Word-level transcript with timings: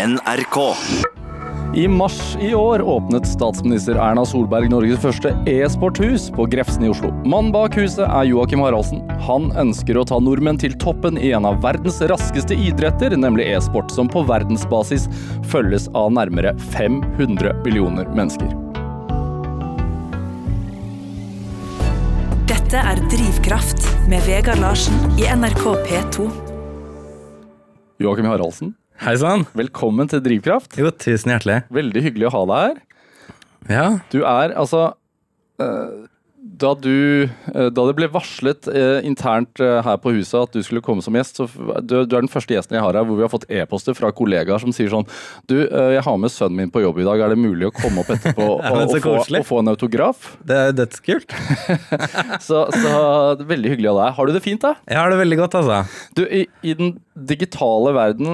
NRK. 0.00 0.56
I 1.76 1.88
mars 1.88 2.36
i 2.40 2.54
år 2.54 2.82
åpnet 2.82 3.26
statsminister 3.26 3.98
Erna 4.00 4.22
Solberg 4.24 4.70
Norges 4.72 5.02
første 5.02 5.34
e-sporthus 5.50 6.30
på 6.32 6.46
Grefsen 6.48 6.86
i 6.86 6.88
Oslo. 6.88 7.10
Mannen 7.28 7.52
bak 7.52 7.76
huset 7.76 8.06
er 8.06 8.24
Joakim 8.30 8.64
Haraldsen. 8.64 9.02
Han 9.26 9.50
ønsker 9.60 10.00
å 10.00 10.06
ta 10.08 10.16
nordmenn 10.22 10.56
til 10.62 10.72
toppen 10.80 11.20
i 11.20 11.34
en 11.36 11.44
av 11.44 11.60
verdens 11.60 12.00
raskeste 12.00 12.56
idretter, 12.56 13.12
nemlig 13.12 13.50
e-sport, 13.52 13.92
som 13.92 14.08
på 14.08 14.24
verdensbasis 14.30 15.04
følges 15.52 15.90
av 15.92 16.08
nærmere 16.16 16.56
500 16.72 17.60
millioner 17.66 18.08
mennesker. 18.16 18.56
Dette 22.48 22.88
er 22.88 23.04
Drivkraft 23.12 23.84
med 24.08 24.24
Vegard 24.24 24.64
Larsen 24.64 24.96
i 25.20 25.28
NRK 25.28 25.66
P2. 25.84 26.30
Joakim 28.00 28.32
Haraldsen, 28.32 28.78
Hei 29.00 29.14
sann. 29.16 29.46
velkommen 29.56 30.10
til 30.12 30.20
Drivkraft. 30.20 30.74
Jo, 30.76 30.90
tusen 30.92 31.30
hjertelig. 31.32 31.62
Veldig 31.72 32.00
hyggelig 32.04 32.26
å 32.28 32.32
ha 32.34 32.40
deg 32.50 32.64
her. 32.66 32.80
Ja. 33.72 33.84
Du 34.12 34.18
er 34.28 34.52
altså 34.60 34.82
eh, 35.56 36.02
da, 36.40 36.72
du, 36.74 37.28
eh, 37.52 37.68
da 37.68 37.84
det 37.84 37.94
ble 37.98 38.06
varslet 38.12 38.68
eh, 38.72 39.00
internt 39.04 39.60
eh, 39.60 39.80
her 39.84 39.98
på 40.00 40.12
huset 40.16 40.38
at 40.40 40.54
du 40.56 40.62
skulle 40.64 40.82
komme 40.84 41.04
som 41.04 41.16
gjest, 41.16 41.36
så 41.36 41.46
du, 41.84 41.98
du 42.08 42.14
er 42.16 42.22
den 42.22 42.32
første 42.32 42.54
gjesten 42.56 42.78
jeg 42.78 42.84
har 42.84 42.96
her 42.96 43.04
hvor 43.04 43.18
vi 43.18 43.24
har 43.26 43.32
fått 43.32 43.44
e-poster 43.52 43.96
fra 43.98 44.08
kollegaer 44.16 44.62
som 44.62 44.72
sier 44.74 44.88
sånn 44.92 45.04
Du, 45.50 45.58
eh, 45.66 45.90
jeg 45.98 46.04
har 46.06 46.18
med 46.20 46.32
sønnen 46.32 46.62
min 46.62 46.72
på 46.72 46.82
jobb 46.84 47.02
i 47.02 47.06
dag, 47.06 47.20
er 47.20 47.34
det 47.34 47.40
mulig 47.40 47.68
å 47.68 47.74
komme 47.76 48.00
opp 48.04 48.12
etterpå 48.16 48.46
og, 48.54 48.64
Ja, 48.64 48.72
og, 48.86 48.96
få, 49.04 49.14
og 49.20 49.46
få 49.50 49.60
en 49.60 49.72
autograf? 49.74 50.32
Det 50.46 50.56
er 50.56 50.76
dødskult. 50.80 51.36
Så, 52.46 52.62
så 52.72 52.90
veldig 53.46 53.70
hyggelig 53.72 53.90
av 53.92 53.98
deg. 53.98 54.12
Har 54.16 54.28
du 54.28 54.32
det 54.34 54.42
fint, 54.42 54.62
da? 54.62 54.72
Jeg 54.88 54.98
har 54.98 55.12
det 55.12 55.18
veldig 55.20 55.38
godt, 55.42 55.56
altså. 55.60 55.80
Du, 56.16 56.22
i, 56.24 56.42
I 56.66 56.74
den 56.78 56.94
digitale 57.14 57.92
verden 57.94 58.30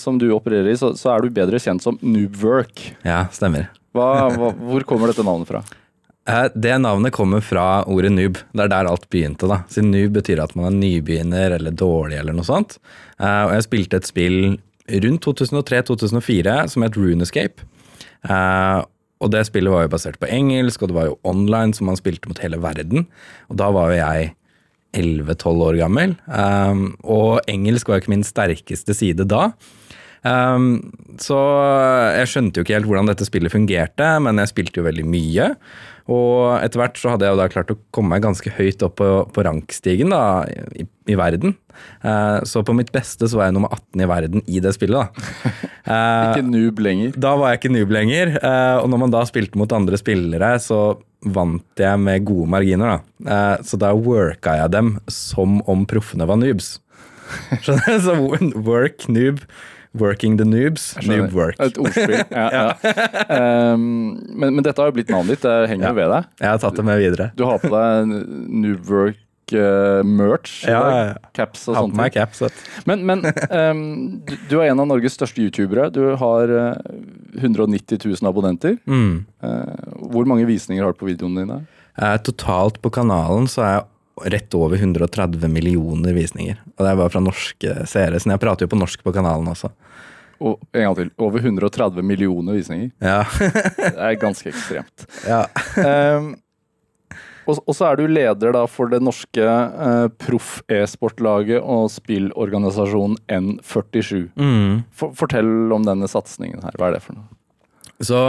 som 0.00 0.18
du 0.20 0.28
opererer 0.34 0.70
i, 0.72 0.76
så, 0.78 0.92
så 0.98 1.12
er 1.14 1.24
du 1.24 1.34
bedre 1.36 1.60
kjent 1.62 1.84
som 1.84 1.98
Noobwork. 2.02 2.82
Ja, 3.06 3.26
stemmer. 3.34 3.68
Hva, 3.96 4.28
hva, 4.34 4.52
hvor 4.56 4.86
kommer 4.88 5.12
dette 5.12 5.24
navnet 5.26 5.50
fra? 5.50 5.62
Eh, 6.28 6.48
Det 6.54 6.78
navnet 6.82 7.12
kommer 7.14 7.40
fra 7.40 7.84
ordet 7.86 8.10
noob. 8.12 8.38
Det 8.52 8.64
er 8.64 8.68
der 8.72 8.88
alt 8.90 9.08
begynte. 9.10 9.46
da. 9.48 9.60
Siden 9.68 9.92
noob 9.92 10.12
betyr 10.18 10.42
at 10.42 10.56
man 10.56 10.66
er 10.72 10.76
nybegynner 10.80 11.54
eller 11.58 11.70
dårlig 11.70 12.18
eller 12.18 12.32
noe 12.34 12.44
sånt. 12.44 12.78
Eh, 13.20 13.44
Og 13.46 13.52
jeg 13.54 13.62
spilte 13.68 13.94
et 13.96 14.06
spill 14.06 14.58
rundt 14.88 15.20
2003-2004 15.24 16.68
som 16.68 16.82
het 16.82 16.96
Runescape. 16.96 17.62
Eh, 18.28 18.82
Og 19.18 19.30
det 19.30 19.46
spillet 19.46 19.72
var 19.72 19.82
jo 19.86 19.88
basert 19.88 20.18
på 20.20 20.28
engelsk, 20.28 20.82
og 20.82 20.88
det 20.88 20.94
var 20.94 21.06
jo 21.06 21.18
online, 21.24 21.72
så 21.72 21.80
man 21.84 21.96
spilte 21.96 22.28
mot 22.28 22.38
hele 22.38 22.58
verden. 22.60 23.06
Og 23.48 23.56
da 23.56 23.70
var 23.72 23.88
jo 23.90 23.96
jeg 23.96 24.34
11-12 24.92 25.62
år 25.62 25.78
gammel. 25.78 26.16
Og 27.02 27.40
engelsk 27.48 27.88
var 27.88 27.96
jo 27.96 28.00
ikke 28.02 28.10
min 28.12 28.22
sterkeste 28.22 28.94
side 28.94 29.24
da. 29.26 29.52
Så 30.22 31.38
jeg 32.18 32.28
skjønte 32.28 32.56
jo 32.58 32.64
ikke 32.66 32.74
helt 32.76 32.86
hvordan 32.90 33.06
dette 33.08 33.24
spillet 33.24 33.52
fungerte, 33.52 34.20
men 34.20 34.36
jeg 34.36 34.48
spilte 34.52 34.76
jo 34.82 34.84
veldig 34.84 35.06
mye. 35.08 35.56
Og 36.12 36.60
etter 36.62 36.78
hvert 36.78 36.98
så 37.00 37.10
hadde 37.14 37.26
jeg 37.26 37.34
jo 37.34 37.40
da 37.40 37.48
klart 37.50 37.70
å 37.74 37.78
komme 37.94 38.14
meg 38.14 38.22
ganske 38.22 38.50
høyt 38.54 38.82
opp 38.86 38.94
på, 39.00 39.06
på 39.34 39.42
rankstigen 39.46 40.12
da, 40.14 40.44
i, 40.78 40.84
i 41.10 41.16
verden. 41.18 41.56
Eh, 42.06 42.38
så 42.46 42.62
på 42.66 42.74
mitt 42.78 42.92
beste 42.94 43.26
så 43.26 43.40
var 43.40 43.48
jeg 43.48 43.56
nummer 43.56 43.72
18 43.74 44.04
i 44.04 44.08
verden 44.10 44.44
i 44.46 44.60
det 44.62 44.72
spillet. 44.76 45.02
da. 45.02 45.32
Eh, 45.82 46.28
Ikke 46.36 46.46
noob 46.46 46.78
lenger. 46.86 47.16
da 47.18 47.34
var 47.40 47.52
jeg 47.54 47.60
ikke 47.64 47.74
noob 47.74 47.92
lenger, 47.98 48.36
eh, 48.38 48.76
og 48.84 48.88
når 48.92 49.02
man 49.02 49.16
da 49.16 49.24
spilte 49.26 49.58
mot 49.58 49.74
andre 49.74 49.98
spillere, 49.98 50.52
så 50.62 50.80
vant 51.26 51.82
jeg 51.82 51.98
med 52.06 52.24
gode 52.28 52.46
marginer. 52.54 52.96
da. 53.00 53.30
Eh, 53.34 53.66
Så 53.66 53.78
da 53.82 53.90
worka 53.98 54.54
jeg 54.62 54.70
dem 54.78 54.96
som 55.10 55.58
om 55.66 55.82
proffene 55.90 56.28
var 56.30 56.38
noobs. 56.38 56.76
Skjønner 57.64 57.96
du? 57.96 58.04
Så 58.06 58.14
work, 58.62 59.08
noob, 59.10 59.42
working 60.00 60.38
the 60.40 60.46
noobs, 60.48 60.94
noob 61.06 61.34
work. 61.36 61.58
Et 61.62 61.78
ordspill. 61.78 62.22
Ja, 62.36 62.46
ja. 62.52 63.72
Um, 63.72 64.16
men, 64.28 64.56
men 64.56 64.64
dette 64.64 64.82
har 64.82 64.90
jo 64.90 64.96
blitt 64.96 65.12
navnet 65.12 65.36
ditt. 65.36 65.44
Det 65.46 65.70
henger 65.70 65.90
jo 65.90 65.98
ved 66.00 66.10
deg. 66.12 66.32
Jeg 66.42 66.50
har 66.52 66.60
tatt 66.62 66.80
det 66.80 66.84
med 66.86 67.00
videre. 67.00 67.30
Du 67.38 67.46
har 67.48 67.62
på 67.62 67.70
deg 67.72 68.12
Noobwork 68.12 69.22
uh, 69.54 70.02
merch. 70.04 70.64
Ja, 70.66 70.80
ja, 70.90 71.02
ja. 71.10 71.32
Caps 71.36 71.66
og 71.70 71.78
sånne 71.78 72.08
caps. 72.14 72.42
Men, 72.88 73.04
men 73.08 73.24
um, 73.50 73.82
du, 74.26 74.34
du 74.50 74.56
er 74.60 74.70
en 74.70 74.82
av 74.82 74.90
Norges 74.90 75.16
største 75.18 75.42
youtubere. 75.44 75.88
Du 75.94 76.02
har 76.18 76.52
uh, 76.52 76.72
190 77.38 78.00
000 78.02 78.30
abonnenter. 78.30 78.78
Mm. 78.86 79.24
Uh, 79.44 80.06
hvor 80.12 80.28
mange 80.28 80.46
visninger 80.48 80.84
har 80.84 80.96
du 80.96 81.02
på 81.02 81.10
videoene 81.10 81.44
dine? 81.44 81.60
Uh, 81.96 82.16
Totalt 82.26 82.80
på 82.82 82.92
kanalen 82.94 83.48
så 83.50 83.64
er 83.64 83.72
jeg 83.76 83.86
rett 84.32 84.54
over 84.56 84.80
130 84.80 85.48
millioner 85.52 86.16
visninger. 86.16 86.60
Og 86.76 86.84
det 86.84 86.92
er 86.92 87.00
bare 87.02 87.12
fra 87.12 87.20
norske 87.20 87.74
seere, 87.88 88.20
så 88.20 88.32
jeg 88.32 88.42
prater 88.42 88.64
jo 88.64 88.72
på 88.72 88.80
norsk 88.80 89.02
på 89.04 89.12
kanalen 89.12 89.50
også. 89.52 89.70
Og 90.40 90.58
en 90.72 90.82
gang 90.88 90.96
til. 90.98 91.12
Over 91.22 91.44
130 91.44 92.02
millioner 92.04 92.58
visninger. 92.58 92.90
Ja. 93.00 93.22
Det 93.78 93.94
er 93.94 94.18
ganske 94.20 94.50
ekstremt. 94.52 95.06
ja. 95.28 95.46
Um, 95.80 96.34
og, 97.46 97.60
og 97.62 97.76
så 97.78 97.86
er 97.86 98.00
du 98.00 98.08
leder 98.10 98.54
da 98.56 98.64
for 98.66 98.90
det 98.90 98.98
norske 99.06 99.44
uh, 99.46 100.08
proff-e-sportlaget 100.22 101.62
og 101.62 101.86
spillorganisasjonen 101.94 103.16
N47. 103.30 104.26
Mm. 104.34 104.82
For, 104.90 105.14
fortell 105.14 105.72
om 105.74 105.86
denne 105.86 106.10
satsingen 106.10 106.64
her. 106.66 106.74
Hva 106.74 106.90
er 106.90 106.98
det 106.98 107.04
for 107.06 107.18
noe? 107.18 107.30
Så 108.02 108.22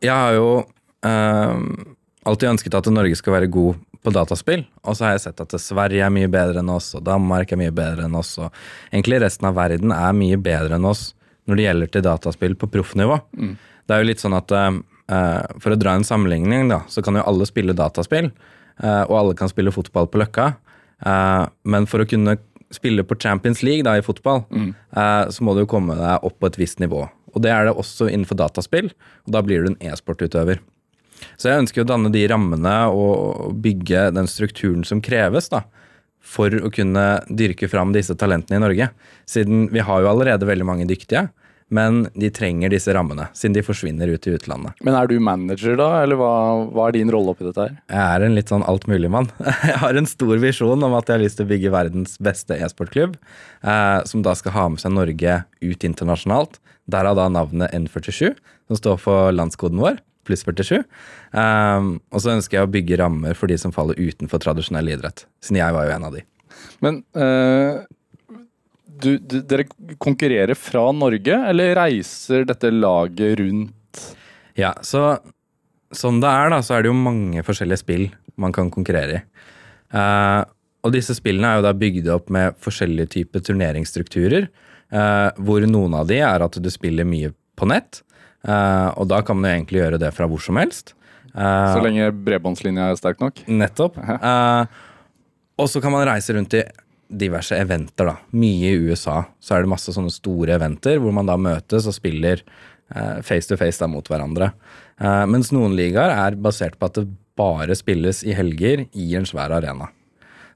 jeg 0.00 0.14
har 0.14 0.36
jo 0.38 0.62
ehm, 1.04 1.96
alltid 2.22 2.52
ønsket 2.54 2.76
at 2.78 2.88
Norge 2.94 3.18
skal 3.18 3.34
være 3.34 3.50
god 3.52 3.82
på 4.06 4.12
dataspill. 4.14 4.62
Og 4.86 4.96
så 4.96 5.08
har 5.08 5.16
jeg 5.16 5.24
sett 5.26 5.42
at 5.42 5.56
Sverige 5.60 6.06
er 6.06 6.14
mye 6.14 6.30
bedre 6.30 6.62
enn 6.62 6.70
oss, 6.72 6.92
og 6.96 7.04
Danmark 7.04 7.52
er 7.52 7.60
mye 7.60 7.74
bedre 7.74 8.06
enn 8.06 8.16
oss. 8.16 8.36
Og 8.40 8.48
egentlig 8.92 9.20
resten 9.26 9.50
av 9.50 9.58
verden 9.58 9.92
er 9.92 10.16
mye 10.16 10.38
bedre 10.40 10.78
enn 10.78 10.88
oss 10.88 11.10
når 11.48 11.58
det 11.58 11.66
gjelder 11.66 11.90
til 11.92 12.04
dataspill 12.06 12.54
på 12.60 12.68
proffnivå. 12.76 13.18
Det 13.88 13.96
er 13.96 14.04
jo 14.04 14.08
litt 14.10 14.20
sånn 14.20 14.36
at 14.36 14.52
uh, 14.52 14.78
For 15.58 15.72
å 15.72 15.80
dra 15.80 15.96
en 15.96 16.04
sammenligning, 16.04 16.68
da, 16.68 16.82
så 16.92 17.00
kan 17.04 17.16
jo 17.16 17.24
alle 17.24 17.48
spille 17.48 17.76
dataspill. 17.76 18.30
Uh, 18.78 19.04
og 19.08 19.14
alle 19.22 19.38
kan 19.38 19.50
spille 19.50 19.72
fotball 19.74 20.10
på 20.12 20.20
Løkka. 20.20 20.52
Uh, 21.00 21.48
men 21.64 21.88
for 21.88 22.04
å 22.04 22.08
kunne 22.08 22.36
spille 22.74 23.04
på 23.04 23.16
Champions 23.20 23.62
League 23.62 23.84
da, 23.86 23.96
i 23.96 24.04
fotball, 24.04 24.44
eh, 24.52 25.30
så 25.32 25.44
må 25.44 25.54
du 25.54 25.62
jo 25.62 25.70
komme 25.70 25.96
deg 25.98 26.26
opp 26.26 26.38
på 26.40 26.50
et 26.50 26.58
visst 26.60 26.82
nivå. 26.82 27.06
Og 27.34 27.44
det 27.44 27.52
er 27.52 27.68
det 27.68 27.76
også 27.76 28.08
innenfor 28.10 28.38
dataspill, 28.40 28.90
og 29.26 29.32
da 29.34 29.42
blir 29.44 29.64
du 29.64 29.72
en 29.72 29.80
e-sportutøver. 29.90 30.60
Så 31.40 31.50
jeg 31.50 31.64
ønsker 31.64 31.82
å 31.82 31.88
danne 31.88 32.12
de 32.14 32.22
rammene 32.30 32.74
og 32.94 33.56
bygge 33.64 34.08
den 34.14 34.28
strukturen 34.30 34.84
som 34.86 35.02
kreves 35.04 35.50
da, 35.52 35.64
for 36.24 36.52
å 36.52 36.70
kunne 36.74 37.04
dyrke 37.28 37.68
fram 37.70 37.94
disse 37.94 38.16
talentene 38.18 38.58
i 38.58 38.64
Norge. 38.64 38.88
Siden 39.28 39.68
vi 39.72 39.84
har 39.84 40.02
jo 40.02 40.10
allerede 40.10 40.48
veldig 40.48 40.66
mange 40.68 40.88
dyktige, 40.88 41.28
men 41.68 42.06
de 42.16 42.30
trenger 42.32 42.72
disse 42.72 42.92
rammene, 42.96 43.26
siden 43.36 43.58
de 43.58 43.64
forsvinner 43.64 44.08
ut 44.08 44.26
i 44.26 44.32
utlandet. 44.38 44.78
Men 44.84 44.96
er 44.96 45.10
du 45.10 45.18
manager 45.20 45.76
da, 45.76 45.88
eller 46.02 46.16
hva, 46.20 46.30
hva 46.72 46.86
er 46.88 46.96
din 46.96 47.12
rolle 47.12 47.34
oppi 47.34 47.44
dette 47.44 47.66
her? 47.66 47.74
Jeg 47.92 48.00
er 48.00 48.24
en 48.24 48.36
litt 48.38 48.52
sånn 48.52 48.64
altmuligmann. 48.68 49.28
Jeg 49.68 49.76
har 49.82 50.00
en 50.00 50.08
stor 50.08 50.40
visjon 50.40 50.86
om 50.86 50.96
at 50.96 51.10
jeg 51.10 51.18
har 51.18 51.24
lyst 51.24 51.40
til 51.40 51.48
å 51.48 51.50
bygge 51.52 51.74
verdens 51.74 52.16
beste 52.24 52.56
e-sportklubb, 52.56 53.18
eh, 53.60 53.98
som 54.08 54.24
da 54.24 54.32
skal 54.38 54.56
ha 54.56 54.66
med 54.72 54.80
seg 54.82 54.94
Norge 54.96 55.42
ut 55.60 55.86
internasjonalt. 55.90 56.56
Derav 56.88 57.18
da 57.18 57.28
navnet 57.32 57.74
N47, 57.76 58.32
som 58.70 58.80
står 58.80 59.00
for 59.02 59.36
landskoden 59.36 59.82
vår, 59.82 60.00
pluss 60.28 60.44
47. 60.46 60.82
Um, 61.32 61.94
og 62.12 62.22
så 62.22 62.34
ønsker 62.36 62.58
jeg 62.58 62.68
å 62.68 62.72
bygge 62.72 62.98
rammer 63.00 63.38
for 63.38 63.50
de 63.50 63.58
som 63.60 63.74
faller 63.74 63.98
utenfor 63.98 64.42
tradisjonell 64.44 64.92
idrett, 64.94 65.24
siden 65.44 65.62
jeg 65.62 65.76
var 65.76 65.88
jo 65.88 65.94
en 65.96 66.06
av 66.08 66.18
de. 66.18 66.24
Men 66.84 67.00
uh, 67.18 67.80
du, 68.98 69.16
du, 69.18 69.40
dere 69.40 69.66
konkurrerer 70.02 70.58
fra 70.58 70.88
Norge, 70.96 71.40
eller 71.50 71.74
reiser 71.78 72.46
dette 72.48 72.70
laget 72.74 73.38
rundt? 73.40 74.04
Ja, 74.58 74.74
så 74.82 75.18
sånn 75.94 76.20
det 76.20 76.30
er, 76.30 76.52
da, 76.52 76.60
så 76.64 76.76
er 76.76 76.84
det 76.84 76.92
jo 76.92 77.00
mange 77.00 77.42
forskjellige 77.46 77.80
spill 77.80 78.08
man 78.38 78.54
kan 78.54 78.70
konkurrere 78.74 79.20
i. 79.20 79.26
Uh, 79.94 80.44
og 80.84 80.92
disse 80.94 81.16
spillene 81.16 81.48
er 81.48 81.58
jo 81.58 81.64
da 81.64 81.74
bygd 81.74 82.08
opp 82.12 82.28
med 82.32 82.56
forskjellige 82.62 83.14
typer 83.18 83.42
turneringsstrukturer, 83.44 84.50
Uh, 84.88 85.28
hvor 85.44 85.60
noen 85.68 85.92
av 85.98 86.06
de 86.08 86.16
er 86.24 86.40
at 86.40 86.54
du 86.64 86.68
spiller 86.72 87.04
mye 87.04 87.34
på 87.60 87.66
nett, 87.68 88.00
og 88.46 89.08
da 89.10 89.22
kan 89.26 89.36
man 89.38 89.48
jo 89.50 89.56
egentlig 89.56 89.80
gjøre 89.82 89.98
det 90.02 90.12
fra 90.14 90.28
hvor 90.30 90.40
som 90.42 90.56
helst. 90.60 90.94
Eh, 91.34 91.72
Så 91.74 91.82
lenge 91.84 92.10
bredbåndslinja 92.24 92.90
er 92.92 92.98
sterk 93.00 93.20
nok? 93.22 93.42
Nettopp. 93.48 93.98
Eh, 93.98 94.64
og 95.58 95.68
så 95.68 95.82
kan 95.82 95.92
man 95.94 96.06
reise 96.08 96.34
rundt 96.36 96.54
i 96.54 96.62
diverse 97.08 97.56
eventer, 97.56 98.10
da. 98.12 98.16
Mye 98.36 98.72
i 98.74 98.78
USA. 98.88 99.22
Så 99.40 99.56
er 99.56 99.64
det 99.64 99.72
masse 99.72 99.92
sånne 99.94 100.12
store 100.12 100.54
eventer 100.58 101.00
hvor 101.02 101.14
man 101.16 101.26
da 101.28 101.36
møtes 101.40 101.86
og 101.88 101.96
spiller 101.96 102.42
eh, 102.94 103.20
face 103.26 103.48
to 103.48 103.56
face 103.60 103.80
da 103.80 103.88
mot 103.90 104.06
hverandre. 104.08 104.52
Eh, 105.00 105.24
mens 105.30 105.50
noen 105.54 105.74
ligaer 105.78 106.12
er 106.14 106.36
basert 106.38 106.78
på 106.78 106.90
at 106.90 107.00
det 107.00 107.08
bare 107.38 107.74
spilles 107.78 108.24
i 108.26 108.34
helger 108.34 108.86
i 108.92 109.12
en 109.16 109.26
svær 109.28 109.52
arena. 109.54 109.90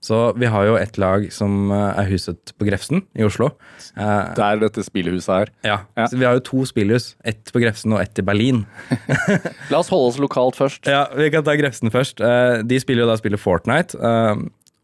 Så 0.02 0.16
vi 0.34 0.48
har 0.50 0.64
jo 0.66 0.74
et 0.80 0.96
lag 0.98 1.28
som 1.30 1.70
eh, 1.70 2.00
er 2.02 2.08
huset 2.10 2.50
på 2.58 2.66
Grefsen 2.66 3.04
i 3.14 3.22
Oslo. 3.22 3.52
Eh, 3.96 4.32
Der 4.34 4.58
dette 4.58 4.82
spillhuset 4.82 5.30
er. 5.36 5.52
ja. 5.64 5.76
Ja. 5.96 6.06
Så 6.10 6.18
vi 6.18 6.24
har 6.26 6.34
jo 6.34 6.42
to 6.48 6.64
spillhus. 6.66 7.12
Ett 7.24 7.52
på 7.54 7.60
Grefsen 7.62 7.92
og 7.94 8.00
ett 8.02 8.18
i 8.18 8.22
Berlin. 8.26 8.64
La 9.70 9.78
oss 9.78 9.88
holde 9.92 10.08
oss 10.10 10.18
lokalt 10.18 10.58
først. 10.58 10.86
Ja, 10.90 11.04
vi 11.14 11.30
kan 11.30 11.44
ta 11.46 11.54
Grefsen 11.54 11.90
først. 11.94 12.18
Eh, 12.20 12.62
De 12.66 12.80
spiller 12.82 13.04
jo 13.06 13.12
da 13.12 13.16
spiller 13.20 13.38
Fortnite, 13.38 13.94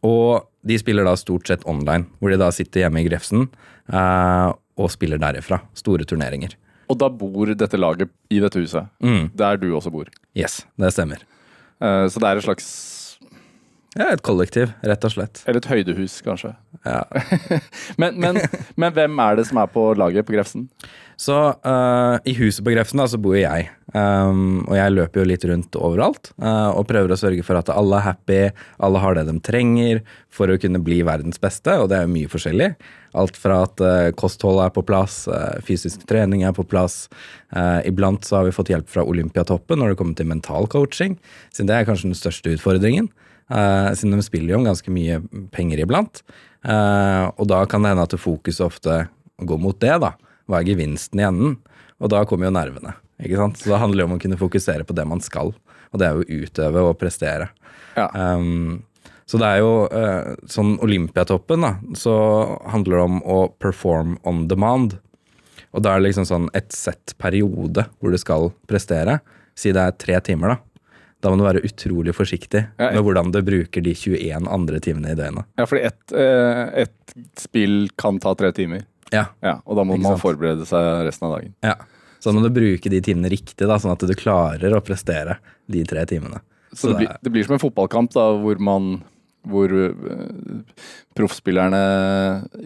og 0.06 0.46
de 0.68 0.76
spiller 0.78 1.04
da 1.06 1.16
stort 1.18 1.48
sett 1.50 1.64
online, 1.66 2.06
hvor 2.20 2.30
de 2.30 2.38
da 2.38 2.50
sitter 2.54 2.84
hjemme 2.86 3.02
i 3.02 3.08
Grefsen. 3.08 3.48
og 4.78 4.90
spiller 4.94 5.18
derifra. 5.18 5.58
Store 5.74 6.04
turneringer. 6.06 6.52
Og 6.88 6.98
da 7.00 7.08
bor 7.10 7.50
dette 7.58 7.76
laget 7.80 8.08
i 8.30 8.38
dette 8.40 8.60
huset, 8.62 8.86
Mm. 9.02 9.30
der 9.34 9.56
du 9.56 9.72
også 9.74 9.90
bor. 9.90 10.06
Yes, 10.36 10.64
det 10.78 10.92
stemmer. 10.94 11.18
Så 11.80 12.18
det 12.20 12.28
er 12.28 12.36
et 12.36 12.44
slags 12.44 12.66
Ja, 13.96 14.10
et 14.12 14.20
kollektiv, 14.26 14.74
rett 14.84 15.04
og 15.06 15.14
slett. 15.14 15.40
Eller 15.48 15.62
et 15.62 15.70
høydehus, 15.70 16.18
kanskje. 16.24 16.52
Ja. 16.84 17.02
Men, 18.00 18.18
men, 18.20 18.36
men 18.78 18.92
hvem 18.94 19.20
er 19.24 19.38
det 19.38 19.48
som 19.48 19.58
er 19.58 19.70
på 19.72 19.82
laget 19.98 20.26
på 20.28 20.34
Grefsen? 20.36 20.68
Så 21.18 21.34
uh, 21.34 22.16
i 22.28 22.34
huset 22.38 22.62
på 22.62 22.70
Grefsen 22.70 23.00
da, 23.00 23.08
så 23.10 23.18
bor 23.18 23.34
jeg. 23.34 23.66
Um, 23.90 24.60
og 24.68 24.76
jeg 24.76 24.92
løper 24.94 25.20
jo 25.20 25.26
litt 25.26 25.46
rundt 25.48 25.74
overalt 25.80 26.30
uh, 26.36 26.70
og 26.76 26.86
prøver 26.86 27.10
å 27.10 27.18
sørge 27.18 27.42
for 27.42 27.58
at 27.58 27.72
alle 27.74 27.98
er 27.98 28.06
happy, 28.06 28.38
alle 28.84 29.02
har 29.02 29.18
det 29.18 29.24
de 29.26 29.34
trenger 29.42 30.02
for 30.30 30.52
å 30.52 30.58
kunne 30.62 30.78
bli 30.84 31.00
verdens 31.08 31.40
beste, 31.42 31.74
og 31.74 31.88
det 31.90 31.98
er 31.98 32.06
jo 32.06 32.14
mye 32.14 32.30
forskjellig. 32.30 32.70
Alt 33.18 33.40
fra 33.40 33.62
at 33.66 33.82
uh, 33.82 34.10
kosthold 34.20 34.62
er 34.62 34.70
på 34.76 34.84
plass, 34.86 35.24
fysisk 35.66 36.06
trening 36.06 36.44
er 36.46 36.54
på 36.54 36.66
plass. 36.68 37.06
Iblant 37.88 38.28
så 38.28 38.38
har 38.38 38.46
vi 38.46 38.54
fått 38.54 38.70
hjelp 38.70 38.90
fra 38.92 39.02
Olympiatoppen 39.08 39.80
når 39.80 39.94
det 39.94 39.98
kommer 39.98 40.18
til 40.18 40.28
mental 40.30 40.68
coaching, 40.70 41.18
siden 41.50 41.72
det 41.72 41.80
er 41.80 41.88
kanskje 41.88 42.12
den 42.12 42.20
største 42.20 42.54
utfordringen. 42.54 43.08
Eh, 43.50 43.90
siden 43.96 44.16
de 44.16 44.24
spiller 44.26 44.54
jo 44.54 44.60
om 44.60 44.68
ganske 44.68 44.92
mye 44.94 45.20
penger 45.54 45.84
iblant. 45.84 46.22
Uh, 46.66 47.30
og 47.38 47.46
da 47.52 47.60
kan 47.70 47.84
det 47.84 47.92
hende 47.92 48.04
at 48.08 48.16
fokuset 48.18 48.64
ofte 48.66 49.04
går 49.46 49.60
mot 49.62 49.78
det, 49.78 49.94
da. 50.02 50.16
Hva 50.50 50.58
er 50.58 50.70
gevinsten 50.72 51.20
i 51.20 51.26
enden? 51.28 51.54
Og 52.02 52.10
da 52.12 52.24
kommer 52.26 52.48
jo 52.48 52.56
nervene. 52.56 52.96
ikke 53.22 53.38
sant? 53.38 53.60
Så 53.60 53.70
det 53.70 53.80
handler 53.82 54.02
jo 54.02 54.08
om 54.10 54.16
å 54.16 54.22
kunne 54.22 54.40
fokusere 54.40 54.86
på 54.86 54.96
det 54.96 55.06
man 55.08 55.22
skal, 55.22 55.52
og 55.92 56.00
det 56.00 56.08
er 56.08 56.18
jo 56.18 56.24
å 56.24 56.44
utøve 56.44 56.84
og 56.90 56.98
prestere. 57.00 57.50
Ja. 57.96 58.08
Um, 58.14 58.84
så 59.28 59.40
det 59.40 59.48
er 59.48 59.60
jo 59.60 59.72
uh, 59.92 60.34
sånn 60.48 60.78
Olympiatoppen, 60.84 61.64
da, 61.66 61.74
så 61.98 62.14
handler 62.72 62.96
det 62.96 63.06
om 63.06 63.18
å 63.22 63.40
perform 63.60 64.16
on 64.28 64.46
demand. 64.50 64.96
Og 65.76 65.84
da 65.84 65.92
er 65.92 66.00
det 66.00 66.08
liksom 66.08 66.26
sånn 66.28 66.48
et 66.56 66.72
sett 66.72 67.12
periode 67.20 67.84
hvor 67.98 68.14
du 68.14 68.18
skal 68.20 68.50
prestere. 68.70 69.18
Si 69.58 69.74
det 69.74 69.84
er 69.84 69.98
tre 70.00 70.20
timer, 70.24 70.54
da. 70.54 70.58
Da 71.20 71.30
må 71.32 71.38
du 71.40 71.42
være 71.42 71.64
utrolig 71.66 72.12
forsiktig 72.14 72.60
Ja, 72.78 72.92
med 72.94 73.02
hvordan 73.02 73.32
du 73.34 73.40
bruker 73.42 73.82
de 73.82 73.94
21 73.94 74.46
andre 74.54 74.78
timene 74.84 75.10
i 75.12 75.18
døgnet. 75.18 75.48
Ja, 75.58 75.66
fordi 75.66 75.82
ett 75.88 76.12
eh, 76.14 76.84
et 76.84 77.14
spill 77.40 77.88
kan 77.98 78.20
ta 78.22 78.34
tre 78.38 78.52
timer. 78.54 78.84
Ja, 79.10 79.26
Ja, 79.42 79.56
Og 79.66 79.76
da 79.78 79.84
må 79.88 79.96
man 79.98 80.18
forberede 80.20 80.66
seg 80.68 81.06
resten 81.08 81.26
av 81.30 81.38
dagen. 81.38 81.54
ja. 81.64 81.74
Så 82.18 82.32
da 82.32 82.34
må 82.34 82.42
du 82.42 82.50
bruke 82.50 82.90
de 82.90 82.98
timene 83.00 83.28
riktig, 83.30 83.62
da, 83.62 83.76
sånn 83.78 83.92
at 83.94 84.02
du 84.02 84.10
klarer 84.18 84.72
å 84.74 84.80
prestere 84.82 85.36
de 85.70 85.84
tre 85.86 86.02
timene. 86.10 86.40
Så, 86.72 86.90
det, 86.90 86.96
blir, 86.98 87.12
det 87.22 87.30
blir 87.30 87.44
som 87.46 87.54
en 87.54 87.62
fotballkamp 87.62 88.10
da, 88.12 88.24
hvor 88.42 88.58
man 88.58 88.88
hvor 89.48 89.72
eh, 89.72 90.58
proffspillerne 91.18 91.80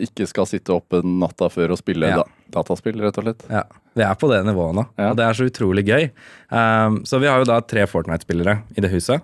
ikke 0.07 0.27
skal 0.29 0.49
sitte 0.51 0.75
oppe 0.75 1.01
natta 1.05 1.49
før 1.53 1.75
og 1.77 1.81
spille 1.81 2.11
Ja. 2.11 2.23
da, 2.23 2.25
dataspill, 2.59 3.01
rett 3.01 3.19
og 3.19 3.25
slett. 3.29 3.45
Ja, 3.51 3.63
Vi 3.95 4.03
er 4.03 4.15
på 4.17 4.29
det 4.31 4.43
nivået 4.47 4.75
nå, 4.77 4.87
Ja. 4.99 5.11
og 5.11 5.17
det 5.17 5.25
er 5.27 5.33
så 5.37 5.47
utrolig 5.49 5.85
gøy. 5.87 6.11
Um, 6.51 7.03
så 7.05 7.21
vi 7.21 7.27
har 7.29 7.39
jo 7.39 7.49
da 7.49 7.61
tre 7.61 7.87
Fortnite-spillere 7.87 8.63
i 8.77 8.81
det 8.81 8.91
huset, 8.93 9.23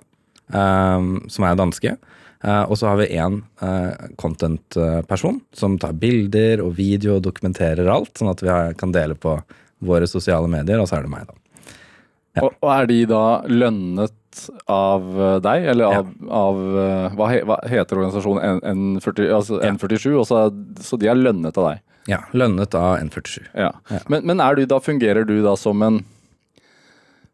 um, 0.53 1.29
som 1.29 1.45
er 1.45 1.57
danske. 1.57 1.97
Uh, 2.45 2.65
og 2.71 2.77
så 2.79 2.87
har 2.87 2.97
vi 3.01 3.09
én 3.19 3.41
uh, 3.63 4.09
content-person 4.17 5.41
som 5.53 5.79
tar 5.79 5.93
bilder 5.99 6.61
og 6.63 6.77
video 6.77 7.17
og 7.17 7.25
dokumenterer 7.27 7.89
alt, 7.91 8.13
sånn 8.15 8.31
at 8.31 8.43
vi 8.45 8.49
har, 8.53 8.75
kan 8.79 8.93
dele 8.95 9.17
på 9.19 9.35
våre 9.83 10.07
sosiale 10.07 10.47
medier, 10.51 10.79
og 10.79 10.87
så 10.91 10.99
er 10.99 11.03
det 11.09 11.11
meg, 11.11 11.27
da. 11.27 11.35
Ja. 12.37 12.45
Og, 12.45 12.55
og 12.63 12.71
er 12.71 12.87
de 12.87 13.01
da 13.11 13.23
lønnet 13.51 14.15
av 14.71 15.07
eh, 15.21 15.37
deg, 15.45 15.67
eller 15.73 15.85
Ja. 15.85 15.99
av, 16.03 16.13
av 16.41 16.61
eh, 16.83 17.17
hva, 17.19 17.29
he, 17.33 17.41
hva 17.49 17.59
heter 17.69 18.01
organisasjonen? 18.01 18.61
N, 18.63 18.97
N40, 19.01 19.29
altså 19.35 19.61
Ja. 19.63 19.73
N47? 19.73 20.13
Også, 20.23 20.43
så 20.85 20.99
de 21.01 21.11
er 21.11 21.19
lønnet 21.19 21.59
av 21.59 21.71
deg? 21.73 21.83
Ja, 22.09 22.23
Lønnet 22.33 22.75
av 22.79 22.99
N47. 23.03 23.51
Ja. 23.53 23.73
Ja. 23.93 24.01
Men, 24.09 24.25
men 24.27 24.41
du 24.57 24.65
da, 24.67 24.79
fungerer 24.81 25.27
du 25.29 25.43
da 25.45 25.57
som 25.61 25.83
en 25.85 26.01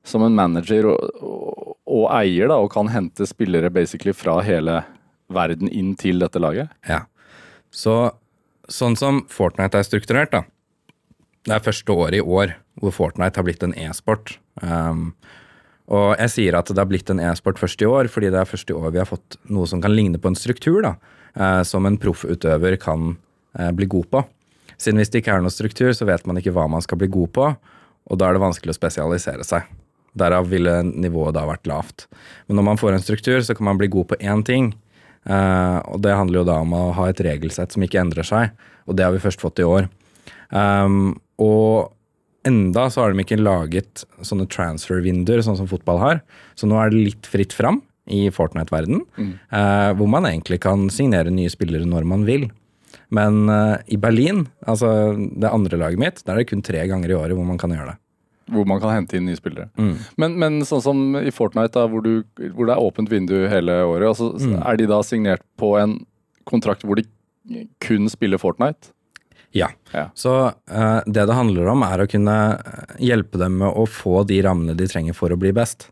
som 0.05 0.23
en 0.23 0.35
manager 0.37 0.85
og, 0.91 1.23
og, 1.25 1.77
og 1.89 2.03
eier 2.13 2.51
da, 2.53 2.59
og 2.61 2.73
kan 2.75 2.91
hente 2.93 3.25
spillere 3.27 3.71
basically 3.73 4.13
fra 4.13 4.41
hele 4.45 4.83
verden 5.33 5.71
inn 5.73 5.95
til 5.97 6.21
dette 6.21 6.43
laget? 6.43 6.69
Ja. 6.89 7.07
Så 7.73 8.13
sånn 8.69 8.99
som 9.01 9.23
Fortnite 9.33 9.81
er 9.81 9.87
strukturert, 9.87 10.35
da. 10.35 10.43
Det 11.45 11.57
er 11.57 11.65
første 11.65 11.93
året 11.93 12.21
i 12.21 12.25
år 12.25 12.55
hvor 12.81 12.93
Fortnite 12.95 13.41
har 13.41 13.47
blitt 13.47 13.65
en 13.65 13.75
e-sport. 13.77 14.37
Um, 14.63 15.13
og 15.93 16.15
jeg 16.17 16.33
sier 16.33 16.57
at 16.57 16.71
det 16.71 16.81
har 16.81 16.89
blitt 16.89 17.11
en 17.13 17.21
e-sport 17.21 17.61
først 17.61 17.83
i 17.85 17.89
år, 17.89 18.09
fordi 18.13 18.31
det 18.33 18.41
er 18.41 18.49
først 18.49 18.71
i 18.73 18.77
år 18.77 18.93
vi 18.95 19.03
har 19.03 19.09
fått 19.09 19.37
noe 19.53 19.69
som 19.69 19.83
kan 19.85 19.93
ligne 19.93 20.21
på 20.21 20.31
en 20.31 20.39
struktur, 20.39 20.81
da. 20.85 20.95
eh, 21.37 21.63
som 21.69 21.85
en 21.85 21.99
proffutøver 22.01 22.79
kan 22.81 23.17
eh, 23.59 23.71
bli 23.77 23.89
god 23.93 24.09
på. 24.13 24.25
Siden 24.81 24.99
hvis 25.01 25.13
det 25.13 25.23
ikke 25.23 25.37
er 25.37 25.45
noe 25.45 25.53
struktur, 25.53 25.93
så 25.93 26.09
vet 26.09 26.25
man 26.27 26.41
ikke 26.41 26.55
hva 26.57 26.67
man 26.73 26.85
skal 26.85 26.99
bli 27.01 27.11
god 27.13 27.33
på, 27.37 27.51
og 28.05 28.21
da 28.21 28.29
er 28.29 28.37
det 28.37 28.45
vanskelig 28.45 28.73
å 28.73 28.79
spesialisere 28.79 29.45
seg. 29.47 29.69
Derav 30.17 30.49
ville 30.49 30.79
nivået 30.87 31.35
da 31.37 31.45
vært 31.49 31.69
lavt. 31.69 32.07
Men 32.47 32.61
når 32.61 32.67
man 32.71 32.81
får 32.81 32.95
en 32.95 33.05
struktur, 33.05 33.41
så 33.43 33.57
kan 33.57 33.67
man 33.69 33.81
bli 33.81 33.91
god 33.93 34.13
på 34.13 34.19
én 34.23 34.45
ting. 34.47 34.73
Eh, 35.25 35.79
og 35.91 36.01
det 36.05 36.17
handler 36.17 36.43
jo 36.43 36.49
da 36.49 36.61
om 36.65 36.73
å 36.77 36.85
ha 36.97 37.11
et 37.11 37.21
regelsett 37.25 37.75
som 37.75 37.85
ikke 37.85 38.01
endrer 38.01 38.27
seg, 38.29 38.55
og 38.89 38.97
det 38.97 39.05
har 39.05 39.13
vi 39.13 39.23
først 39.25 39.43
fått 39.43 39.61
i 39.61 39.69
år. 39.69 39.89
Um, 40.55 41.17
og 41.41 41.93
enda 42.47 42.87
så 42.93 43.03
har 43.05 43.13
de 43.15 43.23
ikke 43.25 43.41
laget 43.41 44.05
sånne 44.25 44.47
transfer-vinduer, 44.53 45.43
sånn 45.47 45.57
som 45.59 45.69
fotball 45.71 45.99
har. 46.03 46.21
Så 46.59 46.69
nå 46.71 46.77
er 46.81 46.91
det 46.93 47.03
litt 47.11 47.27
fritt 47.31 47.53
fram 47.57 47.83
i 48.13 48.27
Fortnite-verden, 48.35 49.01
eh, 49.17 49.91
hvor 49.97 50.09
man 50.13 50.27
egentlig 50.29 50.61
kan 50.61 50.89
signere 50.93 51.33
nye 51.33 51.49
spillere 51.53 51.87
når 51.89 52.05
man 52.05 52.25
vil. 52.29 52.51
Men 53.15 53.49
eh, 53.49 53.77
i 53.95 53.97
Berlin, 54.01 54.47
altså 54.67 54.89
det 55.17 55.51
andre 55.51 55.79
laget 55.81 55.99
mitt, 56.03 56.25
der 56.25 56.35
er 56.35 56.43
det 56.43 56.51
kun 56.51 56.63
tre 56.65 56.83
ganger 56.91 57.11
i 57.13 57.17
året 57.17 57.37
hvor 57.37 57.47
man 57.49 57.61
kan 57.61 57.73
gjøre 57.73 57.93
det. 57.95 57.99
Hvor 58.53 58.67
man 58.69 58.81
kan 58.83 58.93
hente 58.93 59.17
inn 59.17 59.25
nye 59.25 59.39
spillere. 59.41 59.71
Mm. 59.81 59.95
Men, 60.21 60.35
men 60.43 60.59
sånn 60.69 60.83
som 60.85 60.99
i 61.17 61.33
Fortnite, 61.33 61.73
da, 61.79 61.87
hvor, 61.89 62.05
du, 62.05 62.25
hvor 62.53 62.69
det 62.69 62.75
er 62.77 62.83
åpent 62.85 63.09
vindu 63.13 63.39
hele 63.49 63.79
året, 63.89 64.11
altså, 64.13 64.35
Mm. 64.37 64.59
er 64.69 64.77
de 64.77 64.87
da 64.91 64.99
signert 65.07 65.41
på 65.57 65.75
en 65.81 65.95
kontrakt 66.45 66.85
hvor 66.85 67.01
de 67.01 67.07
kun 67.81 68.09
spiller 68.13 68.37
Fortnite? 68.41 68.93
Ja. 69.55 69.71
Ja. 69.95 70.09
Så 70.19 70.33
uh, 70.51 71.01
det 71.07 71.27
det 71.31 71.39
handler 71.39 71.71
om, 71.71 71.85
er 71.87 72.03
å 72.03 72.09
kunne 72.11 72.37
eh, 72.59 72.95
hjelpe 73.07 73.39
dem 73.39 73.61
med 73.63 73.71
å 73.71 73.87
få 73.87 74.25
de 74.27 74.41
rammene 74.43 74.75
de 74.75 74.89
trenger 74.91 75.15
for 75.15 75.31
å 75.31 75.39
bli 75.39 75.53
best. 75.55 75.89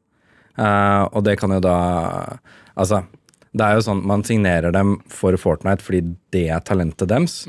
Uh, 0.59 1.06
og 1.14 1.23
det 1.25 1.38
kan 1.41 1.55
jo 1.55 1.62
da 1.64 1.76
Altså, 2.73 3.03
det 3.53 3.64
er 3.64 3.76
jo 3.76 3.85
sånn 3.85 4.03
man 4.09 4.25
signerer 4.25 4.73
dem 4.73 4.97
for 5.12 5.37
Fortnite 5.41 5.85
fordi 5.85 6.14
det 6.32 6.47
er 6.53 6.62
talentet 6.64 7.11
deres. 7.11 7.43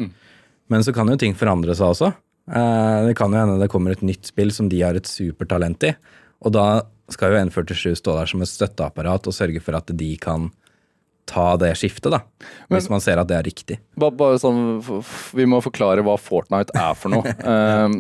Men 0.71 0.83
så 0.83 0.93
kan 0.95 1.07
jo 1.07 1.15
ting 1.19 1.35
forandre 1.39 1.75
seg 1.79 1.93
også. 1.95 2.09
Uh, 2.43 3.07
det 3.07 3.15
kan 3.17 3.31
jo 3.31 3.39
hende 3.39 3.61
det 3.61 3.71
kommer 3.71 3.95
et 3.95 4.03
nytt 4.03 4.27
spill 4.27 4.51
som 4.51 4.67
de 4.69 4.81
har 4.83 4.99
et 4.99 5.07
supertalent 5.09 5.87
i. 5.87 5.93
Og 6.43 6.53
da 6.53 6.83
skal 7.11 7.33
jo 7.33 7.45
N47 7.47 7.95
stå 7.99 8.17
der 8.19 8.29
som 8.29 8.43
et 8.43 8.51
støtteapparat 8.51 9.31
og 9.31 9.35
sørge 9.35 9.63
for 9.63 9.79
at 9.79 9.89
de 9.95 10.11
kan 10.21 10.51
ta 11.29 11.53
det 11.59 11.73
skiftet, 11.79 12.11
da. 12.13 12.21
Hvis 12.73 12.89
man 12.91 13.03
ser 13.03 13.21
at 13.21 13.29
det 13.29 13.37
er 13.37 13.45
riktig. 13.47 13.77
Bare, 13.99 14.15
bare 14.17 14.39
sånn, 14.41 14.81
Vi 15.35 15.45
må 15.49 15.61
forklare 15.63 16.03
hva 16.05 16.17
Fortnite 16.19 16.75
er 16.77 16.97
for 16.99 17.13
noe. 17.13 17.35
Ehm, 17.53 17.95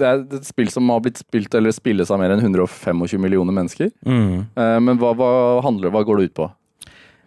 det 0.00 0.06
er 0.06 0.22
et 0.38 0.46
spill 0.48 0.70
som 0.72 0.88
har 0.92 1.02
blitt 1.04 1.20
spilt 1.20 1.54
eller 1.56 1.74
spilles 1.74 2.10
av 2.12 2.20
mer 2.22 2.32
enn 2.32 2.42
125 2.42 3.20
millioner 3.20 3.54
mennesker. 3.56 3.90
Mm. 4.06 4.46
Ehm, 4.56 4.88
men 4.88 5.00
hva, 5.00 5.12
hva 5.18 5.30
handler 5.66 5.92
hva 5.92 6.04
går 6.06 6.20
det 6.20 6.30
ut 6.30 6.38
på? 6.40 6.48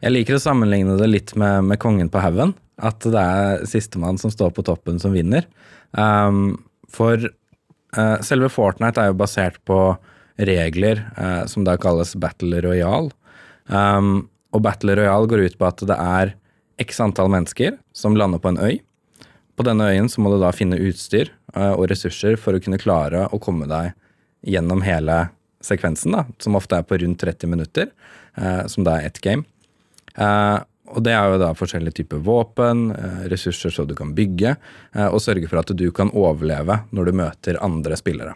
Jeg 0.04 0.12
liker 0.12 0.36
å 0.36 0.44
sammenligne 0.44 0.98
det 1.00 1.08
litt 1.08 1.32
med, 1.40 1.70
med 1.70 1.80
kongen 1.80 2.10
på 2.12 2.22
haugen. 2.24 2.56
At 2.84 3.06
det 3.06 3.22
er 3.22 3.64
sistemann 3.70 4.18
som 4.20 4.34
står 4.34 4.52
på 4.56 4.66
toppen, 4.68 4.98
som 5.00 5.14
vinner. 5.16 5.46
Um, 5.96 6.58
for 6.92 7.22
uh, 7.96 8.18
selve 8.26 8.50
Fortnite 8.52 9.00
er 9.00 9.12
jo 9.12 9.20
basert 9.22 9.62
på 9.70 9.78
regler 10.42 11.06
uh, 11.16 11.46
som 11.48 11.64
da 11.68 11.78
kalles 11.80 12.16
battle 12.20 12.60
royale. 12.66 13.14
Um, 13.70 14.28
og 14.54 14.64
battle 14.66 14.96
royale 14.98 15.30
går 15.30 15.48
ut 15.48 15.60
på 15.60 15.68
at 15.68 15.84
det 15.90 15.98
er 15.98 16.34
x 16.82 17.00
antall 17.04 17.32
mennesker 17.34 17.78
som 17.96 18.18
lander 18.18 18.42
på 18.42 18.54
en 18.54 18.62
øy. 18.62 18.82
På 19.58 19.66
denne 19.66 19.86
øyen 19.92 20.10
så 20.10 20.22
må 20.22 20.32
du 20.34 20.40
da 20.42 20.50
finne 20.56 20.80
utstyr 20.82 21.30
eh, 21.54 21.74
og 21.74 21.88
ressurser 21.92 22.38
for 22.42 22.56
å 22.56 22.62
kunne 22.64 22.82
klare 22.82 23.28
å 23.30 23.40
komme 23.42 23.70
deg 23.70 23.94
gjennom 24.50 24.82
hele 24.86 25.28
sekvensen, 25.64 26.16
da, 26.18 26.26
som 26.44 26.58
ofte 26.60 26.80
er 26.80 26.88
på 26.88 26.98
rundt 27.00 27.22
30 27.22 27.52
minutter, 27.52 27.92
eh, 28.36 28.66
som 28.68 28.86
da 28.86 28.98
er 28.98 29.12
ett 29.12 29.22
game. 29.24 29.46
Eh, 30.18 30.60
og 30.94 31.06
det 31.06 31.14
er 31.16 31.32
jo 31.32 31.40
da 31.42 31.54
forskjellige 31.58 32.02
typer 32.02 32.20
våpen, 32.26 32.90
ressurser 33.32 33.72
så 33.72 33.86
du 33.88 33.96
kan 33.98 34.12
bygge, 34.14 34.52
og 35.08 35.22
sørge 35.24 35.48
for 35.50 35.62
at 35.62 35.72
du 35.74 35.88
kan 35.96 36.12
overleve 36.12 36.76
når 36.94 37.08
du 37.08 37.12
møter 37.18 37.58
andre 37.66 37.98
spillere. 37.98 38.36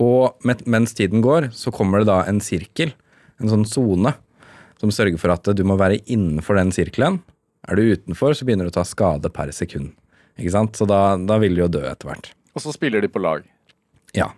Og 0.00 0.46
mens 0.46 0.94
tiden 0.96 1.20
går, 1.26 1.50
så 1.52 1.74
kommer 1.74 2.00
det 2.00 2.08
da 2.08 2.22
en 2.30 2.40
sirkel, 2.40 2.94
en 3.42 3.52
sånn 3.52 3.66
sone, 3.68 4.14
som 4.80 4.92
sørger 4.94 5.20
for 5.20 5.34
at 5.34 5.48
du 5.56 5.62
må 5.66 5.76
være 5.80 6.00
innenfor 6.08 6.56
den 6.58 6.72
sirkelen. 6.74 7.20
Er 7.68 7.76
du 7.76 7.92
utenfor, 7.92 8.34
så 8.34 8.46
begynner 8.48 8.66
du 8.66 8.72
å 8.72 8.78
ta 8.80 8.84
skade 8.88 9.30
per 9.32 9.52
sekund. 9.52 9.92
Ikke 10.40 10.54
sant? 10.54 10.78
Så 10.78 10.86
da, 10.88 11.18
da 11.20 11.36
vil 11.42 11.56
du 11.56 11.64
jo 11.66 11.72
dø 11.72 11.82
etter 11.84 12.08
hvert. 12.08 12.30
Og 12.56 12.64
så 12.64 12.72
spiller 12.74 13.04
de 13.04 13.10
på 13.12 13.20
lag. 13.22 13.44
Ja. 14.16 14.30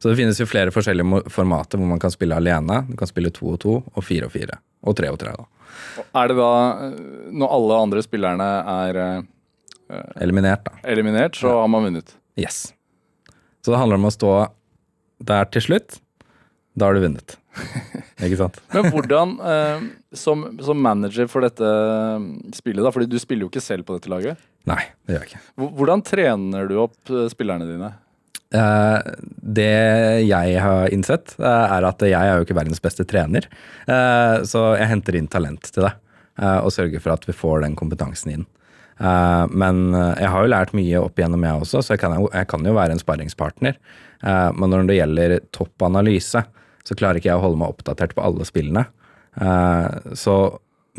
Så 0.00 0.08
det 0.08 0.16
finnes 0.18 0.40
jo 0.40 0.48
flere 0.48 0.72
forskjellige 0.74 1.26
formater 1.30 1.78
hvor 1.78 1.90
man 1.90 2.00
kan 2.02 2.12
spille 2.14 2.38
alene. 2.38 2.80
Du 2.88 2.96
kan 2.98 3.10
spille 3.10 3.30
to 3.34 3.52
og 3.52 3.60
to, 3.62 3.76
og 3.92 4.06
fire 4.06 4.30
og 4.30 4.34
fire. 4.34 4.58
Og 4.82 4.96
tre 4.98 5.12
og 5.12 5.20
tre, 5.20 5.34
da. 5.36 5.46
Er 6.18 6.30
det 6.30 6.38
da, 6.38 6.52
eh, 6.86 6.96
når 7.32 7.54
alle 7.58 7.78
andre 7.86 8.02
spillerne 8.04 8.48
er, 8.72 8.98
eh, 9.02 10.08
eliminert, 10.24 10.64
da. 10.64 10.80
eliminert, 10.88 11.36
så 11.38 11.52
har 11.60 11.68
man 11.68 11.84
vunnet. 11.84 12.16
Yes. 12.40 12.72
Så 13.62 13.70
det 13.70 13.78
handler 13.78 14.00
om 14.00 14.08
å 14.08 14.14
stå 14.14 14.32
der 15.22 15.44
til 15.52 15.68
slutt. 15.68 16.00
Da 16.74 16.88
har 16.88 16.96
du 16.96 17.04
vunnet. 17.04 17.36
Ikke 18.26 18.38
sant? 18.38 18.60
Men 18.72 18.88
hvordan, 18.92 19.34
eh, 19.52 19.82
som, 20.16 20.44
som 20.62 20.78
manager 20.82 21.28
for 21.30 21.44
dette 21.44 21.66
eh, 21.66 22.28
spillet, 22.56 22.84
da, 22.84 22.92
fordi 22.94 23.10
du 23.10 23.18
spiller 23.20 23.46
jo 23.46 23.52
ikke 23.52 23.64
selv 23.64 23.86
på 23.88 23.96
dette 23.96 24.12
laget. 24.12 24.40
Nei, 24.70 24.82
det 25.06 25.16
gjør 25.16 25.24
jeg 25.24 25.32
ikke. 25.32 25.72
Hvordan 25.80 26.04
trener 26.06 26.70
du 26.70 26.76
opp 26.84 27.12
eh, 27.12 27.28
spillerne 27.32 27.66
dine? 27.68 27.90
Eh, 28.52 29.12
det 29.58 29.74
jeg 30.28 30.56
har 30.60 30.92
innsett, 30.92 31.34
eh, 31.40 31.66
er 31.76 31.88
at 31.88 32.04
jeg 32.04 32.14
er 32.18 32.38
jo 32.38 32.46
ikke 32.46 32.58
verdens 32.58 32.82
beste 32.84 33.06
trener. 33.08 33.48
Eh, 33.88 34.42
så 34.48 34.72
jeg 34.78 34.90
henter 34.92 35.18
inn 35.18 35.30
talent 35.32 35.70
til 35.72 35.88
det, 35.88 35.94
eh, 36.38 36.58
og 36.60 36.72
sørger 36.74 37.02
for 37.02 37.16
at 37.16 37.26
vi 37.28 37.36
får 37.36 37.64
den 37.66 37.78
kompetansen 37.78 38.36
inn. 38.36 38.50
Uh, 39.02 39.48
men 39.50 39.96
jeg 39.96 40.28
har 40.30 40.44
jo 40.44 40.50
lært 40.52 40.74
mye 40.76 41.00
opp 41.00 41.16
igjennom, 41.18 41.42
jeg 41.42 41.62
også, 41.64 41.80
så 41.82 41.94
jeg 41.94 42.02
kan 42.04 42.12
jeg 42.20 42.46
kan 42.46 42.66
jo 42.68 42.74
være 42.76 42.94
en 42.94 43.00
sparringspartner. 43.00 43.78
Uh, 44.22 44.52
men 44.54 44.70
når 44.70 44.84
det 44.86 44.98
gjelder 44.98 45.34
topp 45.50 45.86
analyse, 45.88 46.44
så 46.86 46.96
klarer 46.98 47.20
ikke 47.20 47.30
jeg 47.30 47.38
å 47.40 47.44
holde 47.44 47.60
meg 47.62 47.72
oppdatert 47.74 48.14
på 48.16 48.24
alle 48.24 48.46
spillene. 48.48 48.86
Eh, 49.40 50.14
så 50.18 50.36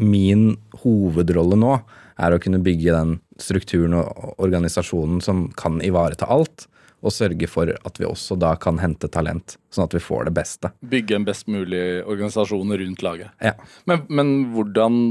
min 0.02 0.54
hovedrolle 0.84 1.58
nå 1.60 1.76
er 2.22 2.34
å 2.36 2.40
kunne 2.42 2.62
bygge 2.64 2.94
den 2.94 3.18
strukturen 3.42 3.96
og 3.98 4.36
organisasjonen 4.42 5.20
som 5.26 5.48
kan 5.58 5.80
ivareta 5.86 6.26
alt, 6.30 6.68
og 7.04 7.12
sørge 7.12 7.50
for 7.52 7.68
at 7.68 7.98
vi 8.00 8.06
også 8.08 8.38
da 8.40 8.54
kan 8.56 8.78
hente 8.80 9.10
talent, 9.12 9.58
sånn 9.76 9.84
at 9.90 9.96
vi 9.98 10.00
får 10.00 10.30
det 10.30 10.34
beste. 10.38 10.70
Bygge 10.88 11.18
en 11.18 11.26
best 11.28 11.50
mulig 11.52 11.82
organisasjon 12.08 12.72
rundt 12.80 13.04
laget. 13.04 13.34
Ja. 13.44 13.52
Men, 13.90 14.06
men 14.08 14.30
hvordan 14.54 15.02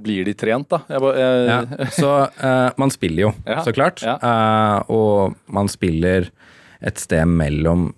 blir 0.00 0.24
de 0.24 0.32
trent, 0.40 0.70
da? 0.72 0.80
Jeg, 0.88 1.02
bare- 1.04 1.26
jeg, 1.26 1.50
Ja, 1.50 1.90
så 1.92 2.12
uh, 2.40 2.70
man 2.80 2.94
spiller 2.94 3.26
jo, 3.26 3.32
Ja, 3.52 3.58
så 3.66 3.74
klart. 3.76 4.00
Eh, 4.00 4.78
og 4.96 5.36
man 5.52 5.68
spiller 5.68 6.30
et 6.80 6.98
sted 7.04 7.28
mellom 7.28 7.90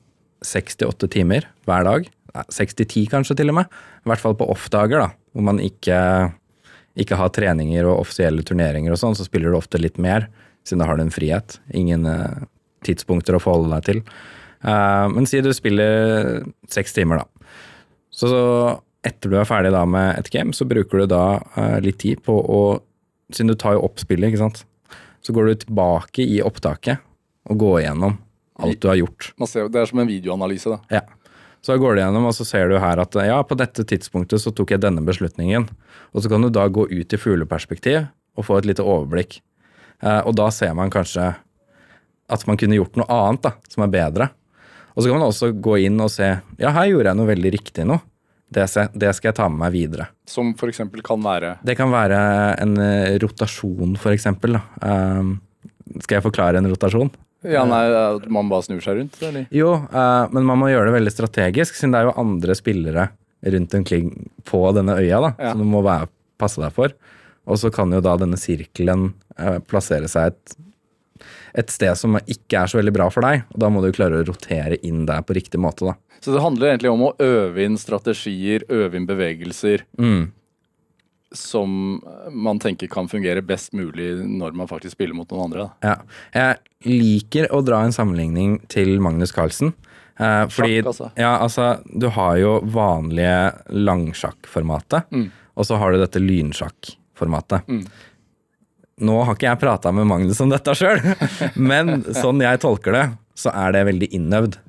seks 0.44 0.74
til 0.80 0.90
åtte 0.90 1.06
timer 1.14 1.46
hver 1.68 1.86
dag. 1.86 2.10
Nei, 2.34 2.46
Seks 2.54 2.74
til 2.78 2.88
ti 2.90 3.04
kanskje 3.10 3.36
til 3.38 3.52
og 3.52 3.60
med. 3.60 3.76
I 4.04 4.10
hvert 4.10 4.22
fall 4.22 4.36
på 4.38 4.48
off-dager, 4.50 5.04
da, 5.04 5.10
hvor 5.34 5.46
man 5.46 5.60
ikke, 5.62 5.98
ikke 6.98 7.18
har 7.20 7.34
treninger 7.34 7.86
og 7.86 8.06
offisielle 8.06 8.44
turneringer 8.46 8.94
og 8.94 9.00
sånn, 9.00 9.16
så 9.18 9.26
spiller 9.26 9.52
du 9.52 9.58
ofte 9.58 9.80
litt 9.80 10.00
mer, 10.02 10.28
siden 10.66 10.82
da 10.82 10.88
har 10.90 10.98
du 10.98 11.04
en 11.06 11.14
frihet. 11.14 11.58
Ingen 11.76 12.08
eh, 12.10 12.46
tidspunkter 12.86 13.38
å 13.38 13.42
forholde 13.42 13.70
deg 13.76 13.86
til. 13.86 14.02
Eh, 14.64 15.06
men 15.14 15.28
si 15.30 15.42
du 15.44 15.52
spiller 15.54 16.42
seks 16.72 16.96
timer, 16.96 17.22
da. 17.22 17.54
Så, 18.14 18.30
så 18.30 18.42
etter 19.04 19.30
du 19.30 19.38
er 19.38 19.48
ferdig 19.48 19.72
da 19.74 19.84
med 19.88 20.18
et 20.18 20.30
game, 20.32 20.54
så 20.56 20.66
bruker 20.68 21.04
du 21.04 21.10
da 21.14 21.24
eh, 21.60 21.78
litt 21.84 22.02
tid 22.04 22.24
på 22.24 22.40
å 22.40 22.64
Siden 23.32 23.48
du 23.48 23.56
tar 23.56 23.72
jo 23.72 23.86
opp 23.86 23.96
spillet, 23.98 24.28
ikke 24.28 24.42
sant. 24.42 24.58
Så 25.24 25.32
går 25.34 25.46
du 25.48 25.62
tilbake 25.62 26.26
i 26.28 26.42
opptaket 26.44 27.00
og 27.48 27.56
går 27.58 27.78
igjennom 27.80 28.18
alt 28.60 28.82
du 28.82 28.88
har 28.90 28.98
gjort. 29.00 29.30
man 29.40 29.48
ser, 29.48 29.70
det 29.72 29.80
er 29.80 29.88
som 29.88 30.02
en 30.02 30.10
videoanalyse, 30.10 30.68
da. 30.70 30.98
Ja. 31.00 31.00
Så 31.64 31.78
går 31.80 31.96
du 31.96 32.02
gjennom, 32.02 32.26
og 32.28 32.34
så 32.36 32.44
ser 32.44 32.68
du 32.68 32.76
her 32.76 33.00
at 33.00 33.16
ja, 33.24 33.38
på 33.40 33.56
dette 33.56 33.86
tidspunktet 33.88 34.42
så 34.42 34.52
tok 34.52 34.74
jeg 34.74 34.82
denne 34.84 35.00
beslutningen. 35.04 35.64
Og 36.12 36.20
så 36.20 36.28
kan 36.28 36.44
du 36.44 36.50
da 36.52 36.66
gå 36.68 36.84
ut 36.90 37.16
i 37.16 37.20
fugleperspektiv 37.20 38.04
og 38.36 38.44
få 38.44 38.58
et 38.60 38.68
lite 38.68 38.84
overblikk. 38.84 39.38
Eh, 40.04 40.20
og 40.28 40.34
da 40.36 40.50
ser 40.52 40.74
man 40.76 40.92
kanskje 40.92 41.30
at 42.34 42.44
man 42.48 42.60
kunne 42.60 42.76
gjort 42.76 42.98
noe 43.00 43.08
annet 43.08 43.46
da, 43.46 43.54
som 43.72 43.86
er 43.86 43.94
bedre. 43.94 44.28
Og 44.92 45.02
så 45.02 45.08
kan 45.08 45.16
man 45.16 45.30
også 45.30 45.54
gå 45.56 45.78
inn 45.86 45.96
og 46.04 46.12
se 46.12 46.28
ja, 46.60 46.70
her 46.74 46.90
gjorde 46.90 47.10
jeg 47.10 47.20
noe 47.20 47.32
veldig 47.32 47.54
riktig 47.56 47.88
nå. 47.88 47.98
Det, 48.54 48.68
skal 48.68 49.30
jeg 49.30 49.34
ta 49.34 49.48
med 49.50 49.64
meg 49.64 49.72
videre. 49.74 50.10
Som 50.30 50.52
eksempel 50.54 51.02
kan 51.02 51.18
være 51.24 51.56
Det 51.66 51.74
kan 51.78 51.90
være 51.90 52.18
en 52.62 52.76
eh, 52.78 53.16
rotasjon. 53.24 53.96
Da. 53.96 54.60
Um, 54.84 55.38
skal 56.04 56.18
jeg 56.20 56.26
forklare 56.28 56.60
en 56.60 56.68
rotasjon? 56.70 57.10
Ja, 57.44 57.64
nei, 57.68 57.82
at 57.92 58.28
man 58.32 58.48
bare 58.48 58.62
snur 58.66 58.80
seg 58.84 58.96
rundt, 58.98 59.18
eller? 59.22 59.46
Jo, 59.52 59.74
eh, 59.92 60.28
men 60.32 60.44
man 60.48 60.58
må 60.62 60.70
gjøre 60.72 60.88
det 60.90 60.96
veldig 60.98 61.12
strategisk, 61.12 61.74
siden 61.76 61.92
det 61.92 62.00
er 62.02 62.08
jo 62.10 62.16
andre 62.24 62.54
spillere 62.56 63.08
rundt 63.44 63.74
omkring 63.76 64.06
på 64.48 64.60
denne 64.74 64.94
øya 64.96 65.20
da, 65.20 65.34
Ja. 65.38 65.50
som 65.52 65.60
du 65.60 65.68
må 65.68 65.82
være, 65.84 66.08
passe 66.40 66.60
deg 66.62 66.72
for. 66.72 66.94
Og 67.46 67.58
så 67.60 67.70
kan 67.70 67.92
jo 67.92 68.00
da 68.00 68.16
denne 68.16 68.38
sirkelen 68.40 69.10
eh, 69.38 69.58
plassere 69.68 70.08
seg 70.08 70.32
et, 70.32 70.54
et 71.54 71.68
sted 71.70 71.94
som 72.00 72.16
ikke 72.24 72.62
er 72.62 72.66
så 72.72 72.78
veldig 72.80 72.94
bra 72.96 73.10
for 73.12 73.20
deg. 73.26 73.42
Og 73.52 73.60
da 73.60 73.68
må 73.68 73.82
du 73.84 73.90
klare 73.92 74.22
å 74.22 74.26
rotere 74.26 74.78
inn 74.82 75.04
der 75.06 75.20
på 75.22 75.36
riktig 75.36 75.60
måte. 75.60 75.84
da. 75.92 75.94
Så 76.24 76.32
det 76.32 76.40
handler 76.40 76.70
egentlig 76.72 76.90
om 76.94 77.04
å 77.10 77.12
øve 77.20 77.60
inn 77.66 77.76
strategier, 77.76 78.64
øve 78.72 78.96
inn 78.96 79.06
bevegelser 79.06 79.84
Mm. 80.00 80.30
Som 81.36 82.00
man 82.30 82.58
tenker 82.62 82.88
kan 82.90 83.08
fungere 83.10 83.42
best 83.44 83.72
mulig 83.76 84.12
når 84.24 84.54
man 84.56 84.68
faktisk 84.70 84.96
spiller 84.96 85.14
mot 85.18 85.30
noen 85.34 85.48
andre. 85.50 85.66
Ja. 85.84 85.96
Jeg 86.34 86.58
liker 86.88 87.48
å 87.54 87.60
dra 87.66 87.82
en 87.84 87.94
sammenligning 87.94 88.60
til 88.72 88.96
Magnus 89.02 89.32
Carlsen. 89.34 89.72
Eh, 90.14 90.44
fordi, 90.46 90.76
Sjakk, 90.78 90.86
altså. 90.92 91.10
Ja, 91.18 91.32
altså, 91.42 91.68
du 91.90 92.06
har 92.14 92.36
jo 92.38 92.60
vanlige 92.70 93.54
langsjakkformatet, 93.74 95.08
Mm. 95.10 95.30
og 95.56 95.64
så 95.66 95.76
har 95.78 95.92
du 95.92 95.98
dette 95.98 96.20
lynsjakkformatet. 96.22 97.66
Mm. 97.66 97.86
Nå 99.00 99.24
har 99.24 99.34
ikke 99.34 99.48
jeg 99.50 99.58
prata 99.58 99.90
med 99.92 100.06
Magnus 100.06 100.40
om 100.40 100.50
dette 100.50 100.70
sjøl, 100.78 101.00
men 101.56 102.04
sånn 102.14 102.40
jeg 102.40 102.60
tolker 102.62 102.92
det, 102.94 103.06
så 103.34 103.50
er 103.50 103.72
det 103.74 103.86
veldig 103.90 104.08
innøvd. 104.14 104.60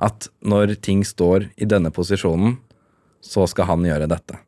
At 0.00 0.28
når 0.44 0.74
ting 0.80 1.04
står 1.04 1.50
i 1.56 1.64
denne 1.68 1.90
posisjonen, 1.92 2.56
så 3.20 3.46
skal 3.48 3.66
han 3.66 3.84
gjøre 3.84 4.08
dette. 4.08 4.38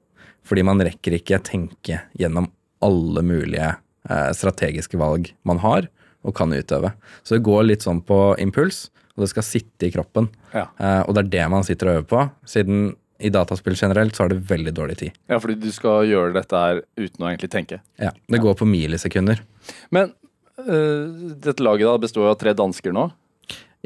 Fordi 0.49 0.64
man 0.64 0.81
rekker 0.85 1.19
ikke 1.19 1.40
tenke 1.45 2.00
gjennom 2.19 2.49
alle 2.85 3.23
mulige 3.26 3.73
eh, 4.09 4.31
strategiske 4.37 4.99
valg 5.00 5.33
man 5.49 5.61
har 5.64 5.88
og 6.26 6.35
kan 6.37 6.52
utøve. 6.52 6.93
Så 7.23 7.37
det 7.37 7.45
går 7.47 7.67
litt 7.69 7.85
sånn 7.87 8.00
på 8.05 8.17
impuls, 8.43 8.88
og 9.17 9.25
det 9.25 9.31
skal 9.33 9.47
sitte 9.47 9.88
i 9.88 9.93
kroppen. 9.95 10.31
Ja. 10.55 10.67
Eh, 10.81 11.02
og 11.05 11.14
det 11.14 11.26
er 11.26 11.31
det 11.37 11.45
man 11.52 11.67
sitter 11.67 11.90
og 11.93 12.00
øver 12.00 12.09
på, 12.11 12.25
siden 12.49 12.88
i 13.19 13.33
dataspill 13.35 13.75
generelt 13.75 14.14
så 14.14 14.25
har 14.25 14.31
det 14.31 14.45
veldig 14.47 14.73
dårlig 14.76 14.97
tid. 15.00 15.17
ja, 15.26 15.40
fordi 15.43 15.57
du 15.59 15.73
skal 15.75 16.07
gjøre 16.07 16.37
dette 16.37 16.55
her 16.55 16.83
uten 16.97 17.25
å 17.25 17.31
egentlig 17.33 17.50
tenke. 17.50 17.81
Ja, 17.99 18.12
Det 18.31 18.40
går 18.45 18.55
på 18.61 18.69
millisekunder. 18.69 19.40
Men 19.90 20.12
øh, 20.62 21.35
dette 21.43 21.64
laget 21.67 21.88
da 21.90 21.97
består 21.99 22.28
jo 22.28 22.35
av 22.35 22.38
tre 22.38 22.55
dansker 22.55 22.95
nå. 22.95 23.09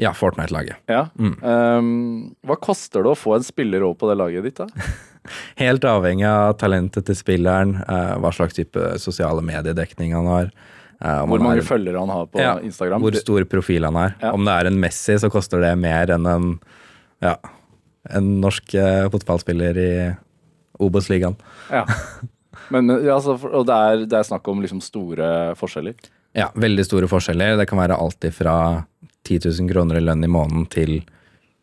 Ja, 0.01 0.11
Fortnite-laget. 0.17 0.79
Ja. 0.89 1.07
Ehm, 1.21 2.33
hva 2.45 2.57
koster 2.61 3.05
det 3.05 3.11
å 3.13 3.17
få 3.17 3.35
en 3.37 3.45
spiller 3.45 3.85
over 3.85 3.97
på 4.01 4.09
det 4.09 4.17
laget 4.21 4.47
ditt? 4.47 4.61
da? 4.61 4.67
Helt 5.59 5.85
avhengig 5.87 6.27
av 6.27 6.57
talentet 6.59 7.05
til 7.07 7.15
spilleren, 7.15 7.75
eh, 7.87 8.13
hva 8.19 8.31
slags 8.35 8.53
type 8.57 8.79
sosiale 8.99 9.41
mediedekning 9.45 10.13
han 10.13 10.25
har. 10.27 10.51
eh, 11.01 11.25
Hvor 11.27 11.39
mange 11.39 11.57
er- 11.61 11.67
følgere 11.67 11.99
han 11.99 12.09
har 12.09 12.25
på 12.27 12.39
Ja, 12.39 12.57
Instagram? 12.59 13.01
Hvor 13.01 13.15
stor 13.15 13.43
profil 13.45 13.83
han 13.85 13.95
er. 13.95 14.15
Ja. 14.21 14.31
Om 14.33 14.45
det 14.45 14.53
er 14.53 14.67
en 14.67 14.79
Messi, 14.79 15.13
så 15.19 15.29
koster 15.31 15.59
det 15.61 15.77
mer 15.77 16.07
enn 16.11 16.25
en, 16.27 16.59
ja, 17.21 17.35
en 18.09 18.41
norsk 18.41 18.75
eh, 18.75 19.07
fotballspiller 19.09 19.77
i 19.77 20.15
Obos-ligaen. 20.79 21.35
Ja. 21.71 21.85
Men, 22.69 22.87
altså, 22.89 23.35
og 23.53 23.65
det 23.67 23.75
er, 23.75 24.05
det 24.05 24.13
er 24.19 24.23
snakk 24.23 24.47
om 24.47 24.61
liksom 24.61 24.81
store 24.81 25.53
forskjeller. 25.55 25.95
Ja, 26.35 26.47
veldig 26.55 26.85
store 26.87 27.07
forskjeller. 27.07 27.57
Det 27.59 27.67
kan 27.69 27.77
være 27.79 27.97
alt 27.99 28.25
fra 28.33 28.85
10 29.23 29.39
000 29.45 29.69
kroner 29.69 29.97
i 29.97 30.03
lønn 30.03 30.23
i 30.23 30.27
måneden 30.31 30.67
til 30.69 31.03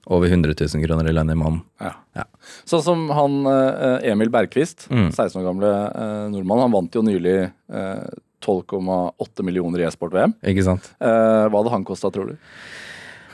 over 0.07 0.29
100 0.33 0.55
000 0.57 0.85
kroner 0.87 1.09
i 1.11 1.13
lønn 1.15 1.31
i 1.31 1.37
måneden. 1.37 1.61
Ja. 1.81 1.93
Ja. 2.17 2.25
Sånn 2.69 2.83
som 2.83 3.03
han 3.15 3.41
eh, 3.47 4.11
Emil 4.11 4.31
Bergqvist, 4.33 4.87
Mm. 4.91 5.11
16 5.13 5.41
år 5.43 5.47
gamle 5.51 5.71
eh, 5.91 6.27
nordmann. 6.33 6.63
Han 6.65 6.73
vant 6.75 6.95
jo 6.97 7.03
nylig 7.07 7.37
eh, 7.45 8.05
12,8 8.41 9.45
millioner 9.45 9.83
i 9.83 9.89
e-sport-VM. 9.89 10.33
Ikke 10.49 10.65
sant? 10.65 10.89
Eh, 10.99 11.45
hva 11.51 11.61
hadde 11.61 11.75
han 11.75 11.85
kosta, 11.85 12.11
tror 12.15 12.33
du? 12.33 12.39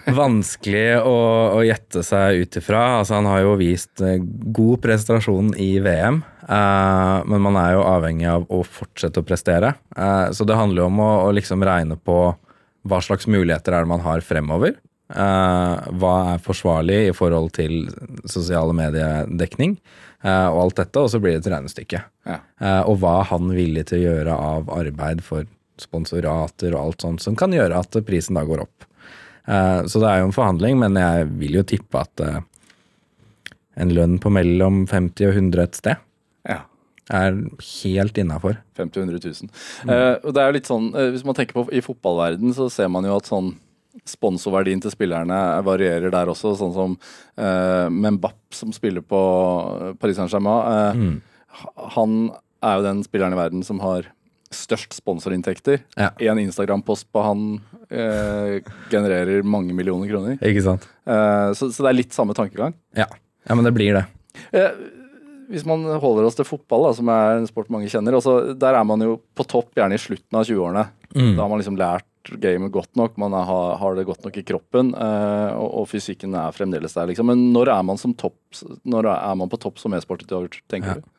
Vanskelig 0.06 1.00
å, 1.02 1.14
å 1.58 1.62
gjette 1.66 2.02
seg 2.06 2.44
ut 2.44 2.56
ifra. 2.60 2.82
Altså, 3.00 3.16
han 3.18 3.26
har 3.26 3.40
jo 3.42 3.56
vist 3.58 4.02
eh, 4.06 4.20
god 4.54 4.78
prestasjon 4.84 5.48
i 5.58 5.72
VM, 5.82 6.20
eh, 6.46 7.16
men 7.26 7.42
man 7.42 7.58
er 7.58 7.72
jo 7.74 7.82
avhengig 7.90 8.28
av 8.30 8.44
å 8.54 8.60
fortsette 8.62 9.18
å 9.22 9.26
prestere. 9.26 9.72
Eh, 9.96 10.28
så 10.36 10.46
det 10.46 10.58
handler 10.58 10.84
jo 10.84 10.90
om 10.92 11.00
å, 11.02 11.10
å 11.26 11.32
liksom 11.34 11.64
regne 11.66 11.98
på 11.98 12.20
hva 12.86 13.00
slags 13.02 13.26
muligheter 13.26 13.74
er 13.74 13.82
det 13.82 13.90
man 13.96 14.04
har 14.06 14.22
fremover. 14.22 14.76
Eh, 15.06 15.74
hva 16.00 16.14
er 16.32 16.42
forsvarlig 16.42 16.98
i 17.08 17.14
forhold 17.14 17.52
til 17.58 17.86
sosiale 18.24 18.76
mediedekning, 18.76 19.78
Uh, 20.26 20.48
og 20.48 20.56
alt 20.62 20.78
dette, 20.80 20.98
og 20.98 21.10
så 21.12 21.18
blir 21.22 21.36
det 21.36 21.44
et 21.44 21.52
regnestykke. 21.52 21.98
Ja. 22.26 22.38
Uh, 22.58 22.88
og 22.88 22.96
hva 23.02 23.12
er 23.20 23.28
han 23.28 23.50
villig 23.52 23.84
til 23.86 24.00
å 24.00 24.06
gjøre 24.08 24.32
av 24.34 24.70
arbeid 24.74 25.20
for 25.22 25.44
sponsorater 25.78 26.72
og 26.72 26.80
alt 26.80 27.04
sånt, 27.04 27.22
som 27.22 27.36
kan 27.38 27.52
gjøre 27.54 27.78
at 27.78 27.98
prisen 28.08 28.34
da 28.34 28.42
går 28.48 28.64
opp. 28.64 28.86
Så 29.46 30.00
det 30.02 30.08
er 30.08 30.22
jo 30.22 30.30
en 30.30 30.34
forhandling, 30.34 30.80
men 30.80 30.96
jeg 30.98 31.28
vil 31.38 31.60
jo 31.60 31.66
tippe 31.68 32.00
at 32.00 32.22
en 33.76 33.92
lønn 33.94 34.16
på 34.22 34.32
mellom 34.32 34.86
50 34.88 35.28
og 35.28 35.36
100 35.36 35.62
et 35.62 35.78
sted 35.78 36.00
ja. 36.48 36.58
er 37.12 37.36
helt 37.84 38.18
innafor. 38.18 38.56
50 38.80 39.04
000-100 39.04 39.28
000. 39.44 39.52
Eh, 39.92 40.14
og 40.22 40.34
det 40.34 40.42
er 40.42 40.48
jo 40.48 40.56
litt 40.56 40.70
sånn, 40.70 40.88
Hvis 41.14 41.24
man 41.28 41.36
tenker 41.38 41.60
på 41.60 41.66
i 41.70 41.84
fotballverden, 41.84 42.56
så 42.56 42.70
ser 42.72 42.90
man 42.92 43.06
jo 43.06 43.14
at 43.20 43.30
sånn 43.30 43.52
sponsorverdien 44.04 44.82
til 44.82 44.92
spillerne 44.92 45.38
varierer 45.66 46.12
der 46.12 46.32
også. 46.32 46.54
Sånn 46.58 46.74
som 46.74 46.96
uh, 46.98 47.86
Membap, 47.92 48.38
som 48.54 48.74
spiller 48.74 49.04
på 49.06 49.20
Paris 50.00 50.20
Saint-Germain. 50.20 50.66
Uh, 50.66 51.06
Mm. 51.06 51.16
Han 51.96 52.16
er 52.60 52.76
jo 52.76 52.84
den 52.84 52.98
spilleren 53.06 53.32
i 53.32 53.38
verden 53.38 53.62
som 53.64 53.78
har 53.80 54.10
størst 54.52 54.94
sponsorinntekter. 54.94 55.80
Ja. 55.96 56.10
En 56.30 56.38
Instagram-post 56.38 57.08
på 57.12 57.22
han 57.24 57.46
uh, 57.90 58.58
genererer 58.92 59.46
mange 59.46 59.74
millioner 59.76 60.10
kroner. 60.10 60.36
Ikke 60.44 60.64
sant? 60.64 60.86
Uh, 61.08 61.52
så, 61.56 61.70
så 61.72 61.86
det 61.86 61.90
er 61.90 61.98
litt 61.98 62.16
samme 62.16 62.36
tankegang. 62.36 62.76
Ja. 62.96 63.08
ja, 63.08 63.56
men 63.56 63.66
det 63.66 63.74
blir 63.76 63.98
det. 63.98 64.04
Uh, 64.54 64.70
hvis 65.50 65.66
man 65.66 65.84
holder 66.02 66.26
oss 66.26 66.38
til 66.38 66.46
fotball, 66.48 66.88
da, 66.88 66.94
som 66.98 67.10
er 67.12 67.40
en 67.40 67.48
sport 67.50 67.70
mange 67.70 67.90
kjenner, 67.90 68.16
også, 68.18 68.54
der 68.58 68.78
er 68.78 68.86
man 68.86 69.02
jo 69.04 69.18
på 69.36 69.46
topp 69.46 69.76
gjerne 69.78 69.98
i 69.98 70.02
slutten 70.02 70.38
av 70.38 70.46
20-årene. 70.48 70.86
Mm. 71.14 71.34
Da 71.36 71.42
har 71.42 71.50
man 71.52 71.62
liksom 71.62 71.78
lært 71.78 72.08
gamet 72.42 72.72
godt 72.74 72.92
nok, 72.98 73.16
man 73.20 73.34
er, 73.36 73.44
har, 73.48 73.76
har 73.80 73.94
det 73.98 74.06
godt 74.08 74.24
nok 74.26 74.36
i 74.40 74.44
kroppen, 74.46 74.92
eh, 74.94 75.50
og, 75.56 75.68
og 75.82 75.88
fysikken 75.90 76.34
er 76.38 76.54
fremdeles 76.56 76.94
der, 76.96 77.06
liksom. 77.10 77.28
Men 77.30 77.46
når 77.54 77.70
er 77.74 77.82
man, 77.86 77.98
som 78.00 78.14
topp, 78.18 78.38
når 78.84 79.08
er 79.14 79.34
man 79.38 79.50
på 79.52 79.58
topp 79.62 79.78
som 79.82 79.94
e-sportutøver, 79.96 80.60
tenker 80.70 80.96
Ja. 80.96 81.00
du? 81.00 81.12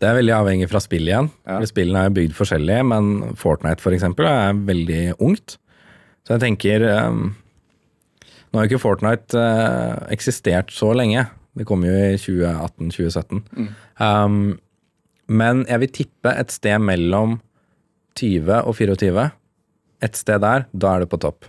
Det 0.00 0.08
er 0.08 0.14
veldig 0.16 0.32
avhengig 0.32 0.66
fra 0.70 0.80
spill 0.80 1.04
igjen. 1.10 1.26
Ja. 1.44 1.58
Spillene 1.68 2.06
er 2.08 2.12
bygd 2.16 2.32
forskjellig, 2.32 2.78
men 2.88 3.34
Fortnite 3.36 3.82
for 3.84 3.92
eksempel 3.92 4.24
er 4.30 4.54
veldig 4.56 5.00
ungt. 5.20 5.58
Så 6.24 6.32
jeg 6.38 6.40
tenker 6.46 6.84
ehm, 6.88 7.34
Nå 8.50 8.58
har 8.58 8.64
jo 8.64 8.70
ikke 8.70 8.80
Fortnite 8.82 9.36
eh, 9.36 9.98
eksistert 10.16 10.72
så 10.72 10.94
lenge. 10.96 11.26
Det 11.54 11.66
kom 11.68 11.84
jo 11.84 11.92
i 11.92 12.16
2018-2017. 12.16 13.42
Um, 14.00 14.56
men 15.28 15.60
jeg 15.68 15.82
vil 15.84 15.92
tippe 16.00 16.32
et 16.32 16.50
sted 16.54 16.80
mellom 16.82 17.36
20 18.18 18.50
og 18.64 18.72
24. 18.78 19.28
Et 20.04 20.16
sted 20.16 20.40
der, 20.42 20.66
da 20.72 20.94
er 20.94 21.04
du 21.04 21.10
på 21.10 21.20
topp. 21.20 21.48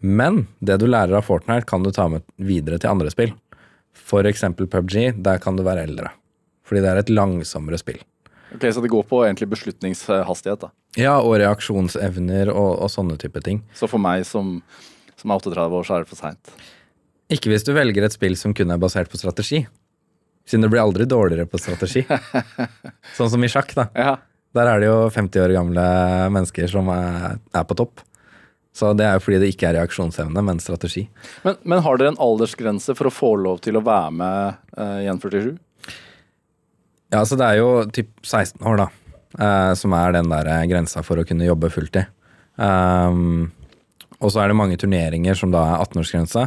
Men 0.00 0.46
det 0.60 0.78
du 0.80 0.86
lærer 0.86 1.18
av 1.18 1.26
Fortnite, 1.26 1.66
kan 1.68 1.82
du 1.82 1.90
ta 1.94 2.06
med 2.10 2.24
videre 2.36 2.78
til 2.78 2.92
andre 2.92 3.10
spill. 3.12 3.34
Eksempel 4.28 4.68
PubG, 4.70 5.18
der 5.20 5.40
kan 5.42 5.56
du 5.58 5.64
være 5.66 5.84
eldre. 5.88 6.12
Fordi 6.64 6.84
det 6.84 6.90
er 6.92 7.00
et 7.02 7.10
langsommere 7.12 7.80
spill. 7.80 7.98
Ok, 8.54 8.64
Så 8.72 8.80
det 8.80 8.88
går 8.88 9.02
på 9.04 9.24
egentlig 9.26 9.48
beslutningshastighet, 9.48 10.60
da. 10.60 10.70
Ja, 10.96 11.18
og 11.20 11.36
reaksjonsevner 11.42 12.48
og, 12.48 12.78
og 12.80 12.88
sånne 12.90 13.18
type 13.20 13.42
ting. 13.44 13.60
Så 13.76 13.88
for 13.90 14.00
meg 14.00 14.24
som, 14.24 14.62
som 15.16 15.30
er 15.30 15.42
38 15.42 15.68
år, 15.68 15.84
så 15.84 15.96
er 15.98 16.04
det 16.06 16.08
for 16.08 16.20
seint. 16.20 16.54
Ikke 17.28 17.52
hvis 17.52 17.66
du 17.66 17.74
velger 17.76 18.06
et 18.06 18.14
spill 18.14 18.38
som 18.40 18.54
kun 18.56 18.72
er 18.72 18.80
basert 18.80 19.10
på 19.12 19.20
strategi. 19.20 19.66
Siden 20.48 20.64
det 20.64 20.70
blir 20.72 20.80
aldri 20.80 21.04
dårligere 21.04 21.44
på 21.50 21.60
strategi. 21.60 22.06
sånn 23.18 23.28
som 23.34 23.44
i 23.44 23.50
sjakk, 23.52 23.74
da. 23.76 23.90
Ja. 23.92 24.14
Der 24.58 24.68
er 24.72 24.82
det 24.82 24.90
jo 24.90 24.98
50 25.14 25.44
år 25.44 25.54
gamle 25.54 25.86
mennesker 26.34 26.70
som 26.70 26.90
er, 26.92 27.38
er 27.54 27.66
på 27.68 27.76
topp. 27.78 28.02
Så 28.78 28.92
det 28.94 29.06
er 29.06 29.16
jo 29.16 29.24
fordi 29.24 29.40
det 29.42 29.52
ikke 29.52 29.70
er 29.70 29.78
reaksjonsevne, 29.80 30.42
men 30.44 30.60
strategi. 30.62 31.08
Men, 31.42 31.56
men 31.66 31.82
har 31.82 31.98
dere 31.98 32.12
en 32.12 32.20
aldersgrense 32.22 32.94
for 32.98 33.10
å 33.10 33.14
få 33.14 33.32
lov 33.40 33.62
til 33.64 33.78
å 33.78 33.82
være 33.82 34.12
med 34.14 34.60
uh, 34.78 35.00
i 35.02 35.08
147? 35.08 35.56
Ja, 37.14 37.24
så 37.24 37.38
det 37.40 37.46
er 37.46 37.58
jo 37.62 37.70
typ 37.94 38.10
16 38.22 38.60
år, 38.68 38.82
da, 38.82 38.88
eh, 39.40 39.70
som 39.80 39.94
er 39.96 40.12
den 40.12 40.28
der 40.28 40.50
eh, 40.52 40.66
grensa 40.68 41.00
for 41.00 41.16
å 41.16 41.24
kunne 41.24 41.46
jobbe 41.46 41.70
fulltid. 41.72 42.10
Um, 42.60 43.48
og 44.18 44.34
så 44.34 44.42
er 44.42 44.50
det 44.50 44.58
mange 44.58 44.76
turneringer 44.76 45.38
som 45.38 45.54
da 45.54 45.62
er 45.70 45.86
18-årsgrense, 45.86 46.44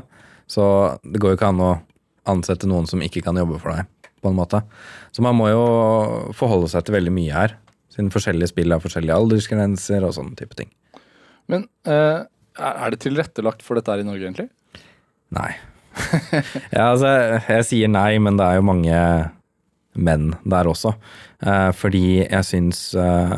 så 0.51 0.65
det 1.01 1.21
går 1.23 1.33
jo 1.33 1.39
ikke 1.39 1.49
an 1.49 1.63
å 1.65 1.71
ansette 2.29 2.69
noen 2.69 2.85
som 2.85 3.01
ikke 3.01 3.23
kan 3.25 3.39
jobbe 3.41 3.57
for 3.63 3.73
deg, 3.73 3.89
på 4.21 4.29
en 4.29 4.37
måte. 4.37 4.61
Så 5.15 5.25
man 5.25 5.39
må 5.39 5.49
jo 5.49 5.65
forholde 6.37 6.69
seg 6.69 6.85
til 6.85 6.99
veldig 6.99 7.15
mye 7.15 7.33
her, 7.33 7.57
siden 7.91 8.11
forskjellige 8.13 8.51
spill 8.53 8.73
har 8.73 8.83
forskjellige 8.83 9.17
aldersgrenser 9.17 10.05
og 10.07 10.15
sånne 10.17 10.37
type 10.39 10.57
ting. 10.57 10.71
Men 11.51 11.67
eh, 11.89 12.23
er 12.61 12.93
det 12.93 13.01
tilrettelagt 13.03 13.65
for 13.65 13.77
dette 13.77 13.91
her 13.91 14.03
i 14.03 14.07
Norge, 14.07 14.23
egentlig? 14.23 14.49
Nei. 15.35 15.51
ja, 16.75 16.91
altså, 16.91 17.11
jeg 17.47 17.67
sier 17.67 17.91
nei, 17.91 18.15
men 18.23 18.39
det 18.39 18.47
er 18.47 18.59
jo 18.59 18.67
mange 18.67 19.01
menn 19.99 20.31
der 20.47 20.69
også. 20.71 20.93
Eh, 21.43 21.71
fordi 21.75 22.21
jeg 22.23 22.47
syns 22.47 22.83
eh, 22.95 23.37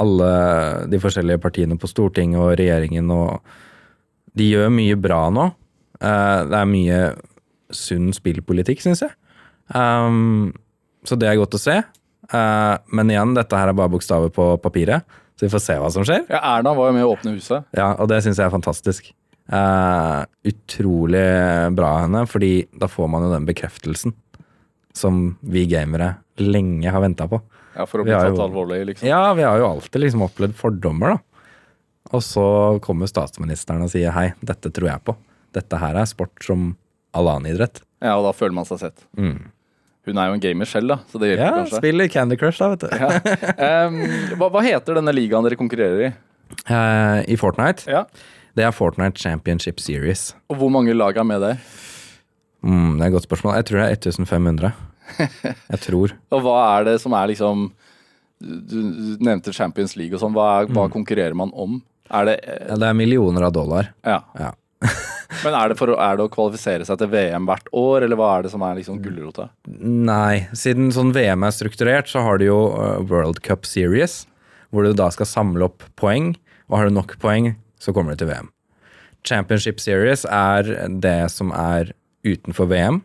alle 0.00 0.30
de 0.90 1.00
forskjellige 1.02 1.42
partiene 1.42 1.78
på 1.78 1.90
Stortinget 1.90 2.40
og 2.40 2.56
regjeringen 2.58 3.10
og 3.14 3.58
De 4.38 4.46
gjør 4.46 4.68
mye 4.70 4.94
bra 4.94 5.24
nå. 5.34 5.48
Eh, 5.98 6.40
det 6.46 6.58
er 6.58 6.68
mye 6.70 6.98
sunn 7.74 8.12
spillpolitikk, 8.14 8.82
syns 8.82 9.02
jeg. 9.02 9.10
Um, 9.74 10.52
så 11.06 11.18
det 11.18 11.26
er 11.26 11.38
godt 11.38 11.56
å 11.58 11.60
se. 11.60 11.74
Eh, 12.32 12.76
men 12.94 13.10
igjen, 13.10 13.34
dette 13.34 13.56
her 13.58 13.68
er 13.72 13.76
bare 13.78 13.90
bokstaver 13.92 14.30
på 14.34 14.52
papiret, 14.62 15.02
så 15.38 15.46
vi 15.46 15.52
får 15.52 15.62
se 15.64 15.76
hva 15.80 15.90
som 15.90 16.04
skjer. 16.06 16.26
Ja, 16.30 16.40
Erna 16.58 16.74
var 16.76 16.90
jo 16.90 16.96
med 16.98 17.06
å 17.06 17.14
åpne 17.16 17.34
huset. 17.36 17.64
Ja, 17.76 17.92
og 17.98 18.08
det 18.12 18.20
syns 18.24 18.38
jeg 18.38 18.46
er 18.46 18.54
fantastisk. 18.54 19.12
Eh, 19.50 20.18
utrolig 20.52 21.24
bra 21.74 21.94
av 21.96 22.04
henne, 22.06 22.24
fordi 22.30 22.52
da 22.78 22.86
får 22.90 23.08
man 23.10 23.24
jo 23.26 23.32
den 23.34 23.48
bekreftelsen 23.48 24.14
som 24.94 25.36
vi 25.42 25.64
gamere 25.70 26.16
lenge 26.40 26.90
har 26.90 27.02
venta 27.02 27.26
på. 27.30 27.40
Ja, 27.76 27.84
For 27.86 28.02
å 28.02 28.04
bli 28.06 28.12
tatt 28.14 28.34
jo- 28.34 28.42
alvorlig, 28.44 28.80
liksom. 28.86 29.06
Ja, 29.08 29.32
vi 29.34 29.42
har 29.46 29.58
jo 29.58 29.68
alltid 29.70 30.00
liksom 30.02 30.22
opplevd 30.26 30.54
fordommer, 30.58 31.14
da. 31.16 31.18
Og 32.12 32.20
så 32.26 32.80
kommer 32.82 33.06
statsministeren 33.06 33.82
og 33.84 33.90
sier 33.92 34.10
hei, 34.10 34.32
dette 34.42 34.70
tror 34.74 34.88
jeg 34.90 35.04
på. 35.06 35.14
Dette 35.54 35.78
her 35.78 35.94
er 35.94 36.06
sport 36.10 36.42
som 36.42 36.76
all 37.14 37.28
annen 37.28 37.52
idrett. 37.54 37.82
Ja, 38.02 38.16
og 38.18 38.24
da 38.26 38.32
føler 38.32 38.54
man 38.54 38.64
seg 38.66 38.80
sett. 38.82 39.04
Mm. 39.16 39.50
Hun 40.08 40.16
er 40.16 40.30
jo 40.30 40.36
en 40.38 40.42
gamer 40.42 40.68
selv, 40.68 40.94
da, 40.94 40.96
så 41.10 41.20
det 41.20 41.34
hjelper 41.34 41.44
Ja, 41.44 41.54
kanskje. 41.58 41.80
spiller 41.82 42.08
Candy 42.08 42.36
Crush, 42.40 42.58
da, 42.62 42.70
vet 42.72 42.86
du. 42.86 42.88
Ja. 42.96 43.86
um, 43.86 43.98
hva, 44.40 44.48
hva 44.54 44.62
heter 44.64 44.96
denne 44.96 45.12
ligaen 45.12 45.44
dere 45.44 45.58
konkurrerer 45.60 46.06
i? 46.06 46.10
Uh, 46.64 47.20
I 47.28 47.36
Fortnite. 47.38 47.84
Ja. 47.90 48.06
Det 48.56 48.64
er 48.66 48.72
Fortnite 48.74 49.20
Championship 49.20 49.80
Series. 49.80 50.30
Og 50.50 50.58
hvor 50.60 50.72
mange 50.72 50.96
lag 50.96 51.20
er 51.20 51.26
med 51.26 51.44
der? 51.44 51.60
Mm, 52.64 52.96
det 52.96 53.04
er 53.04 53.10
et 53.10 53.16
godt 53.18 53.28
spørsmål. 53.28 53.54
Jeg 53.60 53.68
tror 53.68 53.82
det 53.82 53.86
er 53.86 53.92
1500. 53.98 54.72
Jeg 55.74 55.82
tror. 55.84 56.16
Og 56.32 56.42
hva 56.44 56.56
er 56.78 56.90
det 56.90 56.96
som 57.02 57.14
er 57.18 57.32
liksom 57.32 57.70
Du, 58.40 58.76
du 58.78 59.24
nevnte 59.24 59.52
Champions 59.52 59.96
League 60.00 60.16
og 60.16 60.22
sånn. 60.22 60.32
Hva, 60.32 60.64
hva 60.64 60.86
mm. 60.88 60.92
konkurrerer 60.94 61.36
man 61.36 61.52
om? 61.52 61.80
Er 62.08 62.28
det 62.30 62.36
uh... 62.46 62.70
Ja, 62.72 62.78
det 62.80 62.88
er 62.88 62.96
millioner 62.96 63.44
av 63.50 63.52
dollar. 63.52 63.92
Ja. 64.06 64.22
Ja. 64.40 64.54
Men 65.44 65.54
er 65.54 65.70
det, 65.70 65.78
for, 65.78 65.92
er 65.94 66.18
det 66.18 66.26
å 66.26 66.32
kvalifisere 66.32 66.86
seg 66.86 66.98
til 67.00 67.10
VM 67.12 67.46
hvert 67.48 67.68
år, 67.76 68.06
eller 68.06 68.18
hva 68.18 68.30
er 68.36 68.46
det 68.46 68.52
som 68.52 68.64
er 68.66 68.78
liksom 68.80 69.00
gulrota? 69.04 69.48
Nei, 69.80 70.46
siden 70.58 70.90
sånn 70.94 71.14
VM 71.16 71.46
er 71.46 71.54
strukturert, 71.54 72.10
så 72.10 72.24
har 72.26 72.40
du 72.40 72.48
jo 72.48 72.60
uh, 72.74 72.98
World 73.06 73.42
Cup 73.46 73.68
Series, 73.68 74.24
hvor 74.74 74.86
du 74.86 74.94
da 74.96 75.10
skal 75.14 75.28
samle 75.30 75.70
opp 75.70 75.86
poeng, 76.00 76.32
og 76.70 76.78
har 76.78 76.90
du 76.90 76.98
nok 76.98 77.16
poeng, 77.22 77.52
så 77.80 77.94
kommer 77.94 78.14
du 78.14 78.22
til 78.22 78.32
VM. 78.32 78.50
Championship 79.26 79.80
Series 79.82 80.24
er 80.26 80.68
det 81.02 81.30
som 81.32 81.52
er 81.54 81.92
utenfor 82.26 82.68
VM. 82.70 83.00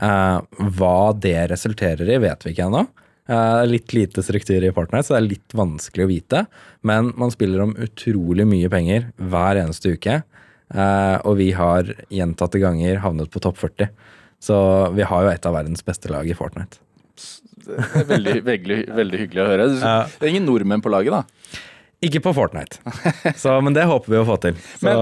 Eh, 0.00 0.38
hva 0.78 1.12
det 1.12 1.50
resulterer 1.52 2.08
i, 2.08 2.18
vet 2.22 2.46
vi 2.46 2.54
ikke 2.54 2.68
ennå. 2.70 2.86
Uh, 3.30 3.62
litt 3.62 3.92
lite 3.94 4.24
struktur 4.26 4.64
i 4.66 4.72
Fortnite, 4.74 5.04
så 5.06 5.12
det 5.14 5.18
er 5.20 5.26
litt 5.28 5.52
vanskelig 5.54 6.02
å 6.02 6.10
vite. 6.10 6.40
Men 6.82 7.12
man 7.20 7.30
spiller 7.30 7.62
om 7.62 7.76
utrolig 7.78 8.42
mye 8.48 8.70
penger 8.72 9.04
hver 9.22 9.60
eneste 9.60 9.92
uke. 9.94 10.16
Eh, 10.74 11.16
og 11.26 11.38
vi 11.40 11.50
har 11.56 11.88
gjentatte 12.12 12.60
ganger 12.62 13.00
havnet 13.04 13.32
på 13.32 13.42
topp 13.42 13.58
40. 13.58 13.90
Så 14.40 14.56
vi 14.96 15.04
har 15.04 15.26
jo 15.26 15.32
et 15.32 15.46
av 15.48 15.56
verdens 15.56 15.84
beste 15.84 16.10
lag 16.12 16.28
i 16.30 16.36
Fortnite. 16.36 16.80
Det 17.60 17.76
er 18.00 18.06
veldig, 18.08 18.38
veldig, 18.46 18.78
veldig 18.96 19.18
hyggelig 19.20 19.42
å 19.42 19.50
høre. 19.50 19.66
Det 19.76 20.24
er 20.24 20.30
ingen 20.32 20.48
nordmenn 20.48 20.82
på 20.82 20.92
laget, 20.92 21.12
da? 21.12 21.58
Ikke 22.00 22.22
på 22.24 22.32
Fortnite, 22.32 22.78
så, 23.42 23.58
men 23.60 23.74
det 23.76 23.82
håper 23.84 24.08
vi 24.14 24.16
å 24.16 24.24
få 24.24 24.38
til. 24.40 24.56
Så 24.80 24.92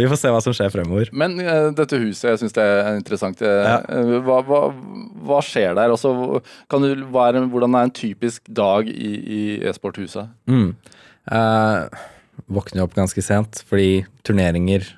vi 0.00 0.06
får 0.08 0.20
se 0.22 0.30
hva 0.32 0.38
som 0.40 0.54
skjer 0.56 0.70
fremover. 0.72 1.10
Men 1.12 1.34
uh, 1.36 1.68
dette 1.76 1.98
huset, 2.00 2.30
jeg 2.30 2.40
syns 2.40 2.56
det 2.56 2.64
er 2.64 2.96
interessant. 2.96 3.42
Eh, 3.44 3.66
Ja. 3.66 3.74
hva, 4.24 4.38
hva, 4.48 4.60
hva 5.28 5.42
skjer 5.44 5.76
der? 5.76 5.92
Også, 5.92 6.14
kan 6.72 6.86
du, 6.86 7.04
hva 7.12 7.26
er, 7.28 7.42
hvordan 7.52 7.76
er 7.76 7.90
en 7.90 7.92
typisk 7.92 8.48
dag 8.48 8.88
i, 8.88 9.10
i 9.20 9.40
e-sporthuset? 9.68 10.32
Mm. 10.48 10.70
Uh, 11.28 11.84
våkner 12.48 12.86
opp 12.86 12.96
ganske 12.96 13.20
sent, 13.26 13.60
fordi 13.68 14.06
turneringer 14.24 14.88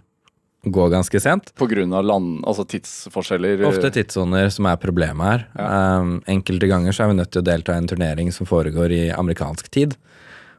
går 0.75 0.91
ganske 0.93 1.21
sent. 1.23 1.53
Av 1.59 2.05
land, 2.05 2.43
altså 2.49 2.65
tidsforskjeller? 2.69 3.65
Ofte 3.69 3.91
tidssoner 3.95 4.51
som 4.55 4.69
er 4.71 4.81
problemet 4.81 5.29
her. 5.29 5.47
Um, 5.57 6.19
enkelte 6.31 6.71
ganger 6.71 6.97
så 6.97 7.05
er 7.05 7.13
vi 7.13 7.19
nødt 7.21 7.33
til 7.35 7.43
å 7.43 7.49
delta 7.49 7.75
i 7.75 7.83
en 7.83 7.91
turnering 7.91 8.33
som 8.35 8.49
foregår 8.49 8.95
i 8.95 9.03
amerikansk 9.15 9.71
tid. 9.75 9.97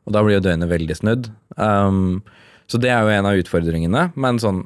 Og 0.08 0.16
da 0.16 0.24
blir 0.26 0.40
jo 0.40 0.46
døgnet 0.46 0.72
veldig 0.72 0.98
snudd. 0.98 1.30
Um, 1.56 2.22
så 2.70 2.82
det 2.82 2.92
er 2.94 3.04
jo 3.06 3.14
en 3.14 3.30
av 3.30 3.40
utfordringene. 3.40 4.08
Men 4.20 4.42
sånn, 4.42 4.64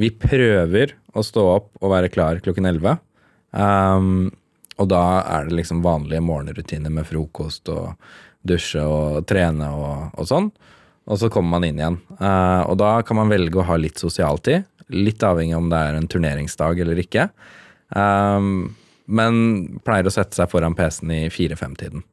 vi 0.00 0.10
prøver 0.12 0.96
å 1.12 1.24
stå 1.24 1.46
opp 1.58 1.72
og 1.80 1.92
være 1.92 2.12
klar 2.12 2.40
klokken 2.44 2.68
11. 2.68 3.00
Um, 3.52 4.30
og 4.80 4.88
da 4.90 5.04
er 5.28 5.48
det 5.48 5.58
liksom 5.60 5.82
vanlige 5.84 6.24
morgenrutiner 6.24 6.92
med 6.92 7.06
frokost 7.08 7.68
og 7.72 7.92
dusje 8.42 8.82
og 8.82 9.26
trene 9.28 9.68
og, 9.76 10.12
og 10.18 10.28
sånn. 10.28 10.48
Og 11.10 11.18
så 11.18 11.28
kommer 11.32 11.56
man 11.56 11.66
inn 11.66 11.80
igjen. 11.80 11.98
Uh, 12.20 12.62
og 12.70 12.76
da 12.80 12.94
kan 13.06 13.18
man 13.18 13.32
velge 13.32 13.58
å 13.58 13.66
ha 13.66 13.78
litt 13.80 14.00
sosialtid. 14.00 14.66
Litt 14.92 15.24
avhengig 15.26 15.56
om 15.58 15.68
det 15.72 15.80
er 15.80 15.98
en 15.98 16.08
turneringsdag 16.10 16.82
eller 16.84 17.00
ikke. 17.02 17.28
Um, 17.92 18.72
men 19.12 19.34
pleier 19.84 20.08
å 20.08 20.14
sette 20.14 20.38
seg 20.38 20.50
foran 20.52 20.76
PC-en 20.78 21.12
i 21.16 21.22
fire-fem-tiden. 21.32 22.04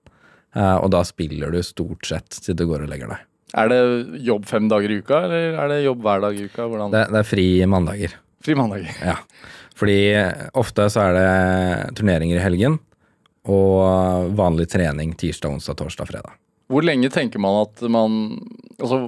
Uh, 0.58 0.78
og 0.82 0.90
da 0.96 1.04
spiller 1.06 1.54
du 1.54 1.62
stort 1.64 2.08
sett 2.10 2.42
til 2.44 2.58
du 2.58 2.66
går 2.70 2.86
og 2.86 2.92
legger 2.92 3.14
deg. 3.14 3.26
Er 3.60 3.70
det 3.72 3.80
jobb 4.26 4.46
fem 4.50 4.68
dager 4.70 4.92
i 4.94 5.00
uka, 5.02 5.24
eller 5.26 5.56
er 5.58 5.72
det 5.72 5.80
jobb 5.84 6.04
hver 6.06 6.26
dag 6.26 6.38
i 6.38 6.50
uka? 6.50 6.68
Det, 6.94 7.06
det 7.14 7.22
er 7.22 7.30
fri 7.30 7.48
mandager. 7.70 8.14
Fri 8.46 8.56
mandager. 8.58 8.92
Ja. 9.02 9.16
Fordi 9.80 9.98
ofte 10.60 10.86
så 10.92 11.08
er 11.08 11.18
det 11.18 11.96
turneringer 11.98 12.38
i 12.38 12.44
helgen, 12.44 12.78
og 13.50 14.36
vanlig 14.38 14.68
trening 14.70 15.16
tirsdag, 15.18 15.56
onsdag, 15.58 15.80
torsdag, 15.80 16.10
fredag. 16.12 16.36
Hvor 16.70 16.86
lenge 16.86 17.10
tenker 17.14 17.42
man 17.42 17.64
at 17.66 17.82
man 17.90 18.18
Altså, 18.80 19.00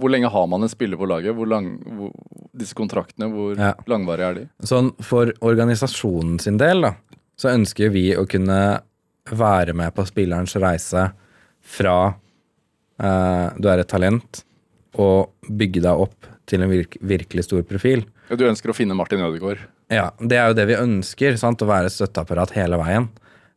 hvor 0.00 0.08
lenge 0.08 0.30
har 0.32 0.46
man 0.48 0.62
en 0.64 0.70
spiller 0.72 0.96
på 0.96 1.04
laget? 1.10 1.34
Hvor 1.36 1.44
lang, 1.50 1.66
hvor, 1.84 2.12
disse 2.56 2.72
kontraktene, 2.78 3.26
hvor 3.28 3.58
Ja. 3.58 3.74
langvarige 3.90 4.28
er 4.30 4.34
de? 4.38 4.44
Sånn 4.64 4.88
for 5.04 5.28
organisasjonen 5.44 6.38
sin 6.40 6.56
del, 6.56 6.80
da, 6.86 6.94
så 7.36 7.50
ønsker 7.52 7.90
vi 7.92 8.06
å 8.16 8.24
kunne 8.30 8.80
være 9.28 9.74
med 9.76 9.92
på 9.94 10.06
spillerens 10.08 10.56
reise 10.56 11.10
fra 11.60 12.14
eh, 13.02 13.48
du 13.60 13.68
er 13.68 13.82
et 13.82 13.90
talent, 13.92 14.40
og 14.96 15.28
bygge 15.44 15.82
deg 15.84 16.00
opp 16.06 16.24
til 16.48 16.64
en 16.64 16.70
virk, 16.72 16.96
virkelig 17.04 17.44
stor 17.44 17.62
profil. 17.68 18.06
Du 18.32 18.46
ønsker 18.48 18.72
å 18.72 18.76
finne 18.76 18.96
Martin 18.96 19.20
Ødegaard. 19.20 19.60
Ja, 19.92 20.08
det 20.20 20.36
er 20.40 20.48
jo 20.48 20.56
det 20.56 20.66
vi 20.72 20.80
ønsker, 20.80 21.36
sant? 21.36 21.60
å 21.60 21.68
være 21.68 21.92
støtteapparat 21.92 22.56
hele 22.56 22.80
veien. 22.80 23.10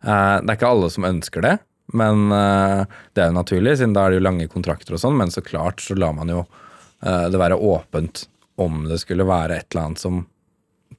Eh, 0.04 0.38
det 0.44 0.50
er 0.52 0.58
ikke 0.60 0.74
alle 0.76 0.92
som 0.92 1.08
ønsker 1.08 1.48
det, 1.48 1.56
men 1.98 2.32
eh, 2.36 2.84
det 3.14 3.24
er 3.24 3.32
jo 3.32 3.38
naturlig, 3.40 3.78
siden 3.80 3.96
da 3.96 4.06
er 4.06 4.14
det 4.14 4.22
jo 4.22 4.28
lange 4.28 4.48
kontrakter 4.52 4.96
og 4.96 5.02
sånn, 5.04 5.18
men 5.20 5.34
så 5.34 5.44
klart 5.46 5.84
så 5.84 5.98
lar 5.98 6.16
man 6.18 6.32
jo 6.32 6.44
eh, 6.44 7.28
det 7.32 7.42
være 7.42 7.60
åpent 7.60 8.26
om 8.62 8.84
det 8.90 9.00
skulle 9.02 9.28
være 9.28 9.60
et 9.60 9.70
eller 9.72 9.90
annet 9.90 10.04
som 10.04 10.24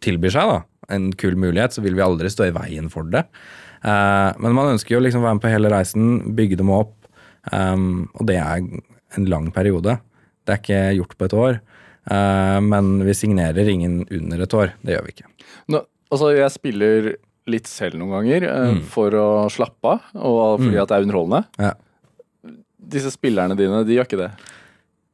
tilbyr 0.02 0.34
seg, 0.34 0.50
da. 0.50 0.62
En 0.92 1.10
kul 1.16 1.36
mulighet, 1.38 1.76
så 1.76 1.84
vil 1.84 1.96
vi 1.98 2.04
aldri 2.04 2.30
stå 2.32 2.48
i 2.48 2.54
veien 2.54 2.88
for 2.92 3.06
det. 3.12 3.24
Eh, 3.86 4.30
men 4.42 4.56
man 4.56 4.72
ønsker 4.74 4.96
jo 4.96 5.02
liksom 5.04 5.24
være 5.24 5.38
med 5.38 5.44
på 5.44 5.52
hele 5.52 5.72
reisen, 5.72 6.08
bygge 6.38 6.58
dem 6.60 6.72
opp, 6.74 6.96
um, 7.52 8.08
og 8.18 8.26
det 8.28 8.38
er 8.40 8.62
en 8.62 9.28
lang 9.30 9.50
periode. 9.54 9.98
Det 10.42 10.54
er 10.54 10.62
ikke 10.62 10.82
gjort 10.98 11.16
på 11.18 11.28
et 11.28 11.38
år. 11.38 11.62
Men 12.66 12.96
vi 13.06 13.12
signerer 13.14 13.68
ingen 13.70 14.00
under 14.10 14.40
et 14.42 14.54
år. 14.58 14.72
Det 14.82 14.96
gjør 14.96 15.04
vi 15.06 15.12
ikke. 15.12 15.28
Nå, 15.70 15.82
altså, 16.10 16.32
jeg 16.34 16.50
spiller 16.50 17.12
litt 17.50 17.68
selv 17.70 17.98
noen 17.98 18.14
ganger 18.18 18.46
mm. 18.48 18.82
for 18.92 19.14
å 19.18 19.28
slappe 19.52 19.96
av, 19.96 20.10
og 20.14 20.62
fordi 20.62 20.78
at 20.82 20.90
det 20.90 20.98
er 20.98 21.06
underholdende. 21.06 21.42
Ja. 21.58 21.72
Disse 22.92 23.12
spillerne 23.14 23.56
dine, 23.58 23.84
de 23.86 23.96
gjør 23.96 24.08
ikke 24.08 24.20
det. 24.20 24.32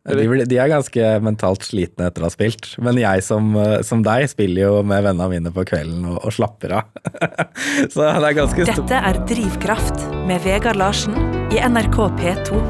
De, 0.08 0.44
de 0.48 0.56
er 0.56 0.70
ganske 0.70 1.08
mentalt 1.20 1.66
slitne 1.66 2.06
etter 2.08 2.24
å 2.24 2.28
ha 2.28 2.32
spilt. 2.32 2.70
Men 2.80 2.96
jeg 3.00 3.24
som, 3.26 3.50
eh, 3.60 3.80
som 3.84 4.00
deg 4.06 4.24
spiller 4.32 4.64
jo 4.64 4.80
med 4.86 5.04
vennene 5.04 5.28
mine 5.34 5.52
på 5.52 5.66
kvelden 5.68 6.06
og, 6.08 6.22
og 6.22 6.32
slapper 6.32 6.78
av. 6.78 6.88
Så 7.92 8.06
det 8.06 8.30
er 8.30 8.38
ganske 8.38 8.68
stort. 8.70 8.88
Dette 8.88 9.02
er 9.10 9.20
Drivkraft 9.28 10.06
med 10.28 10.40
Vegard 10.46 10.80
Larsen 10.80 11.16
i 11.52 11.60
NRK 11.60 11.98
P2. 12.20 12.62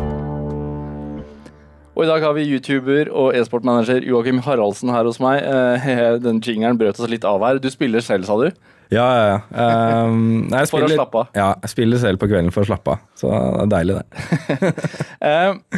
Og 1.99 2.05
i 2.05 2.11
dag 2.11 2.23
har 2.23 2.35
vi 2.37 2.47
YouTuber 2.47 3.09
og 3.11 3.35
e-sportmanager 3.35 4.05
Joakim 4.07 4.39
Haraldsen 4.47 4.91
her 4.95 5.07
hos 5.07 5.19
meg. 5.23 5.43
Eh, 5.43 6.19
den 6.27 6.43
jingeren 6.43 6.79
brøt 6.81 6.99
oss 6.99 7.11
litt 7.11 7.27
av 7.27 7.43
her. 7.47 7.63
Du 7.63 7.71
spiller 7.75 8.03
selv, 8.03 8.27
sa 8.27 8.39
du? 8.39 8.51
Ja, 8.91 9.05
ja, 9.13 9.25
ja. 9.29 9.39
Um, 10.09 10.47
nei, 10.49 10.63
jeg 10.63 10.69
For 10.71 10.81
å 10.81 10.87
spiller- 10.87 10.97
slappe 11.03 11.19
av. 11.21 11.27
Ja, 11.37 11.49
jeg 11.65 11.71
spiller 11.75 11.99
selv 12.01 12.19
på 12.23 12.29
kvelden 12.31 12.53
for 12.55 12.63
å 12.65 12.69
slappe 12.71 12.89
av. 12.95 12.99
Så 13.21 13.27
det 13.33 13.39
er 13.67 13.73
deilig, 13.75 13.95
det. 13.99 14.07
um, 15.29 15.55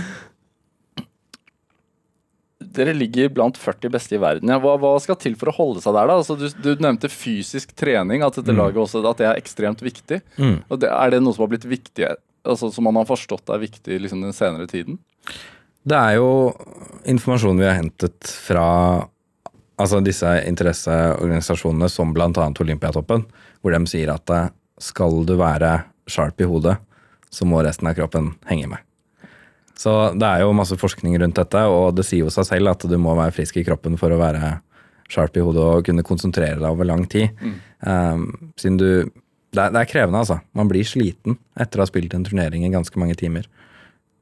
dere 2.77 2.93
ligger 2.95 3.29
blant 3.35 3.57
40 3.59 3.91
beste 3.93 4.15
i 4.15 4.21
verden. 4.23 4.51
Ja, 4.53 4.59
hva, 4.63 4.77
hva 4.79 4.93
skal 5.03 5.17
til 5.19 5.35
for 5.39 5.51
å 5.51 5.55
holde 5.57 5.83
seg 5.83 5.95
der, 5.97 6.07
da? 6.11 6.19
Altså, 6.21 6.37
du, 6.39 6.47
du 6.63 6.71
nevnte 6.85 7.11
fysisk 7.11 7.73
trening, 7.79 8.23
at 8.23 8.37
dette 8.39 8.55
laget 8.55 8.79
også 8.85 9.03
at 9.11 9.19
det 9.23 9.27
er 9.31 9.41
ekstremt 9.41 9.83
viktig. 9.85 10.21
Mm. 10.39 10.61
Det, 10.79 10.91
er 10.91 11.15
det 11.17 11.23
noe 11.25 11.35
som 11.35 11.47
har 11.47 11.51
blitt 11.55 11.67
viktig, 11.71 12.07
altså, 12.47 12.71
som 12.75 12.87
man 12.87 13.01
har 13.01 13.09
forstått 13.11 13.51
er 13.51 13.63
viktig 13.65 13.99
liksom, 14.05 14.23
den 14.23 14.37
senere 14.37 14.69
tiden? 14.71 15.01
Det 15.83 15.97
er 15.97 16.19
jo 16.21 16.29
informasjon 17.09 17.59
vi 17.59 17.67
har 17.67 17.79
hentet 17.81 18.31
fra 18.45 18.67
altså 19.81 20.01
disse 20.05 20.29
interesseorganisasjonene, 20.49 21.89
som 21.91 22.15
bl.a. 22.15 22.31
Olympiatoppen, 22.61 23.25
hvor 23.61 23.75
de 23.75 23.81
sier 23.91 24.13
at 24.13 24.35
eh, 24.35 24.53
skal 24.81 25.23
du 25.29 25.35
være 25.41 25.79
sharp 26.11 26.41
i 26.41 26.49
hodet, 26.49 26.77
så 27.31 27.47
må 27.47 27.63
resten 27.63 27.89
av 27.91 27.97
kroppen 27.99 28.33
henge 28.51 28.71
med. 28.71 28.87
Så 29.81 30.13
det 30.19 30.27
er 30.27 30.43
jo 30.43 30.57
masse 30.57 30.77
forskning 30.77 31.15
rundt 31.23 31.39
dette, 31.39 31.61
og 31.73 31.95
det 31.97 32.05
sier 32.05 32.27
jo 32.27 32.33
seg 32.35 32.49
selv 32.49 32.75
at 32.75 32.85
du 32.85 32.97
må 33.01 33.15
være 33.17 33.33
frisk 33.37 33.61
i 33.61 33.65
kroppen 33.65 33.97
for 34.01 34.13
å 34.13 34.21
være 34.21 34.59
sharp 35.11 35.39
i 35.39 35.45
hodet 35.45 35.63
og 35.65 35.87
kunne 35.87 36.05
konsentrere 36.07 36.59
deg 36.61 36.69
over 36.69 36.87
lang 36.87 37.07
tid. 37.11 37.33
Um, 37.81 38.53
siden 38.61 38.77
du 38.81 38.91
det 39.51 39.65
er, 39.65 39.73
det 39.75 39.81
er 39.81 39.89
krevende, 39.91 40.21
altså. 40.21 40.37
Man 40.55 40.69
blir 40.71 40.87
sliten 40.87 41.41
etter 41.59 41.81
å 41.81 41.83
ha 41.83 41.91
spilt 41.91 42.13
en 42.15 42.23
turnering 42.27 42.63
i 42.63 42.71
ganske 42.71 43.01
mange 43.03 43.17
timer. 43.19 43.49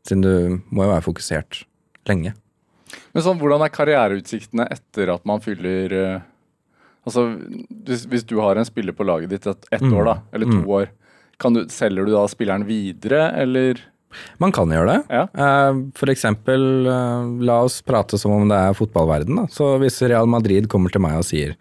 Siden 0.09 0.23
du 0.25 0.61
må 0.73 0.87
jo 0.87 0.93
være 0.95 1.05
fokusert 1.05 1.65
lenge. 2.09 2.33
Men 3.13 3.25
sånn, 3.25 3.39
hvordan 3.41 3.65
er 3.67 3.73
karriereutsiktene 3.75 4.67
etter 4.73 5.13
at 5.15 5.25
man 5.29 5.41
fyller 5.45 5.93
eh, 5.93 6.19
Altså, 7.09 7.23
hvis, 7.89 8.03
hvis 8.11 8.25
du 8.29 8.35
har 8.43 8.59
en 8.61 8.67
spiller 8.69 8.93
på 8.93 9.05
laget 9.07 9.31
ditt 9.33 9.47
ett 9.49 9.63
et 9.73 9.81
Mm. 9.81 9.95
år, 9.97 10.05
da, 10.05 10.15
eller 10.35 10.45
to 10.51 10.67
år, 10.77 10.89
kan 11.41 11.55
du, 11.55 11.63
selger 11.73 12.05
du 12.05 12.11
da 12.13 12.27
spilleren 12.29 12.67
videre, 12.69 13.33
eller 13.39 13.79
Man 14.41 14.53
kan 14.53 14.69
gjøre 14.69 14.89
det. 14.93 14.99
Ja. 15.09 15.23
Uh, 15.33 15.85
For 15.95 16.09
eksempel, 16.13 16.87
uh, 16.89 17.29
la 17.45 17.63
oss 17.65 17.81
prate 17.83 18.19
som 18.19 18.33
om 18.33 18.49
det 18.49 18.57
er 18.57 18.77
fotballverden. 18.77 19.37
Da. 19.37 19.47
Så 19.53 19.79
hvis 19.81 20.01
Real 20.03 20.27
Madrid 20.27 20.69
kommer 20.69 20.91
til 20.93 21.01
meg 21.01 21.17
og 21.17 21.25
sier 21.25 21.57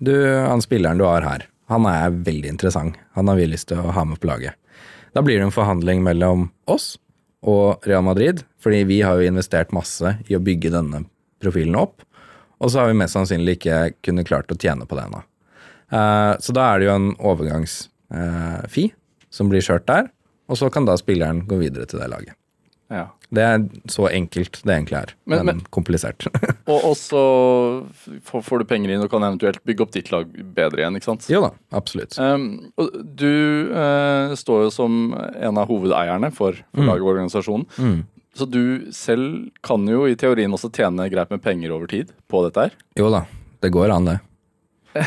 du, 0.00 0.12
han 0.46 0.60
spilleren 0.64 0.96
du 1.00 1.04
har 1.04 1.24
her, 1.24 1.46
han 1.68 1.84
er 1.88 2.10
veldig 2.12 2.48
interessant. 2.52 2.96
Han 3.16 3.28
har 3.28 3.36
vi 3.36 3.46
lyst 3.48 3.68
til 3.68 3.80
å 3.80 3.92
ha 3.92 4.04
med 4.04 4.20
på 4.20 4.28
laget. 4.28 4.54
Da 5.12 5.20
blir 5.24 5.36
det 5.40 5.48
en 5.48 5.54
forhandling 5.56 6.02
mellom 6.04 6.50
oss 6.68 6.98
og 7.42 7.84
Real 7.86 8.04
Madrid, 8.04 8.44
fordi 8.66 8.80
vi 8.88 8.98
har 9.06 9.20
jo 9.22 9.28
investert 9.30 9.70
masse 9.76 10.16
i 10.26 10.34
å 10.34 10.42
bygge 10.42 10.72
denne 10.74 11.04
profilen 11.42 11.76
opp. 11.78 12.02
Og 12.58 12.72
så 12.72 12.80
har 12.82 12.88
vi 12.90 12.98
mest 12.98 13.14
sannsynlig 13.14 13.58
ikke 13.60 13.78
kunnet 14.02 14.26
klart 14.26 14.50
å 14.50 14.56
tjene 14.58 14.86
på 14.88 14.96
det 14.98 15.04
ennå. 15.06 15.22
Eh, 15.94 16.32
Så 16.42 16.52
da 16.56 16.72
er 16.74 16.80
det 16.82 16.88
jo 16.88 16.94
en 16.96 17.12
overgangsfi 18.10 18.88
som 19.30 19.50
blir 19.52 19.62
kjørt 19.64 19.86
der, 19.86 20.08
og 20.48 20.56
så 20.58 20.70
kan 20.72 20.86
da 20.88 20.96
spilleren 20.98 21.44
gå 21.46 21.58
videre 21.60 21.86
til 21.86 22.00
det 22.00 22.08
laget. 22.10 22.34
Ja. 22.90 23.08
Det 23.34 23.42
er 23.42 23.62
så 23.90 24.06
enkelt 24.06 24.60
det 24.62 24.70
egentlig 24.76 24.94
er, 25.00 25.12
Men- 25.26 25.40
men, 25.44 25.56
men- 25.56 25.64
komplisert. 25.74 26.26
Og, 26.70 26.94
så 26.96 27.22
får, 28.22 28.42
får 28.46 28.58
du 28.58 28.64
penger 28.64 28.90
inn 28.94 29.02
og 29.02 29.10
kan 29.10 29.22
eventuelt 29.26 29.58
bygge 29.66 29.82
opp 29.82 29.90
ditt 29.94 30.10
lag 30.14 30.26
bedre 30.54 30.78
igjen, 30.82 30.94
ikke 30.98 31.04
sant? 31.10 31.26
jo 31.30 31.40
da, 31.42 31.50
absolutt. 31.74 32.14
Um, 32.18 32.72
du 32.78 33.70
uh, 33.74 34.34
står 34.38 34.64
jo 34.66 34.70
som 34.74 35.12
en 35.18 35.58
av 35.58 35.66
hovedeierne 35.70 36.30
for, 36.34 36.54
for 36.74 36.82
Mm. 36.82 36.86
laget 36.90 37.02
og 37.02 37.10
organisasjonen. 37.16 37.66
Mm. 37.78 38.04
Så 38.36 38.46
du 38.48 38.88
selv 38.92 39.48
kan 39.64 39.86
jo 39.88 40.04
i 40.08 40.16
teorien 40.18 40.52
også 40.52 40.68
tjene 40.74 41.08
greit 41.12 41.32
med 41.32 41.42
penger 41.44 41.72
over 41.72 41.88
tid 41.90 42.12
på 42.28 42.42
dette 42.44 42.66
her. 42.66 42.74
Jo 42.98 43.10
da, 43.12 43.24
det 43.64 43.72
går 43.74 43.94
an 43.94 44.10
det. 44.12 44.18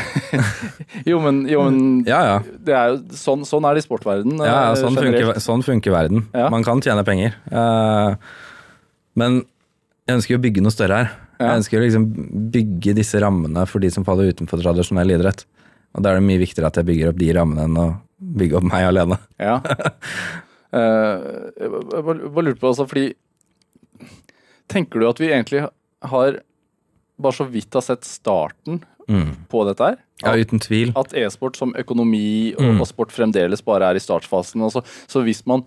Jo, 1.08 1.18
men, 1.22 1.42
jo, 1.50 1.64
men 1.66 2.04
Ja, 2.06 2.20
ja. 2.26 2.36
det 2.66 2.74
er 2.76 2.92
jo, 2.92 2.98
sånn, 3.18 3.42
sånn 3.48 3.66
er 3.66 3.74
det 3.74 3.82
i 3.82 3.86
sportverdenen. 3.86 4.42
ja, 4.44 4.50
ja 4.50 4.68
eh, 4.72 4.78
sånn, 4.78 4.98
funker, 4.98 5.40
sånn 5.42 5.64
funker 5.66 5.94
verden. 5.94 6.26
Ja. 6.36 6.46
Man 6.52 6.66
kan 6.66 6.82
tjene 6.84 7.02
penger. 7.06 7.34
Uh, 7.50 8.14
men 9.18 9.40
jeg 10.06 10.18
ønsker 10.18 10.34
jo 10.34 10.40
å 10.40 10.44
bygge 10.44 10.64
noe 10.64 10.74
større 10.74 11.00
her. 11.00 11.16
Jeg 11.40 11.62
ønsker 11.62 11.80
å 11.80 11.84
liksom 11.86 12.06
bygge 12.52 12.94
disse 12.98 13.20
rammene 13.22 13.64
for 13.68 13.80
de 13.80 13.88
som 13.92 14.04
faller 14.04 14.34
utenfor 14.34 14.60
tradisjonell 14.60 15.14
idrett. 15.14 15.46
Og 15.96 16.04
da 16.04 16.12
er 16.12 16.20
det 16.20 16.26
mye 16.26 16.42
viktigere 16.42 16.68
at 16.68 16.76
jeg 16.78 16.88
bygger 16.90 17.10
opp 17.10 17.20
de 17.20 17.30
rammene 17.34 17.64
enn 17.66 17.80
å 17.80 17.88
bygge 18.20 18.60
opp 18.60 18.66
meg 18.68 18.86
alene. 18.90 19.16
Ja. 19.40 19.58
Eh, 20.72 21.50
jeg 21.58 21.70
bare 22.04 22.44
lurte 22.46 22.60
på, 22.62 22.70
altså, 22.70 22.86
fordi 22.88 23.14
Tenker 24.70 25.00
du 25.02 25.08
at 25.08 25.18
vi 25.18 25.26
egentlig 25.32 25.64
har 26.06 26.36
bare 27.20 27.34
så 27.34 27.44
vidt 27.50 27.74
har 27.74 27.82
sett 27.82 28.06
starten 28.06 28.84
Mm. 29.10 29.32
på 29.50 29.64
dette 29.66 29.82
her? 29.82 29.96
Ja, 30.22 30.36
uten 30.38 30.60
tvil. 30.62 30.92
At 30.94 31.10
e-sport 31.18 31.56
som 31.58 31.72
økonomi 31.74 32.54
og, 32.54 32.62
Mm. 32.62 32.80
og 32.80 32.86
sport 32.86 33.10
fremdeles 33.10 33.64
bare 33.64 33.82
er 33.90 33.96
i 33.96 33.98
startfasen. 33.98 34.62
Altså, 34.62 34.84
så 35.08 35.24
hvis 35.24 35.44
man 35.46 35.64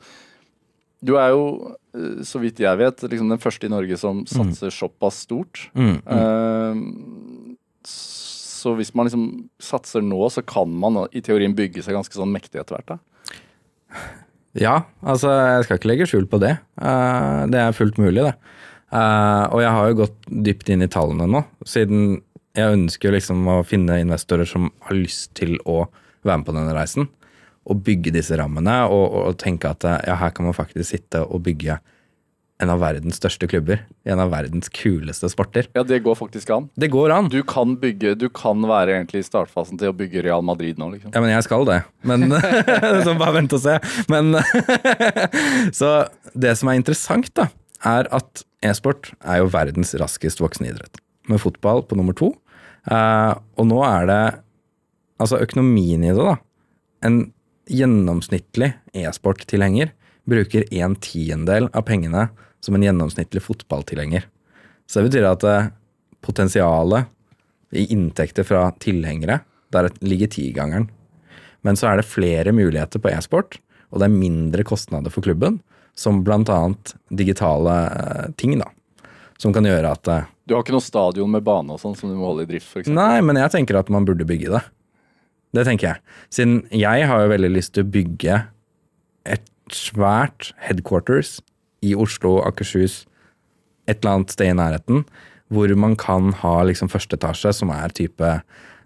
Du 1.04 1.18
er 1.18 1.32
jo, 1.32 1.76
eh, 1.94 2.24
så 2.24 2.40
vidt 2.40 2.56
jeg 2.64 2.78
vet, 2.78 2.96
liksom 3.04 3.28
den 3.28 3.38
første 3.38 3.66
i 3.66 3.68
Norge 3.70 3.98
som 4.00 4.24
satser 4.26 4.72
såpass 4.72 5.26
stort. 5.28 5.70
Mm. 5.76 6.02
Mm. 6.02 6.08
Eh, 6.08 7.56
så 7.86 8.74
hvis 8.78 8.96
man 8.96 9.08
liksom 9.08 9.50
satser 9.60 10.00
nå, 10.02 10.32
så 10.32 10.42
kan 10.46 10.72
man 10.74 10.96
i 11.12 11.20
teorien 11.20 11.54
bygge 11.54 11.84
seg 11.84 11.94
ganske 11.94 12.16
sånn 12.16 12.32
mektig 12.32 12.62
etter 12.62 12.78
hvert. 12.78 12.86
da. 12.88 13.00
Ja, 14.60 14.84
altså 15.02 15.32
jeg 15.34 15.66
skal 15.66 15.80
ikke 15.80 15.90
legge 15.90 16.08
skjul 16.10 16.28
på 16.30 16.40
det. 16.44 16.56
Uh, 16.78 17.50
det 17.50 17.62
er 17.62 17.78
fullt 17.78 17.98
mulig, 18.02 18.22
det. 18.22 18.36
Uh, 18.94 19.50
og 19.50 19.64
jeg 19.64 19.74
har 19.74 19.90
jo 19.90 20.00
gått 20.04 20.30
dypt 20.46 20.70
inn 20.70 20.86
i 20.86 20.92
tallene 20.92 21.26
nå, 21.26 21.42
siden 21.66 22.20
jeg 22.54 22.76
ønsker 22.78 23.16
liksom 23.16 23.48
å 23.50 23.62
finne 23.66 23.98
investorer 24.04 24.46
som 24.46 24.70
har 24.86 24.98
lyst 24.98 25.32
til 25.40 25.56
å 25.66 25.88
være 26.22 26.40
med 26.40 26.48
på 26.48 26.54
denne 26.54 26.76
reisen. 26.78 27.10
Og 27.64 27.82
bygge 27.86 28.14
disse 28.14 28.38
rammene, 28.38 28.76
og, 28.92 29.06
og, 29.08 29.22
og 29.32 29.40
tenke 29.42 29.72
at 29.72 29.86
eh, 29.88 30.02
ja, 30.10 30.18
her 30.20 30.34
kan 30.36 30.46
man 30.50 30.56
faktisk 30.56 30.92
sitte 30.92 31.24
og 31.24 31.46
bygge 31.48 31.80
en 32.64 32.72
av 32.74 32.82
verdens 32.82 33.20
største 33.20 33.48
klubber. 33.52 33.84
En 34.08 34.22
av 34.24 34.32
verdens 34.34 34.72
kuleste 34.74 35.30
sporter. 35.32 35.68
Ja, 35.76 35.84
det 35.88 36.00
går 36.06 36.18
faktisk 36.20 36.52
an. 36.56 36.70
Det 36.80 36.90
går 36.94 37.14
an. 37.16 37.30
Du 37.34 37.42
kan 37.48 37.76
bygge, 37.80 38.16
du 38.20 38.30
kan 38.34 38.64
være 38.70 38.96
egentlig 38.98 39.24
i 39.24 39.28
startfasen 39.28 39.80
til 39.82 39.92
å 39.92 39.98
bygge 39.98 40.24
Real 40.26 40.46
Madrid 40.46 40.80
nå, 40.82 40.90
liksom. 40.96 41.14
Ja, 41.16 41.24
men 41.24 41.34
jeg 41.34 41.46
skal 41.48 41.68
det. 41.70 41.82
Men 42.08 42.28
Så 43.06 43.18
bare 43.20 43.36
vent 43.40 43.56
og 43.58 43.64
se. 43.64 43.78
Men 44.12 44.38
Så 45.80 45.92
det 46.34 46.56
som 46.60 46.72
er 46.72 46.80
interessant, 46.80 47.30
da, 47.38 47.50
er 47.84 48.08
at 48.16 48.46
e-sport 48.64 49.12
er 49.20 49.42
jo 49.42 49.52
verdens 49.54 49.94
raskest 50.00 50.42
voksende 50.44 50.72
idrett. 50.74 51.02
Med 51.30 51.42
fotball 51.44 51.84
på 51.88 52.00
nummer 52.00 52.16
to. 52.18 52.34
Eh, 52.92 53.34
og 53.60 53.68
nå 53.70 53.80
er 53.88 54.08
det 54.10 54.22
altså 55.24 55.40
økonomien 55.44 56.04
i 56.04 56.12
det, 56.12 56.24
da. 56.24 56.38
En 57.04 57.20
gjennomsnittlig 57.72 58.74
e-sport-tilhenger 58.96 59.94
bruker 60.30 60.66
en 60.80 60.96
tiendedel 61.04 61.70
av 61.76 61.86
pengene 61.88 62.28
som 62.64 62.76
en 62.76 62.86
gjennomsnittlig 62.86 63.44
fotballtilhenger. 63.44 64.28
Så 64.88 65.00
det 65.00 65.10
betyr 65.10 65.28
at 65.28 65.44
eh, 65.48 65.72
potensialet 66.24 67.12
i 67.76 67.88
inntekter 67.92 68.46
fra 68.48 68.70
tilhengere, 68.80 69.42
der 69.74 69.90
ligger 70.06 70.30
tigangeren. 70.32 70.88
Men 71.66 71.80
så 71.80 71.90
er 71.90 72.00
det 72.00 72.08
flere 72.08 72.54
muligheter 72.56 73.02
på 73.04 73.12
e-sport, 73.12 73.58
og 73.92 74.00
det 74.00 74.08
er 74.08 74.16
mindre 74.16 74.66
kostnader 74.68 75.12
for 75.14 75.26
klubben, 75.26 75.60
som 75.96 76.22
annet 76.26 76.96
digitale 77.10 77.76
eh, 77.90 78.30
ting, 78.38 78.56
da. 78.60 78.70
Som 79.42 79.54
kan 79.54 79.66
gjøre 79.68 79.92
at 79.92 80.08
eh, 80.08 80.30
Du 80.48 80.56
har 80.56 80.64
ikke 80.64 80.76
noe 80.76 80.86
stadion 80.86 81.32
med 81.34 81.44
bane 81.44 81.76
og 81.76 81.82
sånn 81.82 81.98
som 82.00 82.12
du 82.12 82.16
må 82.16 82.32
holde 82.32 82.48
i 82.48 82.52
drift, 82.54 82.70
f.eks.? 82.70 82.92
Nei, 82.92 83.20
men 83.26 83.40
jeg 83.40 83.52
tenker 83.58 83.80
at 83.80 83.92
man 83.92 84.08
burde 84.08 84.28
bygge 84.28 84.54
det. 84.56 84.64
Det 85.54 85.68
tenker 85.68 85.92
jeg. 85.92 86.04
Siden 86.34 86.62
jeg 86.74 87.08
har 87.10 87.24
jo 87.24 87.32
veldig 87.34 87.52
lyst 87.54 87.76
til 87.76 87.86
å 87.86 87.92
bygge 87.94 88.40
et 89.30 89.50
svært 89.74 90.52
headquarters 90.64 91.38
i 91.84 91.94
Oslo, 92.00 92.38
Akershus, 92.48 93.04
et 93.88 94.00
eller 94.00 94.18
annet 94.20 94.32
sted 94.36 94.52
i 94.54 94.58
nærheten, 94.58 95.04
hvor 95.54 95.70
man 95.78 95.98
kan 96.00 96.32
ha 96.40 96.54
liksom 96.66 96.90
første 96.90 97.18
etasje, 97.20 97.52
som 97.54 97.72
er 97.76 97.92
type 97.94 98.30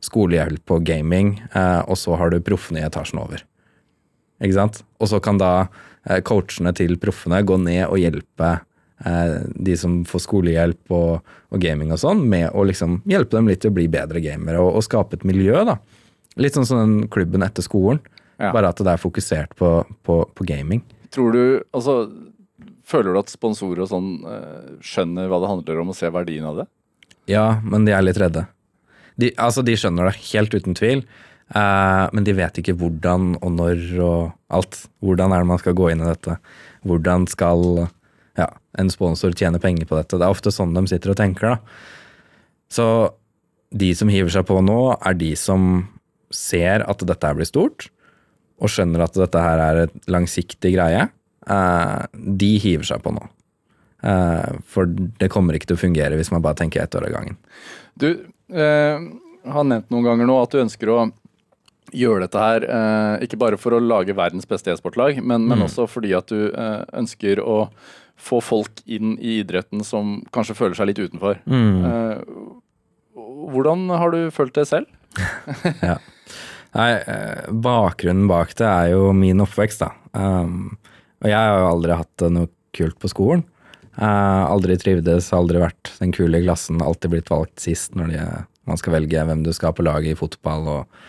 skolehjelp 0.04 0.72
og 0.74 0.84
gaming, 0.88 1.36
eh, 1.56 1.82
og 1.88 1.98
så 1.98 2.18
har 2.20 2.32
du 2.34 2.40
proffene 2.44 2.82
i 2.82 2.86
etasjen 2.88 3.22
over. 3.22 3.44
Ikke 4.44 4.58
sant? 4.58 4.82
Og 5.02 5.10
så 5.10 5.20
kan 5.24 5.40
da 5.42 5.52
eh, 6.08 6.20
coachene 6.26 6.74
til 6.78 6.98
proffene 7.02 7.40
gå 7.46 7.58
ned 7.62 7.86
og 7.88 7.98
hjelpe 8.02 8.52
eh, 9.06 9.38
de 9.56 9.78
som 9.80 10.00
får 10.06 10.26
skolehjelp 10.28 10.94
og, 10.94 11.24
og 11.54 11.64
gaming 11.64 11.94
og 11.96 12.02
sånn, 12.04 12.22
med 12.30 12.50
å 12.54 12.66
liksom 12.68 13.00
hjelpe 13.10 13.38
dem 13.40 13.50
litt 13.50 13.64
til 13.66 13.74
å 13.74 13.78
bli 13.78 13.88
bedre 13.94 14.22
gamere 14.24 14.62
og, 14.62 14.76
og 14.82 14.86
skape 14.86 15.18
et 15.18 15.26
miljø, 15.28 15.64
da. 15.70 15.78
Litt 16.38 16.54
sånn 16.58 16.68
som 16.70 16.82
den 16.84 17.08
klubben 17.14 17.46
etter 17.46 17.66
skolen, 17.66 18.02
Ja. 18.38 18.52
bare 18.54 18.70
at 18.70 18.78
det 18.78 18.92
er 18.92 19.00
fokusert 19.02 19.56
på, 19.58 19.70
på, 20.06 20.16
på 20.38 20.46
gaming. 20.46 20.84
Tror 21.10 21.32
du 21.34 21.40
Altså, 21.74 22.04
føler 22.88 23.14
du 23.14 23.22
at 23.22 23.32
sponsorer 23.34 23.84
og 23.84 23.92
sånn 23.92 24.12
eh, 24.28 24.76
skjønner 24.86 25.30
hva 25.30 25.42
det 25.44 25.52
handler 25.52 25.82
om, 25.84 25.92
og 25.92 25.98
ser 25.98 26.14
verdien 26.16 26.48
av 26.48 26.62
det? 26.62 26.68
Ja, 27.28 27.60
men 27.64 27.88
de 27.88 27.96
er 27.96 28.06
litt 28.06 28.20
redde. 28.22 28.46
De, 29.20 29.32
altså, 29.42 29.64
de 29.66 29.76
skjønner 29.78 30.08
det 30.08 30.30
helt 30.30 30.54
uten 30.54 30.78
tvil, 30.78 31.02
uh, 31.56 32.06
men 32.14 32.24
de 32.24 32.36
vet 32.38 32.60
ikke 32.62 32.76
hvordan 32.78 33.34
og 33.42 33.54
når 33.58 33.84
og 34.06 34.20
alt. 34.54 34.84
Hvordan 35.04 35.34
er 35.34 35.44
det 35.44 35.50
man 35.50 35.62
skal 35.62 35.76
gå 35.78 35.90
inn 35.92 36.04
i 36.06 36.08
dette? 36.08 36.38
Hvordan 36.88 37.26
skal 37.32 37.88
ja, 38.38 38.52
en 38.78 38.92
sponsor 38.94 39.34
tjene 39.36 39.60
penger 39.60 39.90
på 39.90 39.98
dette? 39.98 40.20
Det 40.22 40.28
er 40.28 40.38
ofte 40.38 40.54
sånn 40.54 40.78
de 40.78 40.86
sitter 40.92 41.16
og 41.16 41.20
tenker, 41.20 41.58
da. 41.58 41.58
Så 42.72 42.88
de 43.76 43.92
som 43.98 44.12
hiver 44.12 44.32
seg 44.32 44.46
på 44.48 44.62
nå, 44.64 44.80
er 45.02 45.18
de 45.18 45.34
som 45.40 45.88
ser 46.34 46.86
at 46.88 47.04
dette 47.08 47.28
her 47.28 47.36
blir 47.36 47.50
stort, 47.50 47.90
og 48.62 48.72
skjønner 48.72 49.04
at 49.06 49.18
dette 49.18 49.42
her 49.42 49.62
er 49.62 49.84
et 49.86 50.10
langsiktig 50.12 50.74
greie. 50.78 51.08
Eh, 51.48 52.06
de 52.14 52.54
hiver 52.62 52.88
seg 52.88 53.04
på 53.04 53.14
nå. 53.16 53.28
Eh, 54.04 54.58
for 54.70 54.90
det 54.90 55.30
kommer 55.34 55.58
ikke 55.58 55.72
til 55.72 55.78
å 55.78 55.84
fungere 55.86 56.18
hvis 56.20 56.32
man 56.34 56.44
bare 56.46 56.60
tenker 56.60 56.84
ett 56.84 56.96
år 56.98 57.08
av 57.08 57.16
gangen. 57.16 57.38
Du 57.98 58.10
eh, 58.54 58.98
har 59.48 59.70
nevnt 59.70 59.90
noen 59.94 60.06
ganger 60.06 60.30
nå 60.30 60.36
at 60.42 60.54
du 60.54 60.62
ønsker 60.62 60.92
å 60.94 61.00
gjøre 61.96 62.26
dette 62.26 62.42
her 62.44 62.66
eh, 62.68 63.24
ikke 63.26 63.40
bare 63.40 63.60
for 63.60 63.78
å 63.78 63.82
lage 63.84 64.16
verdens 64.18 64.48
beste 64.50 64.74
e-sportlag, 64.74 65.22
men, 65.24 65.48
men 65.48 65.64
også 65.64 65.88
fordi 65.90 66.12
at 66.18 66.30
du 66.30 66.52
ønsker 66.52 67.40
å 67.42 67.62
få 68.18 68.42
folk 68.42 68.82
inn 68.90 69.16
i 69.22 69.40
idretten 69.40 69.84
som 69.86 70.18
kanskje 70.34 70.58
føler 70.58 70.78
seg 70.78 70.90
litt 70.90 71.00
utenfor. 71.00 71.40
Eh, 71.48 72.22
hvordan 73.48 73.88
har 73.94 74.14
du 74.14 74.22
følt 74.36 74.56
det 74.58 74.68
selv? 74.70 74.94
Ja. 75.88 75.98
Nei, 76.76 76.92
bakgrunnen 77.64 78.28
bak 78.30 78.52
det 78.60 78.66
er 78.68 78.90
jo 78.92 79.08
min 79.16 79.40
oppvekst, 79.42 79.80
da. 79.82 79.88
Um, 80.14 80.76
og 81.24 81.30
jeg 81.32 81.38
har 81.38 81.62
jo 81.62 81.70
aldri 81.72 81.98
hatt 81.98 82.14
det 82.22 82.32
noe 82.34 82.52
kult 82.78 82.98
på 83.02 83.10
skolen. 83.12 83.46
Eh, 83.98 84.44
aldri 84.46 84.76
trivdes, 84.78 85.32
aldri 85.34 85.62
vært 85.64 85.94
den 85.98 86.14
kule 86.14 86.38
i 86.38 86.46
klassen, 86.46 86.84
alltid 86.86 87.16
blitt 87.16 87.32
valgt 87.34 87.64
sist 87.64 87.96
når 87.98 88.12
de, 88.14 88.26
man 88.70 88.78
skal 88.78 88.94
velge 89.00 89.24
hvem 89.30 89.42
du 89.46 89.50
skal 89.56 89.72
ha 89.72 89.78
på 89.78 89.86
laget 89.88 90.14
i 90.14 90.20
fotball 90.20 90.70
og 90.76 91.00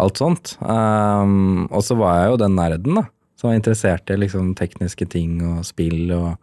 alt 0.00 0.20
sånt. 0.20 0.56
Um, 0.60 1.64
og 1.70 1.84
så 1.86 1.96
var 1.96 2.18
jeg 2.18 2.32
jo 2.32 2.40
den 2.42 2.58
nerden, 2.58 3.00
da. 3.00 3.06
Som 3.38 3.50
var 3.50 3.58
interessert 3.58 4.10
i 4.10 4.18
liksom 4.18 4.52
tekniske 4.58 5.06
ting 5.10 5.38
og 5.44 5.64
spill 5.66 6.12
og 6.14 6.34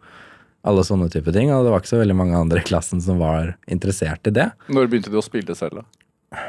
alle 0.68 0.84
sånne 0.86 1.08
type 1.12 1.32
ting. 1.34 1.52
Og 1.52 1.66
det 1.66 1.72
var 1.72 1.82
ikke 1.82 1.92
så 1.92 2.00
veldig 2.02 2.16
mange 2.18 2.38
andre 2.38 2.62
i 2.62 2.66
klassen 2.66 3.02
som 3.04 3.20
var 3.22 3.54
interessert 3.70 4.26
i 4.30 4.34
det. 4.34 4.48
Når 4.72 4.90
begynte 4.90 5.12
du 5.12 5.18
å 5.20 5.24
spille 5.24 5.56
selv, 5.58 5.82
da? 5.82 6.42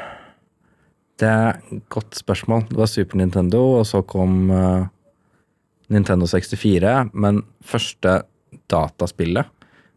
Det 1.20 1.30
er 1.30 1.50
et 1.54 1.84
godt 1.92 2.18
spørsmål. 2.18 2.66
Det 2.70 2.78
var 2.78 2.90
Super 2.90 3.20
Nintendo, 3.20 3.62
og 3.78 3.84
så 3.86 4.02
kom 4.06 4.50
eh, 4.50 4.86
Nintendo 5.92 6.26
64. 6.30 7.10
Men 7.12 7.42
første 7.64 8.22
dataspillet 8.72 9.46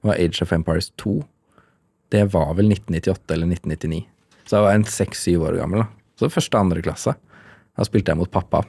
var 0.05 0.15
Age 0.19 0.41
of 0.43 0.51
Empires 0.53 0.91
2. 1.01 1.19
Det 2.11 2.25
var 2.33 2.53
vel 2.57 2.71
1998 2.71 3.33
eller 3.33 3.47
1999. 3.53 4.03
Så 4.47 4.55
jeg 4.57 4.63
var 4.67 4.75
en 4.77 4.87
seks-syv 4.87 5.43
år 5.49 5.57
gammel. 5.59 5.83
da. 5.83 5.87
Så 6.19 6.29
første 6.31 6.57
andre 6.59 6.81
klasse. 6.81 7.13
Da 7.77 7.85
spilte 7.85 8.13
jeg 8.13 8.17
mot 8.21 8.31
pappa. 8.31 8.63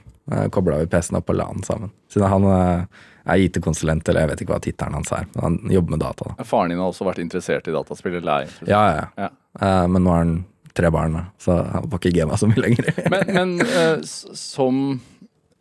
Kobla 0.52 0.80
vi 0.82 0.88
PC-en 0.90 1.16
opp 1.20 1.26
på 1.30 1.36
LAN 1.38 1.62
sammen. 1.64 1.90
Siden 2.12 2.28
han 2.28 2.44
eh, 2.52 2.82
er 3.24 3.44
IT-konsulent, 3.46 4.08
eller 4.10 4.26
jeg 4.26 4.30
vet 4.32 4.42
ikke 4.44 4.52
hva 4.56 4.60
tittelen 4.64 4.98
hans 4.98 5.12
er. 5.16 5.24
Men 5.34 5.44
han 5.46 5.58
jobber 5.72 5.94
med 5.94 6.02
data. 6.04 6.32
da. 6.36 6.44
Faren 6.44 6.74
din 6.74 6.82
har 6.82 6.90
også 6.90 7.06
vært 7.08 7.22
interessert 7.22 7.70
i 7.70 7.72
dataspill, 7.72 8.18
eller 8.20 8.42
ei? 8.44 8.50
Ja, 8.68 8.82
ja, 8.90 8.96
ja. 8.98 9.28
Ja. 9.28 9.30
Eh, 9.62 9.86
Men 9.88 10.04
nå 10.04 10.12
har 10.12 10.24
han 10.26 10.34
tre 10.78 10.90
barn, 10.94 11.16
da, 11.16 11.22
så 11.42 11.56
han 11.72 11.88
var 11.90 11.98
ikke 12.02 12.12
gama 12.20 12.36
så 12.38 12.46
mye 12.50 12.60
lenger. 12.66 12.90
Men, 13.10 13.32
men 13.34 13.54
uh, 13.66 14.02
som 14.06 15.00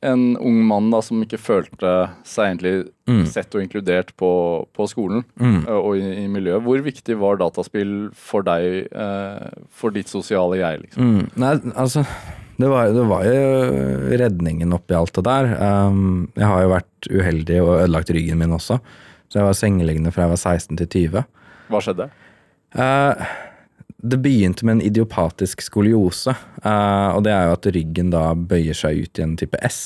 en 0.06 0.38
ung 0.38 0.60
mann 0.68 0.92
da, 0.94 1.02
som 1.02 1.24
ikke 1.24 1.40
følte 1.42 1.94
seg 2.28 2.52
egentlig 2.52 2.76
Mm. 3.08 3.22
sett 3.24 3.54
og 3.56 3.62
inkludert 3.64 4.10
på, 4.20 4.30
på 4.76 4.86
skolen 4.92 5.22
mm. 5.40 5.62
og 5.72 5.94
i, 5.96 6.26
i 6.26 6.28
miljøet, 6.28 6.60
hvor 6.66 6.82
viktig 6.84 7.16
var 7.22 7.38
dataspill 7.40 8.10
for 8.12 8.44
deg, 8.44 8.90
eh, 8.92 9.62
for 9.72 9.96
ditt 9.96 10.12
sosiale 10.12 10.60
jeg? 10.60 10.82
liksom? 10.82 11.06
Mm, 11.14 11.30
nei, 11.40 11.54
altså 11.80 12.04
det 12.58 12.68
var, 12.68 12.92
det 12.92 13.06
var 13.08 13.24
jo 13.30 14.18
redningen 14.18 14.76
oppi 14.76 14.98
alt 14.98 15.16
det 15.16 15.24
der. 15.24 15.50
Um, 15.88 16.28
jeg 16.36 16.50
har 16.50 16.64
jo 16.66 16.72
vært 16.74 17.10
uheldig 17.14 17.60
og 17.62 17.74
ødelagt 17.78 18.12
ryggen 18.12 18.42
min 18.42 18.56
også. 18.58 18.80
Så 19.30 19.40
jeg 19.40 19.48
var 19.48 19.58
sengeliggende 19.60 20.12
fra 20.12 20.26
jeg 20.26 20.34
var 20.34 20.42
16 20.42 20.80
til 20.82 20.90
20. 21.12 21.28
Hva 21.72 21.82
skjedde? 21.86 22.10
Eh, 22.76 23.28
det 24.12 24.20
begynte 24.24 24.66
med 24.68 24.78
en 24.78 24.86
idiopatisk 24.88 25.62
skoliose. 25.66 26.34
Uh, 26.64 27.16
og 27.16 27.24
det 27.28 27.34
er 27.36 27.48
jo 27.48 27.56
at 27.58 27.70
ryggen 27.76 28.12
da 28.14 28.26
bøyer 28.36 28.78
seg 28.78 29.06
ut 29.06 29.22
i 29.22 29.26
en 29.26 29.38
type 29.40 29.60
S. 29.68 29.82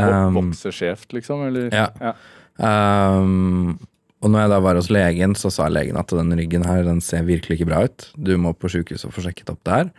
Um, 0.00 0.36
Vokser 0.38 0.74
skjevt, 0.74 1.10
liksom? 1.16 1.44
Eller? 1.48 1.70
Ja. 1.74 1.88
Ja. 2.00 2.14
Um, 2.60 3.78
og 4.20 4.32
når 4.32 4.44
jeg 4.44 4.52
da 4.52 4.58
var 4.62 4.76
hos 4.76 4.90
legen, 4.92 5.34
så 5.38 5.52
sa 5.52 5.68
legen 5.72 5.98
at 6.00 6.12
den 6.12 6.34
ryggen 6.36 6.66
her, 6.68 6.82
den 6.84 7.00
ser 7.04 7.24
virkelig 7.28 7.58
ikke 7.58 7.70
bra 7.70 7.84
ut. 7.88 8.10
Du 8.20 8.34
må 8.40 8.52
på 8.52 8.68
sjukehuset 8.72 9.08
og 9.08 9.16
få 9.16 9.24
sjekket 9.24 9.52
opp 9.52 9.62
det 9.66 9.78
her. 9.78 9.92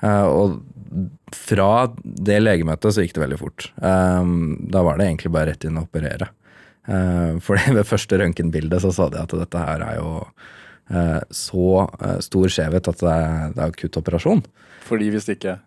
Uh, 0.00 0.26
og 0.26 1.36
fra 1.36 1.90
det 2.02 2.40
legemøtet 2.40 2.96
så 2.96 3.04
gikk 3.04 3.14
det 3.16 3.24
veldig 3.26 3.40
fort. 3.40 3.68
Um, 3.78 4.56
da 4.72 4.82
var 4.86 4.98
det 4.98 5.06
egentlig 5.06 5.32
bare 5.34 5.52
rett 5.52 5.66
inn 5.68 5.78
å 5.78 5.84
operere. 5.86 6.32
Uh, 6.88 7.38
for 7.44 7.60
ved 7.76 7.86
første 7.86 8.18
røntgenbilde 8.18 8.80
så 8.82 8.90
sa 8.94 9.10
de 9.12 9.20
at 9.22 9.36
dette 9.38 9.62
her 9.66 9.84
er 9.86 10.00
jo 10.00 10.16
så 10.90 11.66
uh, 11.86 12.16
stor 12.24 12.50
skjevhet 12.50 12.88
at 12.90 13.02
det 13.02 13.10
er, 13.14 13.52
det 13.54 13.62
er 13.62 13.74
akutt 13.74 13.98
operasjon. 14.00 14.40
Fordi 14.88 15.10
hvis 15.14 15.28
ikke 15.30 15.58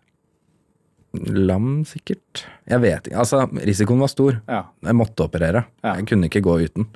Lam, 1.14 1.84
sikkert. 1.86 2.42
Jeg 2.66 2.82
vet 2.82 3.06
ikke. 3.06 3.20
Altså, 3.22 3.44
risikoen 3.62 4.02
var 4.02 4.10
stor. 4.10 4.40
Ja. 4.50 4.64
Jeg 4.82 4.98
måtte 4.98 5.28
operere. 5.28 5.68
Ja. 5.84 5.94
Jeg 6.00 6.08
kunne 6.10 6.26
ikke 6.26 6.42
gå 6.42 6.56
uten. 6.66 6.88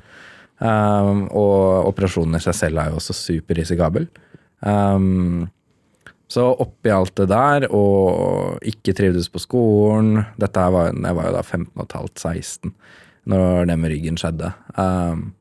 Um, 0.57 1.27
og 1.29 1.91
operasjonen 1.91 2.39
i 2.39 2.41
seg 2.41 2.57
selv 2.57 2.81
er 2.81 2.89
jo 2.89 2.97
også 2.97 3.13
superrisikabel. 3.13 4.07
Um, 4.65 5.45
så 6.27 6.47
oppi 6.49 6.91
alt 6.91 7.13
det 7.21 7.29
der, 7.29 7.67
og 7.69 8.57
ikke 8.65 8.95
trivdes 8.97 9.29
på 9.31 9.39
skolen 9.39 10.25
Dette 10.35 10.63
var, 10.73 10.89
Jeg 10.91 11.15
var 11.15 11.27
jo 11.29 11.35
da 11.37 11.43
15,5-16 11.45 12.73
når 13.27 13.67
det 13.69 13.77
med 13.79 13.91
ryggen 13.91 14.17
skjedde. 14.19 14.49
Um, 14.79 15.33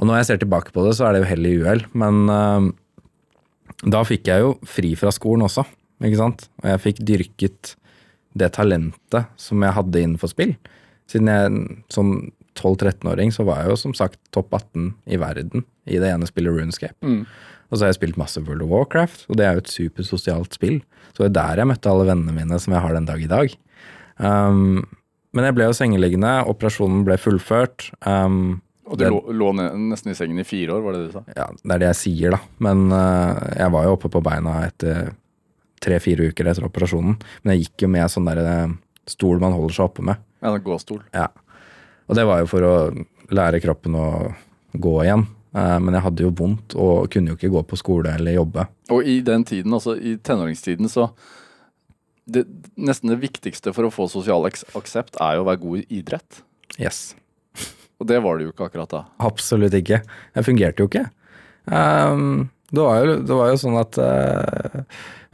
og 0.00 0.08
når 0.08 0.20
jeg 0.20 0.30
ser 0.30 0.40
tilbake 0.40 0.72
på 0.72 0.84
det, 0.86 0.94
så 0.96 1.06
er 1.06 1.14
det 1.14 1.22
jo 1.22 1.28
hell 1.28 1.46
i 1.48 1.56
uhell. 1.60 1.84
Men 2.00 2.22
uh, 2.32 2.70
da 3.84 4.00
fikk 4.08 4.30
jeg 4.32 4.44
jo 4.46 4.54
fri 4.68 4.94
fra 4.98 5.12
skolen 5.12 5.44
også, 5.44 5.66
ikke 6.00 6.20
sant? 6.20 6.46
Og 6.62 6.70
jeg 6.72 6.84
fikk 6.86 7.02
dyrket 7.12 7.74
det 8.40 8.52
talentet 8.56 9.28
som 9.40 9.62
jeg 9.64 9.76
hadde 9.76 10.04
innenfor 10.04 10.32
spill. 10.32 10.54
Siden 11.10 11.28
jeg 11.28 11.64
som 11.92 12.14
12-13-åring 12.58 13.32
så 13.34 13.44
var 13.46 13.62
jeg 13.62 13.72
jo 13.72 13.78
som 13.80 13.94
sagt 13.96 14.18
topp 14.34 14.54
18 14.56 14.92
i 15.10 15.18
verden 15.20 15.64
i 15.90 15.98
det 16.02 16.10
ene 16.12 16.28
spillet 16.28 16.54
RuneScape. 16.54 16.98
Og 17.70 17.76
så 17.76 17.84
har 17.84 17.92
jeg 17.92 18.00
spilt 18.00 18.18
masse 18.20 18.40
World 18.42 18.64
of 18.66 18.72
Warcraft, 18.72 19.26
og 19.30 19.38
det 19.38 19.46
er 19.46 19.56
jo 19.56 19.64
et 19.64 19.72
supersosialt 19.72 20.56
spill. 20.56 20.80
Så 21.14 21.22
det 21.22 21.30
er 21.30 21.36
der 21.36 21.62
jeg 21.62 21.70
møtte 21.70 21.90
alle 21.90 22.08
vennene 22.08 22.34
mine 22.34 22.58
som 22.62 22.74
jeg 22.74 22.82
har 22.82 22.96
den 22.96 23.06
dag 23.06 23.22
i 23.22 23.30
dag. 23.30 23.54
Um, 24.18 24.82
men 25.36 25.46
jeg 25.46 25.56
ble 25.56 25.68
jo 25.68 25.76
sengeliggende, 25.76 26.32
operasjonen 26.50 27.04
ble 27.06 27.16
fullført. 27.20 27.90
Um, 28.02 28.58
Og 28.90 28.98
du 28.98 29.04
det- 29.04 29.10
lå, 29.14 29.20
lå 29.38 29.48
nesten 29.54 30.10
i 30.10 30.16
sengen 30.18 30.42
i 30.42 30.46
fire 30.46 30.74
år, 30.74 30.82
var 30.82 30.96
det 30.96 31.00
det 31.04 31.12
du 31.12 31.16
sa? 31.18 31.22
ja, 31.36 31.46
det 31.62 31.74
er 31.76 31.82
det 31.84 31.90
jeg 31.92 31.98
sier, 32.00 32.34
da. 32.34 32.40
Men 32.66 32.88
uh, 32.90 33.38
jeg 33.54 33.70
var 33.76 33.86
jo 33.86 33.92
oppe 33.94 34.10
på 34.10 34.22
beina 34.26 34.56
etter 34.66 35.12
tre-fire 35.80 36.26
uker 36.32 36.50
etter 36.50 36.66
operasjonen. 36.66 37.14
Men 37.42 37.54
jeg 37.54 37.68
gikk 37.68 37.86
jo 37.86 37.88
med 37.94 38.10
sånn 38.12 38.26
der 38.28 38.40
øh, 38.44 38.72
stol 39.08 39.38
man 39.40 39.54
holder 39.56 39.72
seg 39.78 39.86
oppe 39.86 40.04
med. 40.04 40.20
Ja, 40.42 40.50
en 40.52 40.64
gåstol. 40.64 41.00
Ja. 41.16 41.28
Og 42.10 42.18
det 42.18 42.26
var 42.28 42.42
jo 42.42 42.48
for 42.50 42.66
å 42.66 42.74
lære 43.32 43.62
kroppen 43.64 43.96
å 43.96 44.06
gå 44.76 44.92
igjen. 45.06 45.24
Eh, 45.54 45.78
men 45.80 45.96
jeg 45.96 46.04
hadde 46.04 46.26
jo 46.26 46.32
vondt 46.36 46.76
og 46.78 47.08
kunne 47.14 47.32
jo 47.32 47.38
ikke 47.38 47.52
gå 47.54 47.62
på 47.70 47.78
skole 47.80 48.12
eller 48.18 48.36
jobbe. 48.36 48.66
Og 48.92 49.06
i 49.08 49.20
den 49.24 49.46
tiden, 49.48 49.72
altså 49.72 49.96
i 49.96 50.16
tenåringstiden, 50.20 50.90
så 50.92 51.10
det, 52.30 52.44
Nesten 52.78 53.10
det 53.10 53.18
viktigste 53.24 53.72
for 53.74 53.88
å 53.88 53.90
få 53.94 54.04
sosial 54.10 54.44
aksept 54.46 55.16
er 55.18 55.38
jo 55.38 55.42
å 55.42 55.48
være 55.48 55.62
god 55.64 55.80
i 55.80 55.98
idrett. 56.02 56.42
Yes. 56.78 57.14
Og 58.00 58.08
det 58.08 58.20
var 58.24 58.38
det 58.38 58.48
jo 58.48 58.54
ikke 58.54 58.70
akkurat 58.70 58.92
da. 58.92 59.02
Absolutt 59.22 59.76
ikke. 59.76 60.00
Jeg 60.36 60.46
fungerte 60.46 60.82
jo 60.82 60.88
ikke. 60.88 61.04
Um, 61.68 62.48
det, 62.72 62.80
var 62.80 63.02
jo, 63.04 63.16
det 63.28 63.36
var 63.36 63.50
jo 63.52 63.58
sånn 63.60 63.76
at 63.76 63.98
uh, 64.00 64.78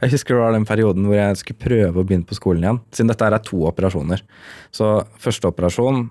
Jeg 0.03 0.11
husker 0.11 0.35
det 0.35 0.41
var 0.41 0.51
den 0.53 0.67
perioden 0.67 1.07
hvor 1.07 1.15
jeg 1.15 1.39
skulle 1.39 1.61
prøve 1.63 2.01
å 2.01 2.03
begynne 2.03 2.27
på 2.27 2.37
skolen 2.37 2.65
igjen. 2.65 2.81
Siden 2.91 3.13
dette 3.13 3.29
er 3.29 3.37
to 3.45 3.61
operasjoner. 3.69 4.23
Så 4.75 4.91
første 5.23 5.49
operasjon 5.49 6.09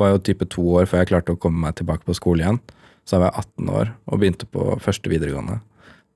var 0.00 0.14
jo 0.14 0.24
type 0.26 0.48
to 0.50 0.64
år 0.80 0.88
før 0.90 1.04
jeg 1.04 1.12
klarte 1.12 1.36
å 1.36 1.40
komme 1.40 1.60
meg 1.66 1.76
tilbake 1.78 2.08
på 2.08 2.16
skole 2.16 2.42
igjen. 2.42 2.62
Så 3.04 3.20
var 3.20 3.28
jeg 3.28 3.44
18 3.44 3.74
år 3.76 3.92
og 4.08 4.22
begynte 4.22 4.48
på 4.48 4.72
første 4.82 5.12
videregående. 5.12 5.60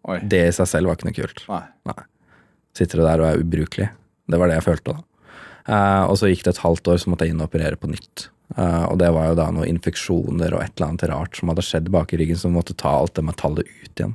Oi. 0.08 0.22
Det 0.24 0.40
i 0.48 0.56
seg 0.56 0.70
selv 0.70 0.88
var 0.88 0.96
ikke 0.96 1.10
noe 1.10 1.18
kult. 1.18 1.44
Nei. 1.90 2.00
Sitter 2.78 3.02
du 3.02 3.04
der 3.04 3.20
og 3.20 3.28
er 3.28 3.44
ubrukelig. 3.44 3.90
Det 4.28 4.40
var 4.40 4.48
det 4.48 4.56
jeg 4.56 4.66
følte 4.70 4.96
da. 4.96 5.04
Uh, 5.68 6.04
og 6.08 6.16
så 6.16 6.30
gikk 6.30 6.46
det 6.46 6.54
et 6.54 6.64
halvt 6.64 6.88
år, 6.88 7.00
så 7.02 7.12
måtte 7.12 7.26
jeg 7.26 7.34
inn 7.34 7.42
og 7.44 7.50
operere 7.50 7.76
på 7.76 7.90
nytt. 7.92 8.30
Eh, 8.56 8.84
og 8.88 8.96
det 9.00 9.10
var 9.12 9.30
jo 9.30 9.38
da 9.38 9.48
noen 9.52 9.68
infeksjoner 9.68 10.54
og 10.56 10.62
et 10.64 10.72
eller 10.76 10.90
annet 10.92 11.06
rart 11.10 11.38
som 11.38 11.52
hadde 11.52 11.64
skjedd 11.66 11.90
bak 11.94 12.14
i 12.14 12.20
ryggen, 12.20 12.38
som 12.40 12.54
måtte 12.56 12.76
ta 12.78 12.94
alt 13.00 13.16
det 13.18 13.26
metallet 13.28 13.68
ut 13.68 13.92
igjen. 13.92 14.14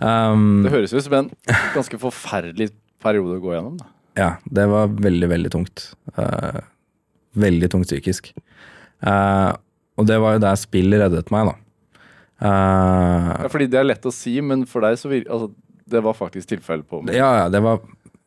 Um, 0.00 0.64
Det 0.66 0.72
høres 0.74 0.92
ut 0.92 1.04
som 1.06 1.14
en 1.20 1.28
ganske 1.72 2.00
forferdelig 2.00 2.72
periode 3.02 3.38
å 3.38 3.44
gå 3.44 3.54
gjennom. 3.54 3.76
da. 3.80 3.92
ja, 4.18 4.30
det 4.44 4.66
var 4.72 4.90
veldig, 4.92 5.28
veldig 5.32 5.52
tungt. 5.54 5.86
Uh, 6.18 6.58
veldig 7.38 7.70
tungt 7.72 7.88
psykisk. 7.88 8.32
Uh, 9.04 9.54
og 9.96 10.08
det 10.08 10.18
var 10.20 10.36
jo 10.36 10.42
der 10.44 10.58
spill 10.60 10.92
reddet 10.92 11.30
meg, 11.32 11.52
da. 11.52 11.60
Ja, 12.36 13.48
fordi 13.48 13.64
det 13.72 13.78
er 13.80 13.86
lett 13.86 14.04
å 14.04 14.10
si, 14.12 14.34
men 14.44 14.66
for 14.68 14.84
deg 14.84 14.98
så 15.00 15.08
vir 15.08 15.22
altså, 15.32 15.46
det 15.88 16.02
var 16.04 16.12
faktisk 16.18 16.50
tilfellet 16.50 16.84
på 16.84 16.98
Ja, 17.08 17.30
ja, 17.38 17.46
det 17.48 17.62
var 17.64 17.78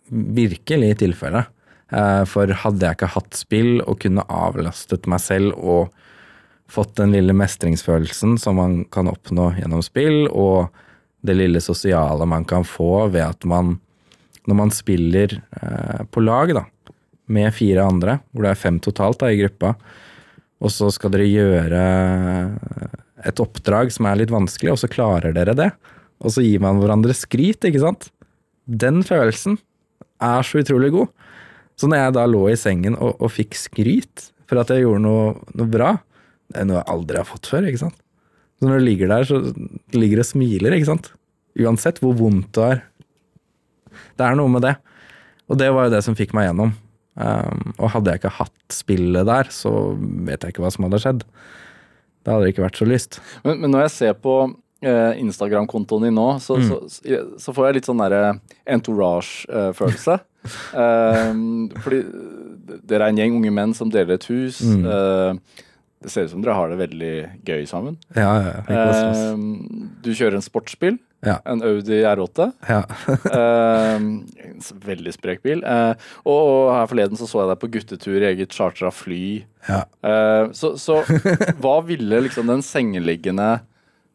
virkelig 0.09 0.95
tilfellet. 1.03 1.51
Eh, 1.89 2.23
For 2.29 2.51
hadde 2.63 2.85
jeg 2.85 2.97
ikke 2.97 3.13
hatt 3.15 3.37
spill 3.37 3.79
og 3.81 3.99
kunne 4.03 4.25
avlastet 4.29 5.09
meg 5.09 5.21
selv 5.23 5.57
og 5.57 5.95
fått 6.69 6.95
den 6.99 7.15
lille 7.15 7.33
mestringsfølelsen 7.33 8.35
som 8.37 8.59
man 8.61 8.83
kan 8.93 9.09
oppnå 9.09 9.55
gjennom 9.57 9.81
spill, 9.81 10.27
og 10.29 10.69
det 11.25 11.35
lille 11.35 11.61
sosiale 11.63 12.27
man 12.29 12.45
kan 12.47 12.63
få 12.67 13.07
ved 13.09 13.25
at 13.25 13.47
man, 13.49 13.79
når 14.45 14.59
man 14.59 14.73
spiller 14.73 15.33
eh, 15.39 16.03
på 16.13 16.21
lag, 16.21 16.53
da, 16.53 16.67
med 17.29 17.53
fire 17.57 17.87
andre, 17.89 18.19
hvor 18.31 18.45
det 18.45 18.53
er 18.53 18.61
fem 18.61 18.77
totalt 18.81 19.19
da, 19.21 19.31
i 19.33 19.41
gruppa, 19.41 19.73
og 20.59 20.73
så 20.75 20.89
skal 20.93 21.13
dere 21.13 21.25
gjøre 21.29 21.81
et 23.29 23.41
oppdrag 23.41 23.91
som 23.95 24.07
er 24.09 24.21
litt 24.21 24.33
vanskelig, 24.33 24.73
og 24.73 24.81
så 24.81 24.89
klarer 24.91 25.33
dere 25.35 25.55
det. 25.57 25.69
Og 26.19 26.33
så 26.35 26.43
gir 26.43 26.61
man 26.63 26.81
hverandre 26.81 27.15
skryt, 27.15 27.63
ikke 27.63 27.81
sant? 27.81 28.09
Den 28.67 29.01
følelsen 29.07 29.57
er 30.23 30.43
så 30.43 30.59
utrolig 30.61 30.91
god. 30.95 31.13
Så 31.79 31.87
når 31.87 32.03
jeg 32.03 32.15
da 32.17 32.25
lå 32.27 32.43
i 32.51 32.59
sengen 32.59 32.97
og, 32.99 33.15
og 33.23 33.31
fikk 33.31 33.55
skryt 33.55 34.29
for 34.49 34.59
at 34.59 34.71
jeg 34.73 34.83
gjorde 34.83 35.03
noe, 35.05 35.31
noe 35.55 35.71
bra, 35.71 35.93
det 36.49 36.61
er 36.61 36.67
noe 36.67 36.81
jeg 36.81 36.91
aldri 36.91 37.21
har 37.21 37.29
fått 37.29 37.49
før, 37.51 37.69
ikke 37.69 37.83
sant? 37.85 37.97
Så 38.59 38.67
når 38.67 38.81
du 38.81 38.87
ligger 38.89 39.11
der, 39.11 39.27
så 39.29 39.39
ligger 39.95 40.19
du 40.19 40.25
og 40.25 40.27
smiler, 40.27 40.75
ikke 40.75 40.89
sant? 40.89 41.11
Uansett 41.59 42.01
hvor 42.03 42.17
vondt 42.19 42.51
det 42.57 42.65
er. 42.65 42.81
Det 44.19 44.25
er 44.25 44.35
noe 44.35 44.51
med 44.51 44.65
det. 44.65 44.75
Og 45.49 45.59
det 45.61 45.69
var 45.73 45.87
jo 45.87 45.93
det 45.93 46.03
som 46.05 46.17
fikk 46.17 46.35
meg 46.35 46.49
gjennom. 46.49 46.73
Um, 47.19 47.71
og 47.77 47.93
hadde 47.95 48.11
jeg 48.11 48.21
ikke 48.21 48.35
hatt 48.37 48.73
spillet 48.73 49.27
der, 49.27 49.49
så 49.51 49.71
vet 50.27 50.43
jeg 50.43 50.53
ikke 50.53 50.63
hva 50.63 50.73
som 50.75 50.85
hadde 50.87 51.01
skjedd. 51.03 51.23
Da 52.23 52.35
hadde 52.35 52.47
det 52.47 52.53
ikke 52.53 52.65
vært 52.65 52.79
så 52.79 52.87
lyst. 52.87 53.19
Men, 53.45 53.61
men 53.63 53.73
når 53.73 53.87
jeg 53.87 53.95
ser 53.95 54.19
på 54.19 54.35
Instagram-kontoen 54.81 56.05
din 56.07 56.15
nå, 56.15 56.27
så, 56.39 56.55
Mm. 56.59 56.67
så, 56.87 57.23
så 57.41 57.53
får 57.55 57.67
jeg 57.67 57.75
litt 57.79 57.89
sånn 57.89 57.99
derre 57.99 58.39
entourage-følelse. 58.65 60.19
um, 60.73 61.69
fordi 61.83 62.03
dere 62.87 63.03
er 63.03 63.09
en 63.11 63.19
gjeng 63.19 63.35
unge 63.41 63.51
menn 63.51 63.73
som 63.75 63.91
deler 63.91 64.15
et 64.15 64.29
hus. 64.31 64.61
Mm. 64.63 64.85
Uh, 64.85 65.65
det 65.99 66.13
ser 66.13 66.29
ut 66.29 66.31
som 66.31 66.41
dere 66.43 66.55
har 66.55 66.71
det 66.71 66.79
veldig 66.79 67.13
gøy 67.43 67.65
sammen. 67.67 67.97
Ja, 68.15 68.31
ja, 68.39 68.51
ja. 68.71 68.87
Eh, 68.95 69.39
du 69.99 70.13
kjører 70.15 70.37
en 70.39 70.45
sportsbil. 70.45 70.95
Ja. 71.27 71.41
En 71.43 71.59
Audi 71.67 71.97
R8. 72.07 72.45
Ja. 72.69 72.85
uh, 73.35 73.97
en 73.99 74.61
veldig 74.85 75.11
sprek 75.17 75.43
bil. 75.43 75.59
Uh, 75.67 75.91
og, 76.23 76.37
og 76.39 76.69
her 76.77 76.87
forleden 76.87 77.19
så, 77.19 77.27
så 77.27 77.43
jeg 77.43 77.51
deg 77.51 77.59
på 77.59 77.71
guttetur 77.73 78.15
i 78.21 78.29
eget 78.31 78.55
chartra 78.55 78.93
fly. 78.95 79.43
ja. 79.67 79.81
Uh, 79.99 80.47
så, 80.55 80.77
så 80.79 81.01
hva 81.59 81.81
ville 81.83 82.23
liksom 82.29 82.47
den 82.47 82.63
sengeliggende 82.63 83.57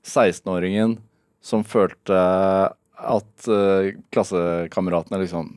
16-åringen 0.05 0.99
som 1.45 1.65
følte 1.67 2.17
at 3.05 3.49
uh, 3.51 3.91
klassekameratene 4.15 5.21
liksom 5.25 5.51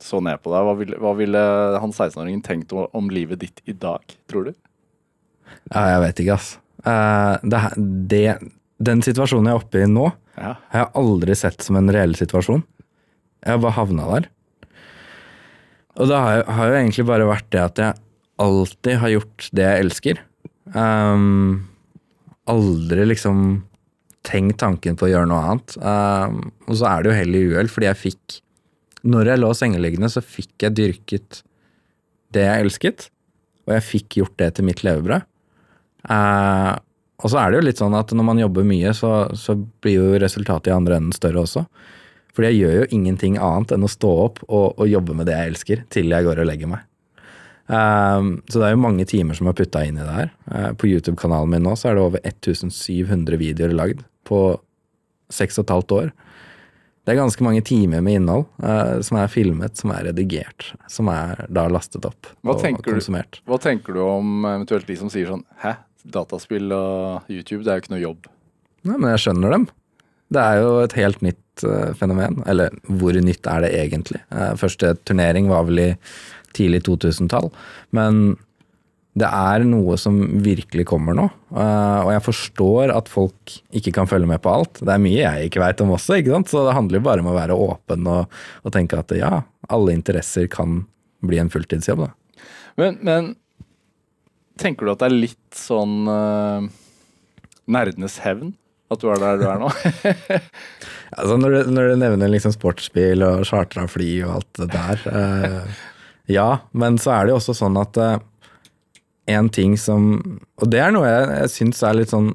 så 0.00 0.16
ned 0.24 0.40
på 0.40 0.48
deg, 0.52 0.64
hva 0.64 0.72
ville, 0.78 0.96
hva 1.02 1.10
ville 1.18 1.40
han 1.82 1.92
16-åringen 1.92 2.40
tenkt 2.46 2.72
om, 2.72 2.86
om 2.96 3.10
livet 3.12 3.42
ditt 3.42 3.60
i 3.68 3.74
dag, 3.76 4.00
tror 4.30 4.48
du? 4.48 4.52
Ja, 5.74 5.82
jeg 5.92 6.00
vet 6.06 6.22
ikke, 6.24 6.36
ass. 6.38 6.54
Uh, 6.86 7.36
det, 7.44 7.60
det, 8.08 8.24
den 8.80 9.02
situasjonen 9.04 9.50
jeg 9.50 9.58
er 9.58 9.64
oppe 9.64 9.82
i 9.84 9.88
nå, 9.90 10.06
Ja. 10.40 10.54
har 10.72 10.86
jeg 10.86 10.92
aldri 11.02 11.36
sett 11.36 11.60
som 11.66 11.76
en 11.76 11.92
reell 11.92 12.14
situasjon. 12.16 12.62
Jeg 13.44 13.52
har 13.56 13.60
bare 13.60 13.76
havna 13.76 14.06
der. 14.14 14.30
Og 16.00 16.08
det 16.08 16.16
har, 16.16 16.46
har 16.48 16.70
jo 16.70 16.78
egentlig 16.78 17.04
bare 17.10 17.28
vært 17.28 17.50
det 17.52 17.60
at 17.60 17.80
jeg 17.82 18.00
alltid 18.40 19.00
har 19.02 19.12
gjort 19.18 19.48
det 19.56 19.66
jeg 19.66 19.84
elsker. 19.84 20.20
Um, 20.72 21.66
aldri 22.48 23.04
liksom 23.10 23.42
tenkt 24.26 24.58
tanken 24.60 24.98
på 24.98 25.06
å 25.06 25.12
gjøre 25.12 25.28
noe 25.30 25.40
annet. 25.48 25.76
Uh, 25.80 26.50
og 26.68 26.76
så 26.80 26.90
er 26.90 27.02
det 27.02 27.10
jo 27.10 27.16
hell 27.16 27.36
i 27.36 27.44
uhell, 27.52 27.72
fordi 27.72 27.90
jeg 27.90 28.02
fikk 28.04 28.40
Når 29.00 29.30
jeg 29.30 29.40
lå 29.40 29.50
sengeliggende, 29.56 30.10
så 30.12 30.20
fikk 30.20 30.66
jeg 30.66 30.76
dyrket 30.76 31.38
det 32.36 32.42
jeg 32.44 32.64
elsket. 32.66 33.06
Og 33.64 33.72
jeg 33.72 33.86
fikk 33.86 34.18
gjort 34.18 34.36
det 34.42 34.50
til 34.56 34.66
mitt 34.68 34.82
levebrød. 34.84 35.24
Uh, 36.04 36.76
og 37.20 37.32
så 37.32 37.40
er 37.40 37.50
det 37.50 37.60
jo 37.60 37.64
litt 37.68 37.80
sånn 37.80 37.96
at 37.96 38.12
når 38.16 38.26
man 38.28 38.42
jobber 38.42 38.66
mye, 38.68 38.92
så, 38.96 39.30
så 39.36 39.56
blir 39.56 39.96
jo 39.96 40.20
resultatet 40.20 40.70
i 40.70 40.76
andre 40.76 41.00
enden 41.00 41.16
større 41.16 41.44
også. 41.44 41.64
Fordi 42.36 42.52
jeg 42.52 42.60
gjør 42.60 42.76
jo 42.78 42.90
ingenting 42.96 43.40
annet 43.40 43.74
enn 43.74 43.84
å 43.84 43.90
stå 43.90 44.12
opp 44.26 44.44
og, 44.46 44.78
og 44.80 44.86
jobbe 44.88 45.16
med 45.16 45.28
det 45.28 45.36
jeg 45.36 45.52
elsker, 45.54 45.82
til 45.92 46.12
jeg 46.12 46.28
går 46.28 46.44
og 46.44 46.48
legger 46.48 46.70
meg. 46.72 46.86
Um, 47.70 48.40
så 48.50 48.58
det 48.58 48.66
er 48.66 48.74
jo 48.74 48.82
mange 48.82 49.04
timer 49.06 49.36
som 49.38 49.46
er 49.46 49.54
putta 49.56 49.84
inn 49.86 49.98
i 50.00 50.04
det 50.04 50.14
her. 50.14 50.30
Uh, 50.50 50.70
på 50.76 50.88
YouTube-kanalen 50.90 51.52
min 51.52 51.64
nå 51.66 51.76
så 51.78 51.90
er 51.90 51.98
det 51.98 52.06
over 52.06 52.24
1700 52.26 53.38
videoer 53.40 53.76
lagd 53.76 54.00
på 54.28 54.40
seks 55.30 55.58
og 55.60 55.66
et 55.66 55.74
halvt 55.74 55.96
år. 55.96 56.10
Det 57.06 57.14
er 57.14 57.20
ganske 57.22 57.44
mange 57.44 57.62
timer 57.64 58.02
med 58.04 58.18
innhold 58.20 58.44
uh, 58.62 59.00
som 59.04 59.18
er 59.18 59.30
filmet, 59.32 59.78
som 59.80 59.92
er 59.94 60.10
redigert, 60.10 60.68
som 60.90 61.08
er 61.12 61.46
da 61.48 61.64
lastet 61.72 62.04
opp 62.06 62.28
Hva 62.44 62.54
og 62.54 62.82
konsumert. 62.84 63.40
du-. 63.40 63.50
Hva 63.50 63.60
tenker 63.62 63.96
du 63.96 64.02
om 64.04 64.44
eventuelt 64.44 64.86
de 64.86 64.98
som 65.00 65.12
sier 65.12 65.30
sånn 65.30 65.46
Hæ, 65.62 65.78
dataspill 66.04 66.70
og 66.76 67.30
YouTube, 67.32 67.64
det 67.64 67.72
er 67.72 67.80
jo 67.80 67.84
ikke 67.84 67.94
noe 67.96 68.04
jobb. 68.04 68.28
Nei, 68.88 68.96
men 68.96 69.10
jeg 69.14 69.24
skjønner 69.24 69.56
dem. 69.56 69.66
Det 70.30 70.42
er 70.44 70.60
jo 70.62 70.74
et 70.84 70.94
helt 71.00 71.24
nytt 71.24 71.64
uh, 71.66 71.90
fenomen. 71.98 72.38
Eller 72.48 72.76
hvor 72.86 73.16
nytt 73.16 73.48
er 73.50 73.64
det 73.64 73.72
egentlig? 73.80 74.22
Uh, 74.30 74.52
første 74.60 74.94
turnering 75.08 75.50
var 75.50 75.66
vel 75.68 75.82
i 75.82 75.90
tidlig 76.56 76.84
2000-tall. 76.86 77.50
Men 77.96 78.36
det 79.18 79.26
er 79.26 79.64
noe 79.66 79.96
som 79.98 80.18
virkelig 80.44 80.84
kommer 80.86 81.16
nå. 81.18 81.26
Eh, 81.50 81.98
og 82.04 82.12
jeg 82.14 82.24
forstår 82.28 82.92
at 82.94 83.10
folk 83.10 83.56
ikke 83.74 83.92
kan 83.96 84.10
følge 84.10 84.28
med 84.30 84.42
på 84.44 84.52
alt. 84.52 84.78
Det 84.78 84.94
er 84.94 85.02
mye 85.02 85.18
jeg 85.18 85.50
ikke 85.50 85.62
veit 85.64 85.82
om 85.82 85.94
også, 85.96 86.20
ikke 86.20 86.34
sant? 86.36 86.52
så 86.52 86.62
det 86.68 86.76
handler 86.76 87.00
jo 87.00 87.06
bare 87.08 87.24
om 87.24 87.32
å 87.32 87.36
være 87.36 87.58
åpen 87.58 88.06
og, 88.10 88.38
og 88.62 88.74
tenke 88.76 89.00
at 89.00 89.14
ja, 89.18 89.42
alle 89.70 89.96
interesser 89.96 90.46
kan 90.52 90.84
bli 91.26 91.40
en 91.42 91.50
fulltidsjobb. 91.52 92.06
Da. 92.06 92.44
Men, 92.80 93.00
men 93.04 93.34
tenker 94.62 94.86
du 94.86 94.94
at 94.94 95.02
det 95.02 95.10
er 95.10 95.20
litt 95.26 95.58
sånn 95.58 96.06
uh, 96.06 96.70
nerdenes 97.70 98.20
hevn? 98.24 98.54
At 98.90 99.02
du 99.02 99.10
er 99.10 99.20
der 99.22 99.38
du 99.38 99.46
er 99.46 99.60
nå? 99.62 99.68
Altså 101.18 101.36
når, 101.40 101.50
du, 101.50 101.70
når 101.74 101.90
du 101.90 102.00
nevner 102.04 102.30
liksom 102.30 102.54
sportsbil 102.54 103.24
og 103.26 103.44
chartra 103.48 103.86
fly 103.90 104.10
og 104.26 104.34
alt 104.38 104.60
det 104.60 104.68
der 104.70 105.06
eh, 105.10 105.78
Ja, 106.30 106.50
men 106.70 106.98
så 107.02 107.16
er 107.16 107.26
det 107.26 107.34
jo 107.34 107.40
også 107.40 107.56
sånn 107.58 107.78
at 107.80 107.98
eh, 107.98 108.20
en 109.36 109.48
ting 109.52 109.76
som 109.78 110.12
Og 110.60 110.70
det 110.70 110.80
er 110.82 110.94
noe 110.94 111.08
jeg, 111.08 111.26
jeg 111.42 111.52
syns 111.54 111.82
er 111.86 111.98
litt 111.98 112.12
sånn 112.12 112.32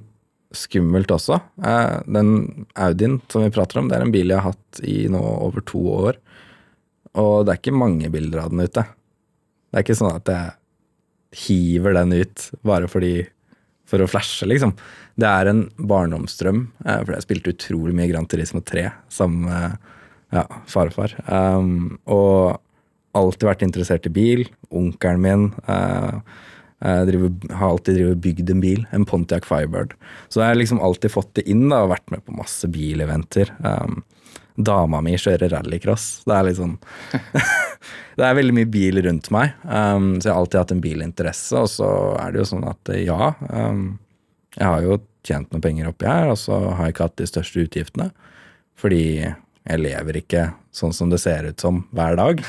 skummelt 0.56 1.12
også. 1.12 1.40
Eh, 1.68 1.96
den 2.08 2.66
Audien 2.80 3.20
som 3.32 3.44
vi 3.44 3.54
prater 3.54 3.82
om, 3.82 3.90
det 3.90 3.98
er 3.98 4.06
en 4.06 4.14
bil 4.14 4.32
jeg 4.32 4.40
har 4.40 4.54
hatt 4.54 4.82
i 4.88 5.06
nå 5.12 5.20
over 5.20 5.64
to 5.68 5.82
år. 5.92 6.20
Og 7.20 7.46
det 7.46 7.54
er 7.54 7.62
ikke 7.62 7.76
mange 7.76 8.12
bilder 8.14 8.46
av 8.46 8.54
den 8.54 8.64
ute. 8.64 8.86
Det 8.86 9.80
er 9.80 9.86
ikke 9.86 9.98
sånn 10.00 10.16
at 10.16 10.32
jeg 10.32 10.54
hiver 11.46 11.96
den 11.98 12.16
ut 12.16 12.50
bare 12.66 12.88
fordi 12.92 13.26
for 13.86 14.02
å 14.02 14.08
flashe, 14.10 14.48
liksom. 14.48 14.74
Det 15.20 15.28
er 15.30 15.50
en 15.52 15.66
barndomsdrøm, 15.78 16.64
eh, 16.86 17.02
for 17.04 17.14
jeg 17.14 17.26
spilte 17.28 17.54
utrolig 17.54 17.96
mye 17.98 18.10
Grand 18.12 18.30
Turismo 18.32 18.64
3 18.66 18.88
sammen 19.14 19.46
med 19.50 19.76
ja, 20.34 20.46
farfar. 20.68 21.14
Um, 21.30 22.00
og 22.10 22.58
alltid 23.16 23.48
vært 23.48 23.64
interessert 23.68 24.10
i 24.10 24.14
bil. 24.14 24.44
Onkelen 24.76 25.22
min 25.24 25.46
Jeg 25.68 26.24
driver, 26.80 27.32
har 27.56 27.70
alltid 27.72 28.18
bygd 28.22 28.50
en 28.52 28.62
bil, 28.62 28.82
en 28.94 29.06
Pontiac 29.08 29.48
Firebird. 29.48 29.96
Så 30.30 30.42
jeg 30.42 30.52
har 30.52 30.60
liksom 30.60 30.82
alltid 30.84 31.14
fått 31.14 31.32
det 31.40 31.46
inn 31.50 31.70
da, 31.70 31.86
og 31.86 31.94
vært 31.94 32.12
med 32.14 32.26
på 32.26 32.36
masse 32.36 32.68
bileventer. 32.72 33.54
Um, 33.64 34.04
dama 34.56 35.02
mi 35.04 35.16
kjører 35.20 35.52
rallycross. 35.52 36.24
Det 36.28 36.36
er 36.36 36.52
sånn 36.56 36.78
Det 38.16 38.24
er 38.24 38.38
veldig 38.38 38.56
mye 38.56 38.70
bil 38.72 39.02
rundt 39.04 39.28
meg, 39.36 39.58
um, 39.68 40.14
så 40.20 40.30
jeg 40.30 40.32
har 40.32 40.42
alltid 40.42 40.60
hatt 40.62 40.74
en 40.76 40.84
bilinteresse. 40.84 41.64
Og 41.64 41.72
så 41.72 41.90
er 42.22 42.32
det 42.32 42.44
jo 42.44 42.50
sånn 42.54 42.68
at 42.70 42.94
ja, 43.02 43.34
um, 43.52 43.88
jeg 44.56 44.68
har 44.68 44.86
jo 44.86 45.02
tjent 45.26 45.52
noen 45.52 45.64
penger 45.64 45.90
oppi 45.90 46.08
her, 46.08 46.30
og 46.32 46.40
så 46.40 46.60
har 46.70 46.88
jeg 46.88 46.96
ikke 46.96 47.10
hatt 47.10 47.20
de 47.20 47.28
største 47.28 47.66
utgiftene. 47.66 48.08
Fordi 48.80 49.04
jeg 49.66 49.82
lever 49.82 50.20
ikke 50.20 50.44
sånn 50.76 50.94
som 50.94 51.10
det 51.10 51.18
ser 51.24 51.48
ut 51.50 51.62
som 51.62 51.82
hver 51.96 52.18
dag. 52.20 52.42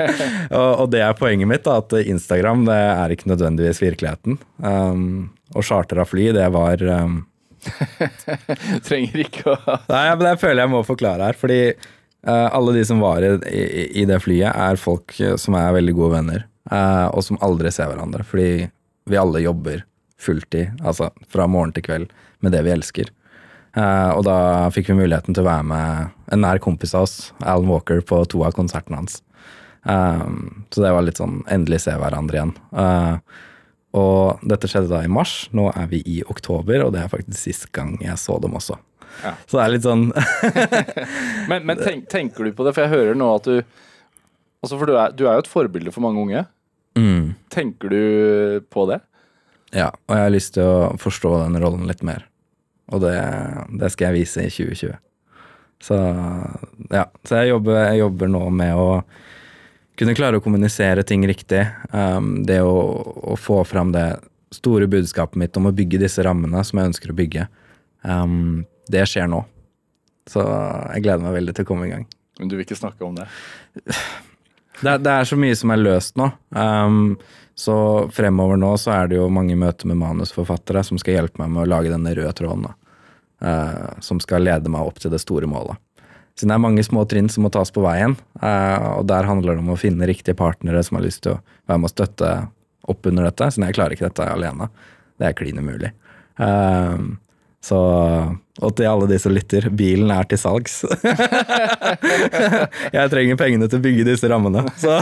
og, 0.80 0.86
det 0.94 1.02
er 1.04 1.16
poenget 1.18 1.50
mitt, 1.50 1.64
da, 1.66 1.80
at 1.82 1.92
Instagram 2.00 2.64
det 2.68 2.78
er 2.78 3.12
ikke 3.12 3.28
nødvendigvis 3.28 3.82
virkeligheten. 3.82 4.38
Um, 4.64 5.34
og 5.52 5.66
charter 5.66 6.00
av 6.00 6.08
fly, 6.08 6.30
det 6.36 6.46
var 6.54 6.80
um, 6.88 7.20
Trenger 8.86 9.22
ikke 9.24 9.54
å 9.54 9.56
Nei, 9.88 10.06
men 10.16 10.24
det 10.26 10.38
føler 10.40 10.64
jeg 10.64 10.72
må 10.72 10.80
forklare 10.88 11.28
her. 11.28 11.38
Fordi 11.38 11.60
uh, 11.74 12.48
alle 12.48 12.78
de 12.78 12.84
som 12.88 13.02
var 13.04 13.26
i, 13.26 13.34
i, 13.52 13.84
i, 14.02 14.06
det 14.08 14.22
flyet, 14.24 14.48
er 14.54 14.80
folk 14.80 15.16
som 15.40 15.58
er 15.60 15.76
veldig 15.76 15.96
gode 15.98 16.14
venner. 16.16 16.46
Uh, 16.70 17.10
og 17.12 17.26
som 17.26 17.40
aldri 17.44 17.74
ser 17.74 17.92
hverandre. 17.92 18.24
Fordi 18.24 18.70
vi 19.10 19.20
alle 19.20 19.44
jobber 19.44 19.84
fulltid, 20.24 20.78
altså 20.80 21.10
fra 21.28 21.44
morgen 21.50 21.74
til 21.76 21.84
kveld, 21.84 22.08
med 22.40 22.56
det 22.56 22.64
vi 22.64 22.72
elsker. 22.72 23.12
Uh, 23.74 24.10
og 24.14 24.22
da 24.26 24.36
fikk 24.74 24.92
vi 24.92 25.00
muligheten 25.00 25.34
til 25.34 25.42
å 25.42 25.48
være 25.48 25.66
med 25.66 26.12
en 26.34 26.44
nær 26.44 26.60
kompis 26.62 26.94
av 26.94 27.08
oss, 27.08 27.16
Alan 27.42 27.70
Walker, 27.70 28.02
på 28.06 28.20
to 28.30 28.44
av 28.46 28.54
konsertene 28.54 29.00
hans. 29.00 29.18
Um, 29.82 30.64
så 30.72 30.84
det 30.84 30.92
var 30.94 31.04
litt 31.04 31.20
sånn 31.20 31.42
endelig 31.52 31.82
se 31.84 31.94
hverandre 31.98 32.38
igjen. 32.38 32.54
Uh, 32.70 33.18
og 33.94 34.42
dette 34.46 34.70
skjedde 34.70 34.90
da 34.90 35.04
i 35.06 35.10
mars. 35.10 35.44
Nå 35.54 35.68
er 35.74 35.88
vi 35.90 36.02
i 36.06 36.20
oktober, 36.26 36.86
og 36.86 36.94
det 36.94 37.04
er 37.04 37.12
faktisk 37.12 37.38
sist 37.38 37.68
gang 37.74 37.96
jeg 38.02 38.18
så 38.20 38.38
dem 38.42 38.56
også. 38.58 38.78
Ja. 39.22 39.34
Så 39.46 39.58
det 39.58 39.62
er 39.62 39.70
litt 39.70 39.84
sånn 39.86 40.08
Men, 41.50 41.60
men 41.68 41.78
tenk, 41.78 42.08
tenker 42.10 42.48
du 42.48 42.50
på 42.50 42.64
det, 42.66 42.72
for 42.74 42.82
jeg 42.82 42.90
hører 42.90 43.14
nå 43.14 43.28
at 43.36 43.46
du 43.46 43.60
Altså, 44.64 44.74
for 44.74 44.90
du 44.90 44.96
er, 44.96 45.12
du 45.14 45.26
er 45.28 45.36
jo 45.36 45.44
et 45.44 45.48
forbilde 45.50 45.92
for 45.92 46.00
mange 46.00 46.22
unge. 46.22 46.40
Mm. 46.96 47.34
Tenker 47.52 47.92
du 47.92 48.64
på 48.72 48.86
det? 48.88 48.96
Ja, 49.76 49.90
og 49.92 50.14
jeg 50.16 50.24
har 50.24 50.32
lyst 50.32 50.54
til 50.56 50.64
å 50.64 50.94
forstå 50.96 51.34
den 51.42 51.58
rollen 51.60 51.84
litt 51.84 52.00
mer. 52.06 52.24
Og 52.92 53.00
det, 53.00 53.16
det, 53.80 53.90
skal 53.92 54.10
jeg 54.10 54.24
vise 54.24 54.44
i 54.44 54.52
2020. 54.52 54.98
Så 55.84 55.98
ja. 56.90 57.06
Så 57.24 57.40
jeg 57.40 57.54
jobber, 57.54 57.80
jeg 57.88 58.02
jobber, 58.02 58.30
nå 58.32 58.42
med 58.54 58.76
å 58.76 58.88
kunne 59.98 60.16
klare 60.18 60.40
å 60.40 60.44
kommunisere 60.44 61.04
ting 61.06 61.24
riktig. 61.28 61.62
Um, 61.92 62.42
det 62.46 62.60
å, 62.64 62.76
å, 63.32 63.36
få 63.40 63.62
fram 63.68 63.92
det 63.94 64.08
store 64.54 64.88
budskapet 64.90 65.38
mitt 65.40 65.56
om 65.56 65.70
å 65.70 65.74
bygge 65.74 66.02
disse 66.02 66.22
rammene 66.26 66.62
som 66.66 66.80
jeg 66.80 66.92
ønsker 66.92 67.12
å 67.12 67.18
bygge. 67.18 67.46
Um, 68.02 68.64
det 68.90 69.06
skjer 69.10 69.30
nå. 69.30 69.44
Så 70.30 70.42
jeg 70.44 71.04
gleder 71.04 71.24
meg 71.24 71.38
veldig 71.38 71.56
til 71.56 71.66
å 71.66 71.68
komme 71.68 71.88
i 71.88 71.92
gang. 71.92 72.04
Men 72.40 72.50
du 72.50 72.56
vil 72.56 72.66
ikke 72.66 72.78
snakke 72.78 73.04
om 73.06 73.16
det? 73.16 73.28
Det, 74.82 74.96
det 75.04 75.12
er 75.12 75.28
så 75.28 75.36
mye 75.38 75.54
som 75.54 75.70
er 75.70 75.82
løst 75.82 76.16
nå. 76.18 76.26
Um, 76.50 77.14
så 77.54 77.76
fremover 78.12 78.58
nå 78.58 78.72
så 78.80 78.92
er 78.96 79.10
det 79.10 79.18
jo 79.20 79.30
mange 79.32 79.56
møter 79.58 79.86
med 79.90 80.00
manusforfattere 80.00 80.82
som 80.86 80.98
skal 80.98 81.20
hjelpe 81.20 81.42
meg 81.42 81.52
med 81.54 81.64
å 81.64 81.70
lage 81.70 81.92
denne 81.92 82.14
røde 82.16 82.32
tråden. 82.34 82.66
Uh, 83.44 83.94
som 84.00 84.20
skal 84.22 84.46
lede 84.46 84.70
meg 84.72 84.86
opp 84.86 85.00
til 85.02 85.12
det 85.12 85.20
store 85.20 85.46
målet. 85.50 85.78
Siden 86.34 86.50
det 86.50 86.56
er 86.56 86.62
mange 86.64 86.84
små 86.86 87.04
trinn 87.06 87.28
som 87.30 87.44
må 87.44 87.50
tas 87.52 87.70
på 87.74 87.82
veien, 87.84 88.16
uh, 88.40 88.98
og 88.98 89.04
der 89.10 89.28
handler 89.28 89.54
det 89.54 89.62
om 89.62 89.74
å 89.74 89.78
finne 89.78 90.08
riktige 90.08 90.38
partnere 90.38 90.82
som 90.86 90.98
har 90.98 91.04
lyst 91.04 91.22
til 91.26 91.36
å 91.36 91.42
være 91.68 91.82
med 91.82 91.90
å 91.90 91.92
støtte 91.92 92.30
opp 92.90 93.10
under 93.10 93.28
dette, 93.28 93.50
siden 93.52 93.68
jeg 93.68 93.76
klarer 93.76 93.96
ikke 93.96 94.08
dette 94.08 94.30
alene. 94.32 94.70
Det 95.20 95.28
er 95.28 95.36
klin 95.38 95.60
umulig. 95.60 95.92
Uh, 96.40 97.14
så 97.64 97.78
Og 98.62 98.70
til 98.76 98.86
alle 98.86 99.08
de 99.10 99.18
som 99.18 99.32
lytter, 99.34 99.66
bilen 99.74 100.10
er 100.14 100.22
til 100.30 100.38
salgs. 100.38 100.84
jeg 102.94 103.10
trenger 103.10 103.36
pengene 103.40 103.66
til 103.70 103.78
å 103.80 103.86
bygge 103.86 104.04
disse 104.06 104.28
rammene, 104.30 104.62
så 104.78 105.00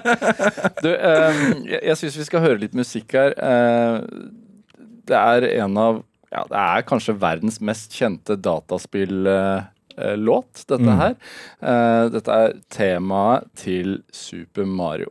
Du, 0.84 0.90
eh, 0.90 1.32
jeg, 1.70 1.80
jeg 1.80 1.96
syns 2.02 2.18
vi 2.20 2.26
skal 2.26 2.44
høre 2.44 2.60
litt 2.60 2.76
musikk 2.76 3.08
her. 3.16 3.30
Eh, 3.38 3.96
det 5.06 5.18
er 5.22 5.40
en 5.62 5.72
av 5.80 6.02
Ja, 6.34 6.42
det 6.50 6.58
er 6.58 6.82
kanskje 6.90 7.20
verdens 7.22 7.60
mest 7.64 7.94
kjente 7.96 8.36
dataspillåt, 8.36 10.52
dette 10.66 10.82
mm. 10.82 10.98
her. 11.00 11.14
Eh, 11.62 12.04
dette 12.12 12.30
er 12.42 12.48
temaet 12.76 13.48
til 13.62 13.88
Super 14.12 14.64
Mario. 14.68 15.08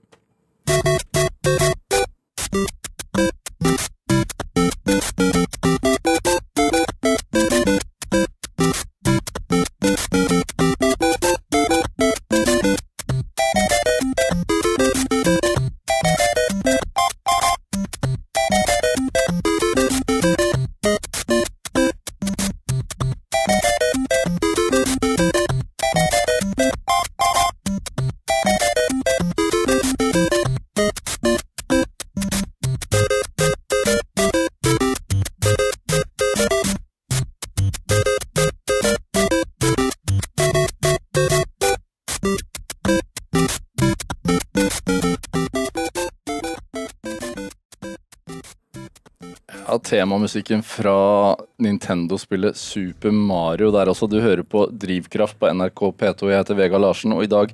Temamusikken 50.05 50.61
fra 50.63 51.35
Nintendo-spillet 51.57 52.57
Super 52.57 53.11
Mario 53.11 53.71
der 53.73 53.89
også. 53.89 54.05
Du 54.09 54.19
hører 54.21 54.43
på 54.45 54.67
Drivkraft 54.69 55.37
på 55.41 55.49
NRK 55.49 55.81
P2. 55.97 56.29
Jeg 56.29 56.43
heter 56.43 56.57
Vega 56.59 56.77
Larsen, 56.77 57.13
og 57.15 57.23
i 57.25 57.29
dag 57.31 57.53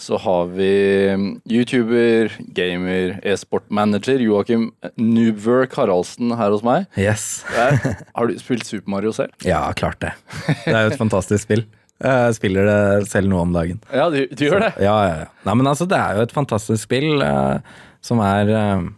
så 0.00 0.16
har 0.16 0.48
vi 0.54 0.70
YouTuber, 1.44 2.32
gamer, 2.56 3.18
e-sportmanager 3.20 4.22
Joakim 4.24 4.70
Noobwork 4.96 5.76
Haraldsen 5.76 6.32
her 6.38 6.54
hos 6.54 6.64
meg. 6.64 6.86
Yes. 6.96 7.42
har 7.52 8.30
du 8.30 8.40
spilt 8.40 8.64
Super 8.64 8.88
Mario 8.94 9.12
selv? 9.12 9.34
Ja, 9.44 9.66
klart 9.76 10.00
det. 10.00 10.14
Det 10.64 10.72
er 10.72 10.86
jo 10.86 10.94
et 10.94 11.02
fantastisk 11.02 11.44
spill. 11.44 11.66
Jeg 12.00 12.38
spiller 12.38 12.64
det 12.64 13.10
selv 13.10 13.28
nå 13.28 13.42
om 13.42 13.52
dagen. 13.52 13.82
Ja, 13.92 14.08
du, 14.08 14.22
du 14.24 14.46
gjør 14.46 14.64
det? 14.70 14.72
ja, 14.80 14.96
ja, 15.04 15.20
ja. 15.26 15.28
Nei, 15.44 15.58
men 15.60 15.68
altså, 15.68 15.84
det 15.90 16.00
er 16.00 16.16
jo 16.16 16.24
et 16.24 16.32
fantastisk 16.32 16.88
spill 16.88 17.20
uh, 17.20 17.60
som 18.00 18.24
er 18.24 18.54
uh, 18.56 18.88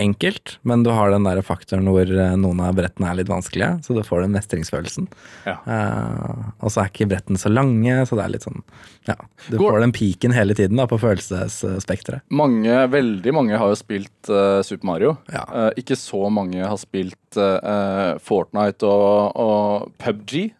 enkelt, 0.00 0.58
men 0.62 0.82
du 0.82 0.90
har 0.90 1.10
den 1.12 1.26
der 1.26 1.40
faktoren 1.44 1.88
hvor 1.90 2.06
eh, 2.06 2.34
noen 2.40 2.60
av 2.64 2.76
brettene 2.76 3.10
er 3.10 3.18
litt 3.18 3.30
vanskelige, 3.30 3.82
så 3.84 3.96
du 3.96 4.02
får 4.06 4.24
den 4.24 4.34
mestringsfølelsen. 4.36 5.08
Ja. 5.48 5.56
Uh, 5.66 6.50
og 6.62 6.72
så 6.72 6.82
er 6.82 6.92
ikke 6.92 7.08
brettene 7.10 7.40
så 7.40 7.52
lange, 7.52 7.96
så 8.08 8.18
det 8.18 8.24
er 8.24 8.34
litt 8.34 8.46
sånn 8.46 8.62
Ja, 9.08 9.16
du 9.48 9.56
Går... 9.58 9.74
får 9.74 9.84
den 9.84 9.94
peaken 9.96 10.36
hele 10.36 10.56
tiden 10.58 10.80
da, 10.80 10.86
på 10.90 11.00
følelsesspekteret. 11.02 12.24
Mange, 12.32 12.76
veldig 12.92 13.34
mange 13.36 13.60
har 13.60 13.72
jo 13.72 13.78
spilt 13.78 14.32
uh, 14.32 14.60
Super 14.66 14.90
Mario. 14.92 15.16
Ja. 15.32 15.44
Uh, 15.50 15.70
ikke 15.80 15.98
så 15.98 16.26
mange 16.32 16.62
har 16.62 16.78
spilt 16.80 17.18
Fortnite 17.32 18.84
og, 18.84 19.38
og 19.40 19.92
PubG, 20.02 20.50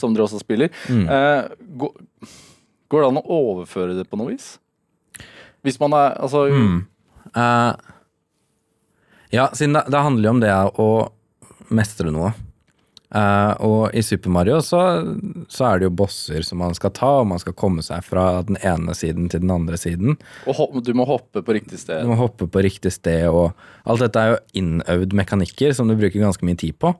som 0.00 0.14
dere 0.16 0.24
også 0.24 0.38
spiller. 0.40 0.70
Mm. 0.88 1.04
Går, 1.76 1.90
går, 2.88 3.02
det 3.02 3.08
an 3.10 3.20
å 3.20 3.36
overføre 3.36 3.98
det 3.98 4.06
på 4.08 4.16
noe 4.16 4.30
vis? 4.30 4.54
Hvis 5.60 5.76
man 5.82 5.92
er 5.92 6.16
Altså 6.24 6.46
mm. 6.48 6.78
Ja, 9.32 9.48
siden 9.56 9.78
det, 9.78 9.86
det 9.88 10.00
handler 10.04 10.28
jo 10.28 10.34
om 10.36 10.40
det 10.42 10.54
å 10.82 10.88
mestre 11.72 12.12
noe. 12.12 12.34
Uh, 13.12 13.52
og 13.60 13.80
i 13.92 14.00
Super 14.00 14.32
Mario 14.32 14.56
så, 14.64 14.78
så, 15.52 15.66
er 15.68 15.80
det 15.80 15.84
jo 15.84 15.96
bosser 16.00 16.44
som 16.48 16.62
man 16.62 16.72
skal 16.76 16.94
ta, 16.96 17.10
og 17.20 17.26
man 17.28 17.40
skal 17.42 17.56
komme 17.60 17.84
seg 17.84 18.04
fra 18.06 18.40
den 18.48 18.56
ene 18.64 18.94
siden 18.96 19.28
til 19.32 19.42
den 19.44 19.52
andre 19.52 19.76
siden. 19.80 20.16
Og 20.48 20.78
du 20.84 20.94
må 20.96 21.04
hoppe 21.08 21.42
på 21.44 21.56
riktig 21.58 21.82
sted. 21.82 22.00
Du 22.04 22.12
må 22.12 22.16
hoppe 22.20 22.48
på 22.48 22.62
riktig 22.64 22.94
sted, 22.94 23.26
og 23.28 23.52
alt 23.84 24.04
dette 24.04 24.20
er 24.20 24.32
jo 24.32 24.40
innøvd 24.62 25.16
mekanikker 25.20 25.76
som 25.76 25.92
du 25.92 25.96
bruker 25.98 26.24
ganske 26.24 26.48
mye 26.48 26.60
tid 26.60 26.78
på. 26.80 26.94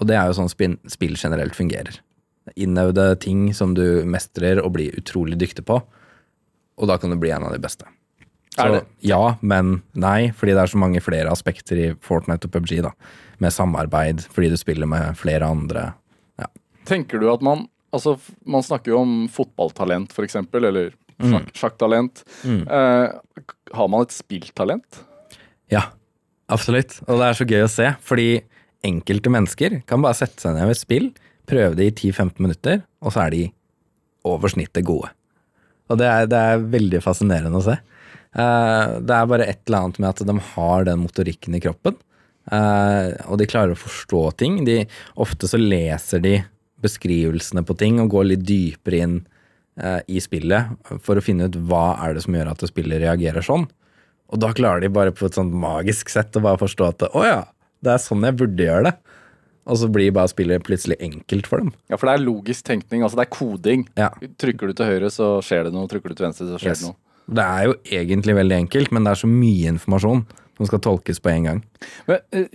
Og 0.00 0.08
det 0.08 0.16
er 0.16 0.30
jo 0.30 0.38
sånn 0.40 0.48
spill, 0.48 0.78
spill 0.88 1.18
generelt 1.20 1.56
fungerer. 1.56 2.00
Innøvde 2.56 3.10
ting 3.20 3.50
som 3.56 3.76
du 3.76 4.02
mestrer 4.08 4.62
og 4.62 4.72
blir 4.78 4.96
utrolig 4.98 5.36
dyktig 5.40 5.66
på, 5.68 5.82
og 6.80 6.88
da 6.88 6.96
kan 6.96 7.12
du 7.12 7.20
bli 7.20 7.32
en 7.32 7.44
av 7.44 7.52
de 7.52 7.60
beste. 7.60 7.84
Så 8.52 8.82
ja, 9.00 9.20
men 9.40 9.78
nei, 9.96 10.30
fordi 10.36 10.52
det 10.52 10.64
er 10.64 10.72
så 10.72 10.80
mange 10.80 11.00
flere 11.00 11.32
aspekter 11.32 11.78
i 11.80 11.90
Fortnite 12.04 12.48
og 12.48 12.52
PubG, 12.52 12.74
da. 12.84 12.92
Med 13.40 13.54
samarbeid, 13.54 14.26
fordi 14.32 14.50
du 14.52 14.58
spiller 14.60 14.90
med 14.90 15.16
flere 15.18 15.48
andre. 15.48 15.86
Ja. 16.40 16.50
Tenker 16.88 17.22
du 17.22 17.30
at 17.32 17.44
man 17.44 17.68
Altså, 17.92 18.14
man 18.48 18.62
snakker 18.64 18.94
jo 18.94 19.02
om 19.02 19.10
fotballtalent, 19.28 20.14
eksempel, 20.24 20.64
eller 20.64 20.94
sjakk, 21.20 21.50
sjakktalent. 21.52 22.22
Mm. 22.40 22.62
Eh, 22.64 23.42
har 23.76 23.90
man 23.92 24.06
et 24.06 24.14
spilltalent? 24.16 25.02
Ja. 25.68 25.90
Absolutt. 26.52 26.98
Og 27.06 27.20
det 27.20 27.26
er 27.28 27.38
så 27.38 27.46
gøy 27.48 27.64
å 27.64 27.70
se, 27.70 27.90
fordi 28.04 28.28
enkelte 28.84 29.32
mennesker 29.32 29.78
kan 29.88 30.02
bare 30.04 30.18
sette 30.18 30.42
seg 30.42 30.56
ned 30.56 30.68
ved 30.68 30.76
et 30.76 30.80
spill, 30.80 31.08
prøve 31.48 31.78
det 31.78 31.88
i 31.88 31.94
10-15 32.10 32.42
minutter, 32.42 32.82
og 33.04 33.14
så 33.14 33.26
er 33.26 33.34
de 33.34 33.42
over 34.28 34.52
snittet 34.52 34.86
gode. 34.86 35.10
Og 35.90 35.98
det 36.00 36.08
er, 36.08 36.28
det 36.30 36.38
er 36.38 36.66
veldig 36.72 37.00
fascinerende 37.04 37.60
å 37.60 37.66
se. 37.66 37.76
Eh, 38.32 38.94
det 39.04 39.12
er 39.18 39.28
bare 39.28 39.46
et 39.50 39.60
eller 39.68 39.82
annet 39.84 39.98
med 40.00 40.08
at 40.12 40.22
de 40.28 40.36
har 40.54 40.86
den 40.88 41.02
motorikken 41.04 41.56
i 41.58 41.60
kroppen, 41.60 41.98
eh, 42.50 43.12
og 43.28 43.36
de 43.40 43.48
klarer 43.50 43.74
å 43.76 43.82
forstå 43.82 44.22
ting. 44.40 44.62
De, 44.68 44.78
ofte 45.20 45.50
så 45.50 45.60
leser 45.60 46.22
de 46.24 46.38
beskrivelsene 46.82 47.62
på 47.66 47.76
ting 47.78 48.00
og 48.02 48.10
går 48.14 48.30
litt 48.32 48.46
dypere 48.48 49.02
inn 49.04 49.18
eh, 49.78 50.00
i 50.10 50.18
spillet 50.24 50.72
for 51.04 51.18
å 51.20 51.24
finne 51.24 51.46
ut 51.50 51.60
hva 51.68 51.92
er 52.06 52.16
det 52.16 52.24
som 52.24 52.34
gjør 52.34 52.50
at 52.54 52.64
spillet 52.72 53.04
reagerer 53.04 53.44
sånn. 53.46 53.68
Og 54.32 54.40
da 54.40 54.48
klarer 54.56 54.80
de 54.80 54.88
bare 54.88 55.12
på 55.12 55.28
et 55.28 55.36
sånt 55.36 55.52
magisk 55.52 56.08
sett 56.08 56.34
å 56.40 56.42
bare 56.42 56.58
forstå 56.60 56.88
at 56.88 57.04
å 57.12 57.24
ja, 57.26 57.42
det 57.84 57.92
er 57.94 58.00
sånn 58.00 58.24
jeg 58.24 58.38
burde 58.40 58.64
gjøre 58.64 58.86
det. 58.88 58.94
Og 59.70 59.76
så 59.78 59.86
blir 59.92 60.10
bare 60.10 60.26
spillet 60.32 60.64
plutselig 60.66 60.96
enkelt 61.04 61.46
for 61.46 61.62
dem. 61.62 61.68
Ja, 61.92 61.94
for 62.00 62.08
det 62.08 62.16
er 62.16 62.24
logisk 62.24 62.64
tenkning. 62.66 63.04
Altså 63.06 63.20
det 63.20 63.28
er 63.28 63.34
koding. 63.36 63.84
Ja. 64.00 64.08
Trykker 64.42 64.72
du 64.72 64.74
til 64.74 64.88
høyre, 64.88 65.10
så 65.14 65.36
skjer 65.44 65.68
det 65.68 65.74
noe. 65.76 65.86
Trykker 65.90 66.10
du 66.10 66.18
til 66.18 66.26
venstre, 66.26 66.48
så 66.50 66.58
skjer 66.58 66.72
Yes. 66.72 66.80
det 66.82 66.88
noe. 66.88 66.98
Det 67.32 67.44
er 67.44 67.66
jo 67.68 67.74
egentlig 67.98 68.36
veldig 68.36 68.56
enkelt, 68.66 68.92
men 68.92 69.04
det 69.06 69.14
er 69.14 69.20
så 69.22 69.30
mye 69.30 69.72
informasjon 69.72 70.24
som 70.58 70.68
skal 70.68 70.82
tolkes 70.84 71.18
på 71.24 71.30
en 71.32 71.46
gang. 71.48 71.60
Men, 72.06 72.18
eh, 72.36 72.46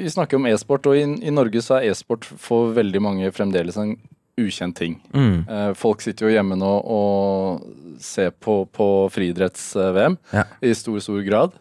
vi 0.00 0.08
snakker 0.10 0.38
om 0.38 0.46
e-sport, 0.46 0.86
og 0.86 0.96
i, 0.96 1.02
i 1.26 1.34
Norge 1.34 1.62
så 1.64 1.80
er 1.80 1.90
e-sport 1.90 2.24
for 2.24 2.72
veldig 2.76 3.02
mange 3.02 3.32
fremdeles 3.34 3.76
en 3.82 3.96
ukjent 4.40 4.76
ting. 4.78 4.94
Mm. 5.12 5.42
Eh, 5.48 5.72
Folk 5.78 6.00
sitter 6.04 6.28
jo 6.28 6.34
hjemme 6.36 6.56
nå 6.56 6.70
og 6.88 7.66
ser 8.02 8.30
på, 8.32 8.62
på 8.72 8.88
friidretts-VM 9.12 10.16
Ja. 10.32 10.46
i 10.62 10.72
stor, 10.78 11.00
stor 11.04 11.20
grad. 11.26 11.58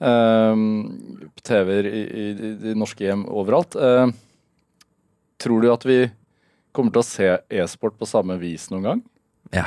Um, 0.00 1.20
TV-er 1.44 1.86
i, 1.88 2.00
i, 2.08 2.26
i 2.32 2.52
de 2.62 2.74
norske 2.78 3.04
hjem 3.04 3.26
overalt. 3.28 3.76
Eh, 3.76 4.12
tror 5.40 5.62
du 5.64 5.70
at 5.72 5.84
vi 5.88 6.00
kommer 6.76 6.92
til 6.94 7.02
å 7.02 7.06
se 7.06 7.30
e-sport 7.62 7.96
på 7.98 8.08
samme 8.08 8.36
vis 8.40 8.68
noen 8.72 8.86
gang? 8.86 9.02
Ja. 9.54 9.66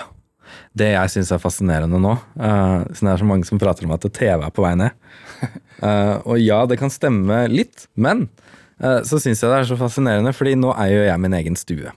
Det 0.77 0.91
jeg 0.93 1.13
syns 1.13 1.31
er 1.33 1.41
fascinerende 1.41 1.99
nå, 2.01 2.13
uh, 2.39 2.83
det 2.85 3.09
er 3.09 3.21
så 3.21 3.27
mange 3.27 3.47
som 3.47 3.61
prater 3.61 3.87
om 3.87 3.95
at 3.95 4.07
TV 4.13 4.37
er 4.39 4.53
på 4.53 4.65
vei 4.65 4.75
ned 4.79 4.93
Uh, 5.83 6.21
Og 6.29 6.39
ja, 6.39 6.61
det 6.69 6.77
kan 6.79 6.91
stemme 6.93 7.43
litt, 7.51 7.87
men 7.99 8.27
uh, 8.83 9.01
så 9.03 9.19
syns 9.19 9.41
jeg 9.43 9.51
det 9.51 9.57
er 9.57 9.67
så 9.67 9.79
fascinerende, 9.79 10.31
fordi 10.35 10.55
nå 10.59 10.71
eier 10.79 11.09
jeg 11.09 11.23
min 11.23 11.35
egen 11.39 11.59
stue. 11.59 11.91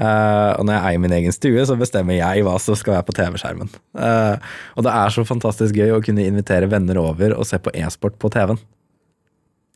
Uh, 0.00 0.56
og 0.56 0.64
når 0.64 0.74
jeg 0.74 0.82
eier 0.88 1.02
min 1.04 1.14
egen 1.14 1.36
stue, 1.36 1.62
så 1.68 1.76
bestemmer 1.78 2.16
jeg 2.16 2.42
hva 2.46 2.56
som 2.62 2.78
skal 2.78 2.96
være 2.96 3.06
på 3.06 3.14
TV-skjermen. 3.18 3.70
Og 4.00 4.86
det 4.86 4.96
er 4.96 5.14
så 5.14 5.26
fantastisk 5.28 5.76
gøy 5.76 5.92
å 5.94 6.02
kunne 6.04 6.24
invitere 6.24 6.70
venner 6.72 6.98
over 7.02 7.36
og 7.36 7.46
se 7.48 7.60
på 7.60 7.74
e-sport 7.76 8.16
på 8.18 8.32
TV-en. 8.32 8.60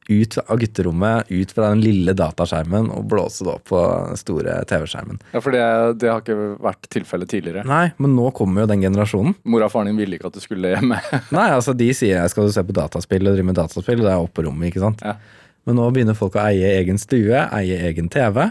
Ut 0.09 0.37
av 0.43 0.59
gutterommet, 0.61 1.31
ut 1.33 1.53
fra 1.57 1.71
den 1.73 1.81
lille 1.81 2.13
dataskjermen 2.13 2.91
og 2.93 3.07
blåse 3.09 3.45
det 3.47 3.55
opp 3.55 3.63
på 3.71 3.79
den 4.11 4.19
store 4.21 4.59
TV-skjermen. 4.69 5.21
Ja, 5.33 5.41
For 5.41 5.55
det, 5.57 5.63
det 6.03 6.11
har 6.13 6.21
ikke 6.21 6.37
vært 6.61 6.89
tilfellet 6.93 7.31
tidligere. 7.33 7.63
Nei, 7.69 7.87
men 7.97 8.13
nå 8.19 8.27
kommer 8.37 8.65
jo 8.65 8.69
den 8.75 8.85
generasjonen. 8.85 9.33
Mor 9.49 9.65
og 9.65 9.73
faren 9.73 9.89
din 9.89 9.97
ville 10.03 10.19
ikke 10.19 10.29
at 10.29 10.37
du 10.37 10.43
skulle 10.45 10.75
hjemme. 10.75 10.99
Nei, 11.39 11.47
altså 11.57 11.73
de 11.79 11.89
sier 11.97 12.19
jeg 12.19 12.35
skal 12.35 12.51
du 12.51 12.53
se 12.53 12.67
på 12.69 12.77
dataspill 12.77 13.25
og 13.31 13.39
drive 13.39 13.49
med 13.49 13.57
dataspill, 13.57 14.03
og 14.03 14.09
det 14.11 14.13
er 14.13 14.27
oppe 14.27 14.37
på 14.43 14.47
rommet, 14.51 14.69
ikke 14.73 14.85
sant. 14.85 15.01
Ja. 15.07 15.17
Men 15.65 15.81
nå 15.81 15.89
begynner 15.97 16.19
folk 16.19 16.37
å 16.37 16.45
eie 16.51 16.75
egen 16.83 17.01
stue, 17.01 17.41
eie 17.57 17.81
egen 17.89 18.13
TV, 18.13 18.43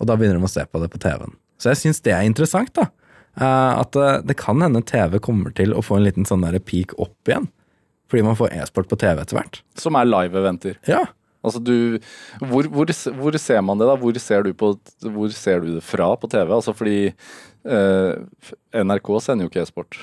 og 0.00 0.08
da 0.08 0.16
begynner 0.16 0.40
de 0.40 0.48
å 0.48 0.54
se 0.54 0.64
på 0.64 0.80
det 0.80 0.88
på 0.94 1.02
TV-en. 1.02 1.36
Så 1.60 1.74
jeg 1.74 1.82
syns 1.82 2.00
det 2.06 2.16
er 2.16 2.24
interessant, 2.24 2.72
da. 2.78 2.88
Eh, 3.36 3.72
At 3.84 3.96
eh, 4.00 4.22
det 4.24 4.38
kan 4.40 4.64
hende 4.64 4.80
TV 4.88 5.18
kommer 5.20 5.52
til 5.52 5.74
å 5.76 5.82
få 5.84 5.98
en 6.00 6.06
liten 6.08 6.24
sånn 6.24 6.40
der 6.46 6.56
peak 6.64 6.96
opp 6.96 7.28
igjen. 7.28 7.50
Fordi 8.10 8.24
man 8.26 8.36
får 8.38 8.52
e-sport 8.58 8.88
på 8.90 8.98
TV 9.00 9.22
etter 9.22 9.38
hvert. 9.38 9.60
Som 9.78 9.96
er 10.00 10.08
live-eventer. 10.10 10.76
Ja. 10.90 11.04
Altså 11.46 11.60
du, 11.64 11.96
hvor, 12.50 12.66
hvor, 12.68 12.90
hvor 13.16 13.36
ser 13.40 13.62
man 13.64 13.78
det, 13.80 13.86
da? 13.88 13.94
Hvor 13.96 14.18
ser 14.20 14.42
du, 14.44 14.50
på, 14.52 14.74
hvor 15.08 15.30
ser 15.32 15.62
du 15.64 15.70
det 15.78 15.84
fra 15.86 16.10
på 16.20 16.28
TV? 16.28 16.50
Altså 16.52 16.74
fordi 16.76 16.98
eh, 17.08 18.50
NRK 18.84 19.08
sender 19.24 19.46
jo 19.46 19.52
ikke 19.52 19.62
e-sport. 19.64 19.96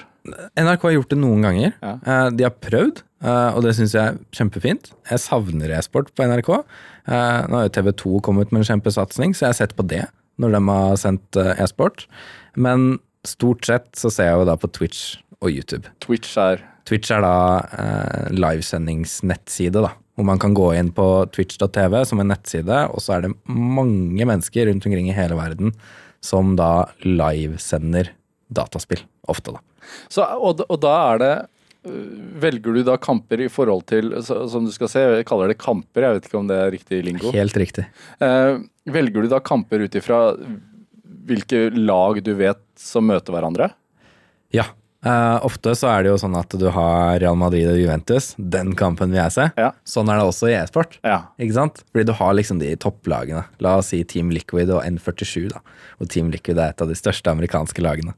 NRK 0.58 0.88
har 0.90 0.96
gjort 0.98 1.14
det 1.14 1.20
noen 1.22 1.46
ganger. 1.46 1.76
Ja. 1.84 1.94
Eh, 2.02 2.30
De 2.40 2.48
har 2.48 2.56
prøvd, 2.64 3.04
eh, 3.24 3.50
og 3.54 3.62
det 3.68 3.76
syns 3.78 3.94
jeg 3.96 4.16
er 4.16 4.18
kjempefint. 4.40 4.90
Jeg 5.12 5.22
savner 5.24 5.76
e-sport 5.78 6.10
på 6.18 6.26
NRK. 6.28 6.50
Eh, 6.58 7.42
Nå 7.52 7.60
har 7.62 7.68
jo 7.70 7.76
TV 7.78 7.92
2 8.04 8.22
kommet 8.26 8.52
med 8.52 8.64
en 8.64 8.70
kjempesatsing, 8.72 9.36
så 9.38 9.46
jeg 9.48 9.54
har 9.54 9.60
sett 9.62 9.78
på 9.78 9.86
det 9.88 10.06
når 10.42 10.58
de 10.58 10.64
har 10.72 10.98
sendt 11.02 11.38
eh, 11.42 11.54
e-sport. 11.64 12.08
Men 12.58 12.96
stort 13.28 13.66
sett 13.70 13.88
så 14.00 14.10
ser 14.14 14.32
jeg 14.32 14.42
jo 14.42 14.50
da 14.50 14.58
på 14.58 14.70
Twitch 14.74 15.20
og 15.42 15.54
YouTube. 15.54 15.86
Twitch 16.02 16.34
er 16.42 16.66
Twitch 16.88 17.12
er 17.12 17.24
da 17.24 17.38
eh, 17.76 18.28
livesendingsnettside, 18.36 19.84
da. 19.84 19.92
Hvor 20.18 20.26
man 20.26 20.40
kan 20.42 20.56
gå 20.58 20.72
inn 20.74 20.90
på 20.96 21.06
twitch.tv 21.36 22.00
som 22.10 22.22
en 22.24 22.32
nettside, 22.32 22.86
og 22.90 23.04
så 23.04 23.18
er 23.18 23.28
det 23.28 23.34
mange 23.46 24.26
mennesker 24.26 24.70
rundt 24.70 24.88
omkring 24.88 25.12
i 25.12 25.18
hele 25.18 25.38
verden 25.38 25.76
som 26.26 26.56
da 26.58 26.88
livesender 27.06 28.14
dataspill. 28.50 29.04
Ofte, 29.30 29.58
da. 29.58 29.62
så, 30.08 30.24
og, 30.40 30.64
og 30.72 30.80
da 30.80 30.94
er 31.12 31.22
det 31.22 31.32
øh, 31.90 32.04
Velger 32.40 32.78
du 32.78 32.86
da 32.88 32.96
kamper 33.02 33.42
i 33.44 33.50
forhold 33.52 33.82
til 33.92 34.14
Som 34.24 34.64
du 34.64 34.72
skal 34.72 34.88
se, 34.92 35.02
jeg 35.18 35.26
kaller 35.28 35.52
det 35.52 35.58
kamper, 35.60 36.06
jeg 36.06 36.16
vet 36.16 36.30
ikke 36.30 36.40
om 36.40 36.48
det 36.48 36.60
er 36.64 36.72
riktig 36.72 37.02
lingo. 37.04 37.34
Helt 37.36 37.60
riktig. 37.60 37.84
Eh, 38.24 38.64
velger 38.88 39.28
du 39.28 39.32
da 39.36 39.42
kamper 39.44 39.84
ut 39.84 40.00
ifra 40.00 40.22
hvilke 41.28 41.68
lag 41.76 42.22
du 42.24 42.32
vet 42.40 42.64
som 42.80 43.08
møter 43.10 43.36
hverandre? 43.36 43.74
Ja. 44.56 44.70
Eh, 45.06 45.38
ofte 45.46 45.76
så 45.78 45.88
er 45.92 46.04
det 46.04 46.10
jo 46.10 46.18
sånn 46.20 46.36
at 46.40 46.50
du 46.58 46.66
har 46.74 47.20
Real 47.22 47.36
Madrid 47.38 47.68
og 47.70 47.78
Juventus. 47.78 48.32
Den 48.38 48.74
kampen 48.76 49.12
vil 49.14 49.20
jeg 49.22 49.36
se. 49.36 49.46
Ja. 49.60 49.70
Sånn 49.88 50.10
er 50.10 50.18
det 50.20 50.26
også 50.26 50.50
i 50.50 50.56
e-sport. 50.58 50.98
Ja. 51.06 51.20
Ikke 51.40 51.54
sant? 51.54 51.84
Fordi 51.94 52.08
du 52.10 52.14
har 52.18 52.34
liksom 52.34 52.58
de 52.60 52.72
topplagene. 52.82 53.44
La 53.64 53.76
oss 53.78 53.92
si 53.94 54.02
Team 54.10 54.32
Liquid 54.34 54.72
og 54.74 54.82
N47, 54.88 55.52
da. 55.54 55.62
Og 56.02 56.10
Team 56.14 56.32
Liquid 56.34 56.58
er 56.60 56.74
et 56.74 56.82
av 56.84 56.90
de 56.90 56.98
største 56.98 57.30
amerikanske 57.32 57.82
lagene. 57.86 58.16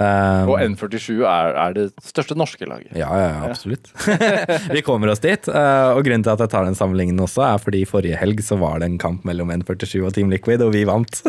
Eh, 0.00 0.48
Og 0.48 0.56
N47 0.64 1.20
er, 1.28 1.54
er 1.60 1.76
det 1.76 1.86
største 2.02 2.36
norske 2.40 2.66
laget. 2.68 2.90
ja, 2.96 3.08
ja, 3.12 3.28
ja, 3.28 3.44
absolutt. 3.50 3.92
Vi 4.74 4.82
kommer 4.84 5.12
oss 5.12 5.20
dit. 5.24 5.46
Uh, 5.48 5.92
og 5.94 6.02
grunnen 6.08 6.24
til 6.24 6.32
at 6.34 6.40
jeg 6.42 6.52
tar 6.52 6.64
den 6.66 6.76
sammenligningen 6.78 7.20
også, 7.24 7.44
er 7.46 7.60
fordi 7.62 7.84
forrige 7.88 8.18
helg 8.20 8.40
så 8.44 8.56
var 8.60 8.80
det 8.80 8.88
en 8.90 8.98
kamp 9.00 9.24
mellom 9.28 9.52
N47 9.54 10.00
og 10.08 10.12
Team 10.16 10.32
Liquid, 10.32 10.64
og 10.64 10.72
vi 10.74 10.82
vant. 10.88 11.20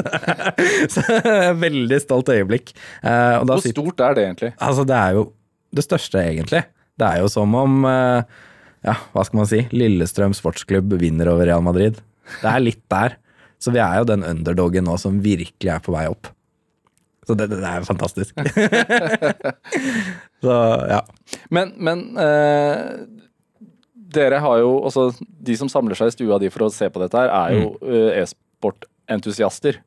så 0.95 1.03
veldig 1.65 1.99
stolt 2.03 2.31
øyeblikk. 2.33 2.73
Uh, 3.03 3.43
Hvor 3.45 3.61
stort 3.63 4.01
er 4.07 4.17
det 4.17 4.25
egentlig? 4.29 4.51
Altså, 4.59 4.84
det 4.87 4.97
er 4.97 5.17
jo 5.17 5.25
det 5.75 5.85
største, 5.85 6.21
egentlig. 6.21 6.63
Det 6.95 7.07
er 7.07 7.23
jo 7.23 7.31
som 7.31 7.55
om 7.59 7.83
eh, 7.89 8.43
Ja, 8.85 8.95
hva 9.13 9.25
skal 9.25 9.41
man 9.41 9.49
si? 9.49 9.63
Lillestrøm 9.73 10.35
sportsklubb 10.37 10.93
vinner 11.01 11.31
over 11.31 11.47
Real 11.49 11.63
Madrid. 11.65 11.97
Det 12.41 12.51
er 12.51 12.63
litt 12.63 12.83
der. 12.91 13.17
Så 13.61 13.73
vi 13.73 13.81
er 13.81 13.99
jo 13.99 14.07
den 14.07 14.25
underdogen 14.27 14.85
nå 14.85 14.97
som 15.01 15.21
virkelig 15.23 15.71
er 15.73 15.81
på 15.83 15.93
vei 15.95 16.05
opp. 16.11 16.29
Så 17.25 17.33
det, 17.33 17.47
det 17.49 17.65
er 17.65 17.85
fantastisk. 17.87 18.35
Så 20.45 20.55
ja. 20.91 21.01
Men, 21.49 21.73
men 21.81 22.03
eh, 22.21 22.81
dere 24.15 24.41
har 24.43 24.59
jo 24.61 24.75
Altså, 24.85 25.07
De 25.17 25.55
som 25.57 25.71
samler 25.71 25.97
seg 25.97 26.11
i 26.11 26.15
stua 26.15 26.37
di 26.41 26.51
for 26.53 26.67
å 26.67 26.73
se 26.73 26.89
på 26.91 27.01
dette 27.01 27.17
her, 27.17 27.29
er 27.33 27.57
jo 27.57 27.71
mm. 27.81 28.11
e-sportentusiaster. 28.21 29.81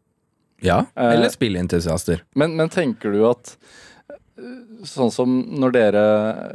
Ja. 0.65 0.83
Eh, 0.99 1.13
Eller 1.15 1.31
spillentusiaster. 1.31 2.25
Men, 2.35 2.57
men 2.59 2.69
tenker 2.75 3.15
du 3.15 3.23
at 3.31 3.55
eh, 3.55 3.88
Sånn 4.87 5.11
som 5.11 5.39
når 5.59 5.73
dere 5.75 6.03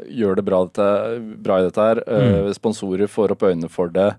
gjør 0.07 0.38
det 0.39 0.45
bra, 0.47 0.61
dette, 0.69 0.89
bra 1.43 1.59
i 1.59 1.65
dette 1.65 1.88
her, 1.88 2.03
eh, 2.07 2.51
sponsorer 2.55 3.11
får 3.11 3.34
opp 3.36 3.43
øynene 3.49 3.71
for 3.71 3.91
det, 3.91 4.13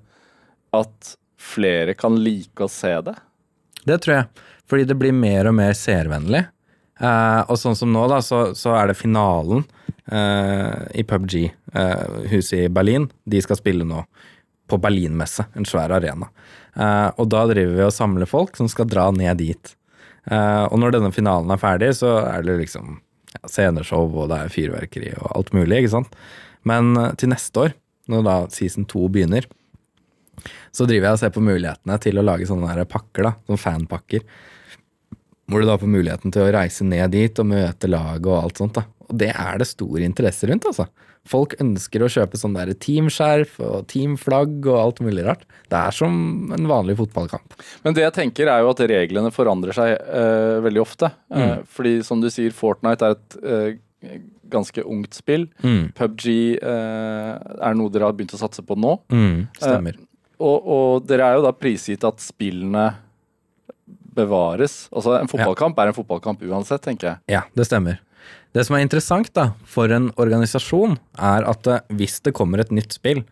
at 0.77 1.15
flere 1.41 1.95
kan 1.97 2.19
like 2.21 2.65
å 2.65 2.69
se 2.71 2.93
det? 3.07 3.15
Det 3.89 4.01
tror 4.05 4.15
jeg. 4.19 4.45
Fordi 4.69 4.85
det 4.89 4.97
blir 5.01 5.17
mer 5.17 5.49
og 5.49 5.57
mer 5.57 5.73
seervennlig. 5.77 6.45
Eh, 7.01 7.41
og 7.49 7.59
sånn 7.61 7.77
som 7.77 7.93
nå, 7.93 8.05
da, 8.13 8.21
så, 8.25 8.47
så 8.57 8.75
er 8.79 8.91
det 8.91 8.99
finalen 8.99 9.65
eh, 10.13 10.85
i 11.01 11.05
PubG, 11.09 11.37
eh, 11.75 12.05
huset 12.33 12.67
i 12.67 12.73
Berlin. 12.73 13.09
De 13.25 13.41
skal 13.45 13.59
spille 13.61 13.87
nå 13.89 14.05
på 14.71 14.79
Berlinmesse, 14.81 15.47
en 15.57 15.69
svær 15.69 15.93
arena. 15.97 16.31
Eh, 16.77 17.09
og 17.21 17.29
da 17.33 17.45
driver 17.51 17.81
vi 17.81 17.87
og 17.87 17.95
samler 17.95 18.31
folk 18.31 18.57
som 18.61 18.71
skal 18.71 18.89
dra 18.91 19.11
ned 19.15 19.41
dit. 19.43 19.75
Eh, 20.31 20.65
og 20.65 20.79
når 20.81 20.97
denne 20.97 21.13
finalen 21.15 21.53
er 21.53 21.61
ferdig, 21.61 21.93
så 22.01 22.17
er 22.25 22.47
det 22.47 22.61
liksom 22.63 22.99
sceneshow, 23.51 24.09
og 24.09 24.31
det 24.33 24.41
er 24.41 24.55
fyrverkeri 24.55 25.13
og 25.19 25.29
alt 25.35 25.53
mulig, 25.57 25.83
ikke 25.83 25.95
sant. 25.97 26.17
Men 26.69 26.95
eh, 27.01 27.13
til 27.21 27.33
neste 27.33 27.67
år, 27.67 27.77
når 28.11 28.27
da 28.27 28.39
season 28.53 28.89
2 28.91 29.07
begynner, 29.13 29.47
så 30.75 30.87
driver 30.89 31.09
jeg 31.09 31.17
og 31.17 31.23
ser 31.23 31.33
på 31.35 31.45
mulighetene 31.45 31.97
til 32.03 32.19
å 32.19 32.25
lage 32.27 32.49
sånne 32.49 32.75
der 32.75 32.91
pakker, 32.91 33.29
da, 33.29 33.33
sånne 33.47 33.63
fanpakker. 33.63 34.27
Hvor 35.51 35.61
du 35.61 35.69
da 35.69 35.77
får 35.79 35.93
muligheten 35.93 36.33
til 36.35 36.45
å 36.47 36.53
reise 36.57 36.87
ned 36.89 37.13
dit 37.15 37.41
og 37.41 37.51
møte 37.51 37.91
laget 37.91 38.29
og 38.31 38.41
alt 38.41 38.61
sånt. 38.61 38.79
da. 38.81 38.87
Og 39.07 39.19
det 39.21 39.31
er 39.31 39.61
det 39.61 39.69
stor 39.69 40.03
interesse 40.03 40.49
rundt, 40.51 40.67
altså. 40.71 40.89
Folk 41.29 41.55
ønsker 41.63 42.05
å 42.05 42.11
kjøpe 42.13 42.37
sånn 42.37 42.57
der 42.57 42.75
teamskjerf 42.77 43.57
og 43.65 43.87
teamflagg 43.89 44.67
og 44.69 44.77
alt 44.77 45.01
mulig 45.05 45.25
rart. 45.25 45.47
Det 45.73 45.79
er 45.79 45.97
som 45.97 46.53
en 46.53 46.69
vanlig 46.69 46.99
fotballkamp. 46.99 47.57
Men 47.87 47.97
det 47.97 48.05
jeg 48.05 48.17
tenker 48.19 48.51
er 48.53 48.61
jo 48.61 48.73
at 48.75 48.83
reglene 48.91 49.33
forandrer 49.33 49.77
seg 49.77 49.95
uh, 50.05 50.61
veldig 50.65 50.83
ofte. 50.83 51.09
Eh, 51.33 51.57
fordi 51.65 51.97
som 52.05 52.21
du 52.21 52.29
sier, 52.33 52.53
Fortnite 52.55 53.09
er 53.09 53.17
et 53.17 53.39
uh, 53.41 54.19
ganske 54.53 54.85
ungt 54.85 55.17
spill. 55.17 55.49
Mm. 55.65 55.95
PubG 55.97 56.27
er 56.61 57.79
noe 57.79 57.93
dere 57.93 58.11
har 58.11 58.17
begynt 58.17 58.37
å 58.37 58.43
satse 58.43 58.63
på 58.67 58.77
nå. 58.77 58.99
Mm, 59.09 59.47
stemmer. 59.57 59.97
Og, 60.45 60.69
og 60.77 61.09
dere 61.09 61.31
er 61.31 61.39
jo 61.39 61.47
da 61.47 61.55
prisgitt 61.57 62.05
at 62.05 62.21
spillene 62.21 62.91
bevares. 64.15 64.85
Altså 64.93 65.17
En 65.19 65.31
fotballkamp 65.31 65.79
er 65.81 65.91
en 65.91 65.97
fotballkamp 65.97 66.43
uansett, 66.47 66.83
tenker 66.85 67.13
jeg. 67.15 67.23
Ja, 67.37 67.45
det 67.57 67.67
stemmer. 67.69 68.01
Det 68.55 68.63
som 68.63 68.77
er 68.77 68.85
interessant 68.85 69.33
da, 69.35 69.49
for 69.67 69.91
en 69.91 70.13
organisasjon, 70.21 70.99
er 71.19 71.47
at 71.51 71.71
eh, 71.71 71.87
hvis 71.99 72.21
det 72.23 72.35
kommer 72.39 72.63
et 72.63 72.75
nytt 72.75 72.95
spill 72.95 73.25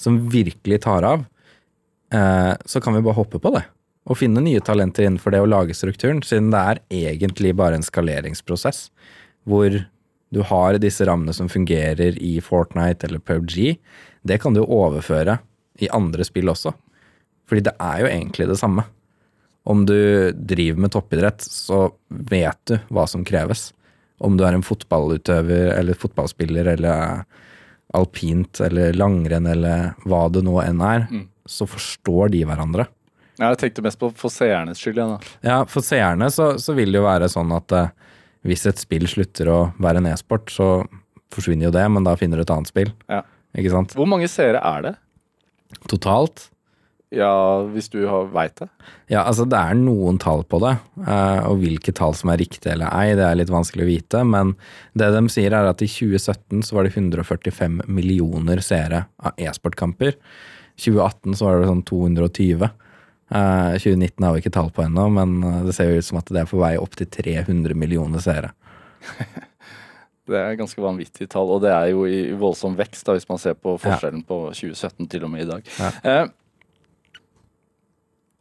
som 0.00 0.18
virkelig 0.32 0.82
tar 0.84 1.06
av, 1.06 1.24
eh, 2.12 2.52
så 2.68 2.82
kan 2.84 2.96
vi 2.96 3.04
bare 3.06 3.16
hoppe 3.16 3.40
på 3.40 3.54
det. 3.56 3.64
Og 4.10 4.18
finne 4.20 4.42
nye 4.44 4.60
talenter 4.64 5.06
innenfor 5.06 5.32
det 5.32 5.40
å 5.40 5.48
lage 5.48 5.76
strukturen, 5.76 6.20
siden 6.24 6.52
det 6.52 6.60
er 6.60 6.82
egentlig 7.14 7.54
bare 7.56 7.78
en 7.78 7.86
skaleringsprosess. 7.86 8.88
Hvor 9.48 9.80
du 10.30 10.42
har 10.46 10.78
disse 10.78 11.04
rammene 11.08 11.34
som 11.34 11.50
fungerer 11.50 12.18
i 12.22 12.36
Fortnite 12.44 13.08
eller 13.08 13.18
PubG. 13.18 13.80
Det 14.22 14.38
kan 14.42 14.54
du 14.54 14.62
overføre 14.62 15.40
i 15.82 15.88
andre 15.90 16.26
spill 16.26 16.52
også. 16.52 16.72
Fordi 17.50 17.64
det 17.66 17.74
er 17.82 18.04
jo 18.04 18.10
egentlig 18.12 18.46
det 18.50 18.58
samme. 18.60 18.84
Om 19.66 19.84
du 19.88 20.30
driver 20.32 20.84
med 20.84 20.94
toppidrett, 20.94 21.42
så 21.42 21.88
vet 22.08 22.60
du 22.70 22.76
hva 22.94 23.08
som 23.10 23.26
kreves. 23.26 23.70
Om 24.20 24.36
du 24.36 24.44
er 24.44 24.56
en 24.56 24.64
fotballutøver 24.66 25.72
eller 25.78 25.96
fotballspiller 25.96 26.74
eller 26.74 27.22
alpint 27.96 28.60
eller 28.62 28.92
langrenn 28.94 29.48
eller 29.50 29.94
hva 30.06 30.26
det 30.30 30.42
nå 30.46 30.58
enn 30.62 30.82
er, 30.84 31.06
så 31.48 31.66
forstår 31.66 32.30
de 32.36 32.44
hverandre. 32.46 32.84
Ja, 33.40 33.48
Jeg 33.54 33.58
tenkte 33.62 33.82
mest 33.86 33.98
på 33.98 34.10
for 34.20 34.30
seernes 34.32 34.78
skyld. 34.78 35.00
Ja. 35.00 35.16
Ja, 35.46 35.58
for 35.64 35.80
seerne 35.82 36.28
så, 36.30 36.52
så 36.60 36.76
vil 36.76 36.92
det 36.92 37.00
jo 37.00 37.06
være 37.08 37.30
sånn 37.32 37.50
at 37.56 37.72
eh, 37.72 37.88
hvis 38.44 38.66
et 38.68 38.80
spill 38.80 39.08
slutter 39.08 39.48
å 39.48 39.58
være 39.80 40.02
en 40.02 40.10
e-sport, 40.12 40.52
så 40.52 40.68
forsvinner 41.32 41.70
jo 41.70 41.74
det, 41.74 41.86
men 41.88 42.04
da 42.04 42.12
finner 42.20 42.36
du 42.40 42.44
et 42.44 42.52
annet 42.52 42.68
spill. 42.68 42.92
Ja. 43.08 43.22
Ikke 43.56 43.72
sant? 43.72 43.96
Hvor 43.96 44.08
mange 44.10 44.28
seere 44.30 44.60
er 44.60 44.84
det? 44.84 44.94
Totalt 45.88 46.49
Ja, 47.10 47.66
hvis 47.74 47.88
du 47.90 47.98
veit 48.30 48.54
det? 48.60 48.68
Ja, 49.10 49.24
altså 49.24 49.42
det 49.50 49.58
er 49.58 49.74
noen 49.74 50.20
tall 50.22 50.44
på 50.46 50.60
det, 50.62 50.76
eh, 51.02 51.40
og 51.48 51.58
hvilke 51.58 51.90
tall 51.96 52.14
som 52.14 52.30
er 52.30 52.38
riktige 52.38 52.76
eller 52.76 52.92
ei, 52.94 53.16
det 53.18 53.24
er 53.26 53.40
litt 53.40 53.50
vanskelig 53.50 53.82
å 53.82 53.88
vite, 53.88 54.20
men 54.22 54.52
det 54.94 55.08
de 55.16 55.24
sier 55.32 55.56
er 55.58 55.66
at 55.66 55.82
i 55.82 55.90
2017 55.90 56.62
så 56.68 56.78
var 56.78 56.86
det 56.86 56.94
145 56.94 57.82
millioner 57.90 58.62
seere 58.62 59.08
av 59.18 59.34
e-sportkamper. 59.42 60.14
2018 60.78 61.34
så 61.34 61.48
var 61.48 61.58
det 61.58 61.72
sånn 61.72 61.84
220. 61.90 62.70
Eh, 63.30 63.74
2019 63.82 64.28
har 64.28 64.36
vi 64.36 64.44
ikke 64.44 64.54
tall 64.54 64.70
på 64.74 64.86
ennå, 64.86 65.10
men 65.18 65.36
eh, 65.42 65.60
det 65.66 65.74
ser 65.74 65.90
jo 65.90 65.98
ut 65.98 66.10
som 66.12 66.22
at 66.22 66.30
det 66.30 66.44
er 66.44 66.50
på 66.50 66.62
vei 66.62 66.76
opp 66.78 66.94
til 66.98 67.10
300 67.10 67.74
millioner 67.78 68.22
seere. 68.22 68.54
Det 70.30 70.38
er 70.38 70.52
ganske 70.54 70.78
vanvittige 70.78 71.26
tall, 71.26 71.48
og 71.50 71.64
det 71.64 71.72
er 71.74 71.88
jo 71.90 72.04
i 72.06 72.30
voldsom 72.38 72.76
vekst 72.78 73.02
da, 73.08 73.16
hvis 73.16 73.26
man 73.26 73.40
ser 73.42 73.56
på 73.58 73.72
forskjellen 73.82 74.20
på 74.28 74.36
2017 74.54 75.08
til 75.10 75.24
og 75.26 75.32
med 75.32 75.42
i 75.42 75.48
dag. 75.48 75.70
Ja. 75.80 75.88
Eh, 76.06 76.28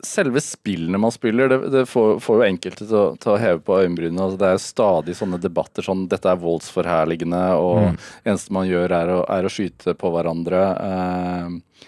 selve 0.05 0.39
spillene 0.43 0.99
man 1.01 1.11
spiller, 1.11 1.49
det, 1.51 1.57
det 1.73 1.81
får, 1.91 2.19
får 2.23 2.37
jo 2.39 2.45
enkelte 2.47 2.85
til 2.87 2.95
å, 2.99 3.05
til 3.19 3.33
å 3.33 3.39
heve 3.41 3.59
på 3.67 3.79
øyenbrynene. 3.81 4.21
Altså, 4.23 4.39
det 4.39 4.51
er 4.53 4.61
stadig 4.63 5.15
sånne 5.19 5.39
debatter 5.43 5.83
sånn 5.83 6.05
dette 6.11 6.29
er 6.31 6.39
voldsforherligende, 6.39 7.41
og 7.59 7.81
Mm. 7.89 7.97
eneste 8.31 8.55
man 8.55 8.67
gjør 8.69 8.95
er 8.95 9.11
å, 9.15 9.19
er 9.35 9.43
å 9.47 9.51
skyte 9.51 9.95
på 9.99 10.11
hverandre. 10.13 10.61
Eh, 10.85 11.83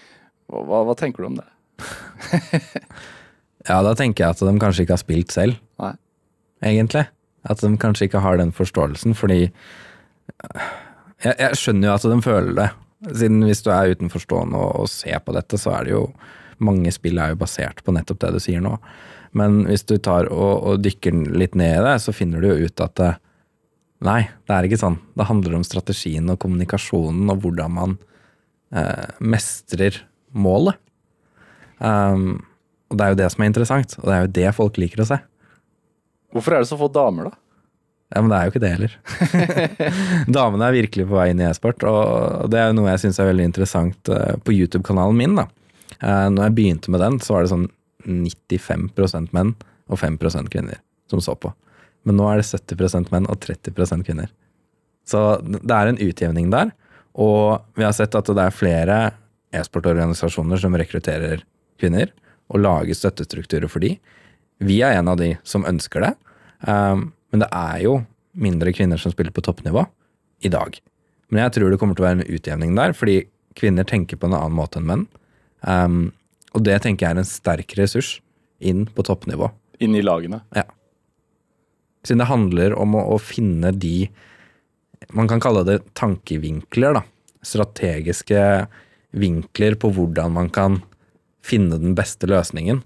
hva, 0.52 0.82
hva 0.88 0.94
tenker 1.00 1.24
du 1.24 1.30
om 1.30 1.40
det? 1.40 1.48
Ja, 3.68 3.76
da 3.86 3.92
tenker 3.94 4.24
jeg 4.24 4.34
at 4.34 4.40
de 4.42 4.52
kanskje 4.58 4.82
ikke 4.82 4.96
har 4.96 5.00
spilt 5.04 5.30
selv, 5.30 5.58
Nei. 5.78 5.92
egentlig. 6.66 7.04
At 7.46 7.60
de 7.62 7.68
kanskje 7.78 8.08
ikke 8.08 8.22
har 8.24 8.36
den 8.40 8.50
forståelsen, 8.54 9.14
fordi 9.14 9.44
jeg, 11.22 11.34
jeg 11.38 11.58
skjønner 11.60 11.88
jo 11.88 11.94
at 11.94 12.06
de 12.10 12.16
føler 12.24 12.56
det. 12.58 12.68
Siden 13.18 13.42
hvis 13.46 13.62
du 13.62 13.70
er 13.74 13.92
utenforstående 13.94 14.58
og, 14.58 14.80
og 14.84 14.90
ser 14.90 15.22
på 15.22 15.34
dette, 15.36 15.58
så 15.62 15.76
er 15.78 15.86
det 15.88 15.94
jo 15.94 16.02
Mange 16.62 16.92
spill 16.94 17.18
er 17.20 17.32
jo 17.32 17.40
basert 17.42 17.82
på 17.84 17.94
nettopp 17.94 18.20
det 18.22 18.32
du 18.36 18.40
sier 18.42 18.62
nå. 18.64 18.76
Men 19.38 19.62
hvis 19.66 19.86
du 19.88 19.96
tar 19.96 20.28
og, 20.30 20.54
og 20.68 20.82
dykker 20.84 21.16
litt 21.32 21.56
ned 21.58 21.78
i 21.80 21.84
det, 21.86 21.96
så 22.04 22.14
finner 22.14 22.42
du 22.42 22.50
jo 22.52 22.68
ut 22.68 22.84
at 22.84 23.04
Nei, 24.02 24.24
det 24.50 24.54
er 24.54 24.66
ikke 24.66 24.80
sånn. 24.80 24.96
Det 25.14 25.28
handler 25.28 25.54
om 25.54 25.66
strategien 25.66 26.30
og 26.32 26.40
kommunikasjonen 26.42 27.28
og 27.30 27.44
hvordan 27.44 27.74
man 27.76 27.92
eh, 28.74 29.12
mestrer 29.22 30.00
målet. 30.34 30.74
Um, 31.78 32.42
og 32.90 32.98
det 32.98 33.04
er 33.04 33.12
jo 33.12 33.20
det 33.20 33.28
som 33.32 33.44
er 33.44 33.52
interessant, 33.52 33.94
og 34.00 34.08
det 34.08 34.16
er 34.16 34.24
jo 34.24 34.32
det 34.40 34.56
folk 34.56 34.80
liker 34.80 35.04
å 35.04 35.08
se. 35.08 35.20
Hvorfor 36.34 36.56
er 36.56 36.64
det 36.64 36.70
så 36.72 36.78
få 36.80 36.90
damer, 36.92 37.30
da? 37.30 37.38
Ja, 38.12 38.20
Men 38.20 38.28
det 38.32 38.36
er 38.36 38.44
jo 38.44 38.52
ikke 38.52 38.64
det 38.64 38.72
heller. 38.74 38.96
Damene 40.36 40.66
er 40.66 40.76
virkelig 40.76 41.06
på 41.08 41.16
vei 41.16 41.30
inn 41.32 41.40
i 41.40 41.46
e-sport, 41.48 41.86
og 41.88 42.50
det 42.52 42.60
er 42.60 42.68
jo 42.68 42.76
noe 42.76 42.90
jeg 42.90 43.06
syns 43.06 43.20
er 43.22 43.30
veldig 43.30 43.46
interessant 43.48 44.12
eh, 44.12 44.34
på 44.44 44.54
YouTube-kanalen 44.56 45.16
min. 45.16 45.38
da. 45.38 45.46
Eh, 46.02 46.28
Når 46.30 46.48
jeg 46.48 46.56
begynte 46.58 46.90
med 46.90 47.00
den, 47.00 47.18
så 47.22 47.36
var 47.36 47.44
det 47.44 47.52
sånn 47.52 47.68
95% 48.06 49.32
menn 49.32 49.54
og 49.88 49.98
5% 50.00 50.50
kvinner 50.50 50.80
som 51.10 51.22
så 51.22 51.36
på. 51.38 51.52
Men 52.04 52.18
nå 52.18 52.26
er 52.28 52.40
det 52.40 52.48
70% 52.50 53.12
menn 53.14 53.28
og 53.30 53.38
30% 53.44 54.06
kvinner. 54.06 54.30
Så 55.06 55.38
det 55.42 55.74
er 55.74 55.90
en 55.90 56.00
utjevning 56.02 56.50
der. 56.50 56.72
Og 57.14 57.62
vi 57.78 57.84
har 57.84 57.94
sett 57.94 58.14
at 58.16 58.26
det 58.26 58.42
er 58.42 58.54
flere 58.54 58.98
e-sportorganisasjoner 59.52 60.60
som 60.60 60.74
rekrutterer 60.78 61.44
kvinner, 61.80 62.10
og 62.52 62.62
lager 62.62 62.96
støttestrukturer 62.96 63.70
for 63.70 63.84
de. 63.84 63.96
Vi 64.62 64.80
er 64.84 64.98
en 64.98 65.10
av 65.10 65.18
de 65.20 65.34
som 65.46 65.66
ønsker 65.68 66.04
det. 66.04 66.12
Um, 66.68 67.10
men 67.32 67.42
det 67.44 67.48
er 67.56 67.78
jo 67.84 67.94
mindre 68.32 68.72
kvinner 68.76 69.00
som 69.00 69.12
spiller 69.12 69.34
på 69.34 69.44
toppnivå 69.44 69.84
i 70.44 70.50
dag. 70.52 70.76
Men 71.32 71.46
jeg 71.46 71.56
tror 71.56 71.72
det 71.72 71.78
kommer 71.80 71.96
til 71.96 72.04
å 72.04 72.08
være 72.10 72.20
en 72.20 72.36
utjevning 72.36 72.76
der, 72.76 72.94
fordi 72.96 73.22
kvinner 73.58 73.88
tenker 73.88 74.20
på 74.20 74.28
en 74.28 74.36
annen 74.36 74.56
måte 74.56 74.80
enn 74.80 74.88
menn. 74.88 75.06
Um, 75.62 76.10
og 76.52 76.64
det 76.66 76.80
tenker 76.84 77.06
jeg 77.06 77.16
er 77.16 77.22
en 77.22 77.28
sterk 77.28 77.74
ressurs 77.78 78.16
inn 78.62 78.84
på 78.90 79.04
toppnivå. 79.06 79.50
Inn 79.82 79.96
i 79.98 80.04
lagene? 80.04 80.42
Ja. 80.56 80.66
Siden 82.06 82.22
det 82.22 82.30
handler 82.30 82.76
om 82.78 82.96
å, 82.98 83.04
å 83.14 83.18
finne 83.22 83.72
de 83.74 84.10
Man 85.12 85.26
kan 85.28 85.40
kalle 85.42 85.64
det 85.66 85.80
tankevinkler, 85.98 86.94
da. 86.94 87.02
Strategiske 87.42 88.38
vinkler 89.18 89.74
på 89.76 89.90
hvordan 89.92 90.30
man 90.36 90.48
kan 90.54 90.78
finne 91.44 91.76
den 91.82 91.96
beste 91.98 92.28
løsningen. 92.30 92.78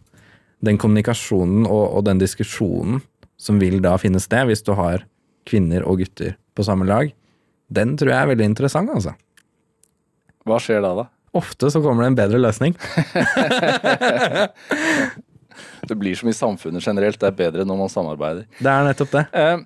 Den 0.64 0.80
kommunikasjonen 0.80 1.68
og, 1.68 1.84
og 1.92 2.06
den 2.08 2.18
diskusjonen 2.18 3.02
som 3.36 3.60
vil 3.60 3.78
da 3.84 3.92
finne 4.00 4.18
sted 4.24 4.48
hvis 4.48 4.64
du 4.64 4.72
har 4.78 5.04
kvinner 5.46 5.84
og 5.86 6.00
gutter 6.00 6.34
på 6.56 6.64
samme 6.66 6.88
lag, 6.88 7.12
den 7.68 7.94
tror 8.00 8.14
jeg 8.14 8.18
er 8.18 8.32
veldig 8.32 8.48
interessant, 8.48 8.90
altså. 8.90 9.12
Hva 10.48 10.58
skjer 10.62 10.80
da, 10.82 10.94
da? 10.96 11.06
Ofte 11.36 11.70
så 11.72 11.82
kommer 11.84 12.06
det 12.06 12.12
en 12.14 12.18
bedre 12.22 12.40
løsning. 12.40 12.76
Det 15.86 15.94
blir 15.94 16.14
som 16.18 16.28
i 16.28 16.34
samfunnet 16.34 16.82
generelt, 16.86 17.20
det 17.20 17.28
er 17.30 17.36
bedre 17.38 17.64
når 17.68 17.78
man 17.78 17.90
samarbeider. 17.92 18.46
Det 18.58 18.70
er 18.72 18.86
nettopp 18.88 19.12
det. 19.14 19.22
Eh, 19.38 19.60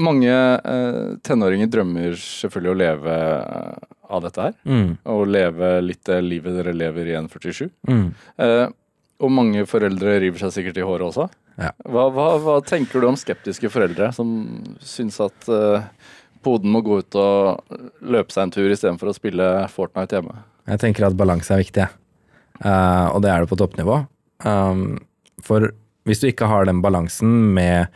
mange 0.00 0.30
eh, 0.32 1.10
tenåringer 1.26 1.68
drømmer 1.70 2.16
selvfølgelig 2.18 2.72
å 2.72 2.78
leve 2.80 3.16
eh, 3.18 3.90
av 4.14 4.22
dette 4.24 4.46
her. 4.46 4.54
Mm, 4.64 4.94
Og 5.12 5.26
leve 5.28 5.68
litt 5.84 6.00
det 6.08 6.16
livet 6.24 6.56
dere 6.56 6.72
lever 6.76 7.12
i 7.12 7.18
N47. 7.20 7.68
mm. 7.90 8.06
Eh, 8.40 8.64
og 9.24 9.30
mange 9.30 9.62
foreldre 9.70 10.16
river 10.20 10.42
seg 10.42 10.50
sikkert 10.56 10.80
i 10.80 10.84
håret 10.84 11.06
også. 11.06 11.28
Ja. 11.60 11.68
Hva, 11.86 12.08
hva, 12.12 12.24
hva 12.42 12.56
tenker 12.66 13.00
du 13.00 13.06
om 13.06 13.14
skeptiske 13.16 13.70
foreldre 13.70 14.08
som 14.16 14.32
syns 14.82 15.20
at 15.22 15.46
eh, 15.54 15.84
poden 16.44 16.72
må 16.74 16.80
gå 16.84 16.98
ut 17.04 17.14
og 17.20 17.78
løpe 18.02 18.34
seg 18.34 18.42
en 18.48 18.52
tur 18.56 18.72
istedenfor 18.74 19.12
å 19.12 19.14
spille 19.16 19.46
Fortnite 19.72 20.18
hjemme? 20.18 20.34
Jeg 20.64 20.80
tenker 20.80 21.06
at 21.08 21.16
balanse 21.18 21.52
er 21.52 21.62
viktig. 21.62 21.86
Eh, 22.64 23.06
og 23.10 23.22
det 23.24 23.30
er 23.30 23.42
det 23.42 23.50
på 23.50 23.58
toppnivå. 23.60 24.04
Um, 24.44 24.98
for 25.44 25.70
hvis 26.08 26.20
du 26.20 26.28
ikke 26.28 26.48
har 26.50 26.68
den 26.68 26.82
balansen 26.84 27.32
med 27.56 27.92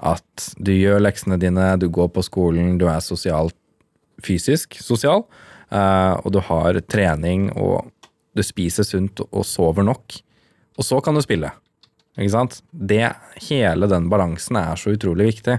at 0.00 0.50
du 0.56 0.72
gjør 0.72 1.02
leksene 1.02 1.38
dine, 1.40 1.74
du 1.80 1.88
går 1.92 2.10
på 2.14 2.24
skolen, 2.24 2.78
du 2.80 2.86
er 2.88 3.02
sosialt, 3.04 3.56
fysisk 4.24 4.76
sosial, 4.80 5.24
uh, 5.72 6.16
og 6.20 6.32
du 6.34 6.40
har 6.44 6.76
trening 6.92 7.48
og 7.54 7.88
du 8.36 8.42
spiser 8.44 8.86
sunt 8.86 9.20
og 9.26 9.44
sover 9.48 9.84
nok, 9.84 10.16
og 10.78 10.86
så 10.86 11.00
kan 11.04 11.16
du 11.16 11.22
spille. 11.24 11.50
Ikke 12.16 12.32
sant? 12.32 12.60
Det, 12.70 13.04
hele 13.48 13.88
den 13.90 14.08
balansen 14.12 14.58
er 14.60 14.80
så 14.80 14.94
utrolig 14.94 15.30
viktig. 15.32 15.58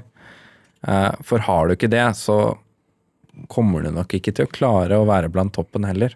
Uh, 0.86 1.14
for 1.26 1.44
har 1.46 1.68
du 1.68 1.76
ikke 1.76 1.92
det, 1.92 2.06
så 2.18 2.56
kommer 3.50 3.86
du 3.86 3.92
nok 3.94 4.14
ikke 4.18 4.34
til 4.36 4.48
å 4.48 4.54
klare 4.54 4.98
å 4.98 5.08
være 5.10 5.30
blant 5.34 5.54
toppen 5.58 5.86
heller. 5.90 6.16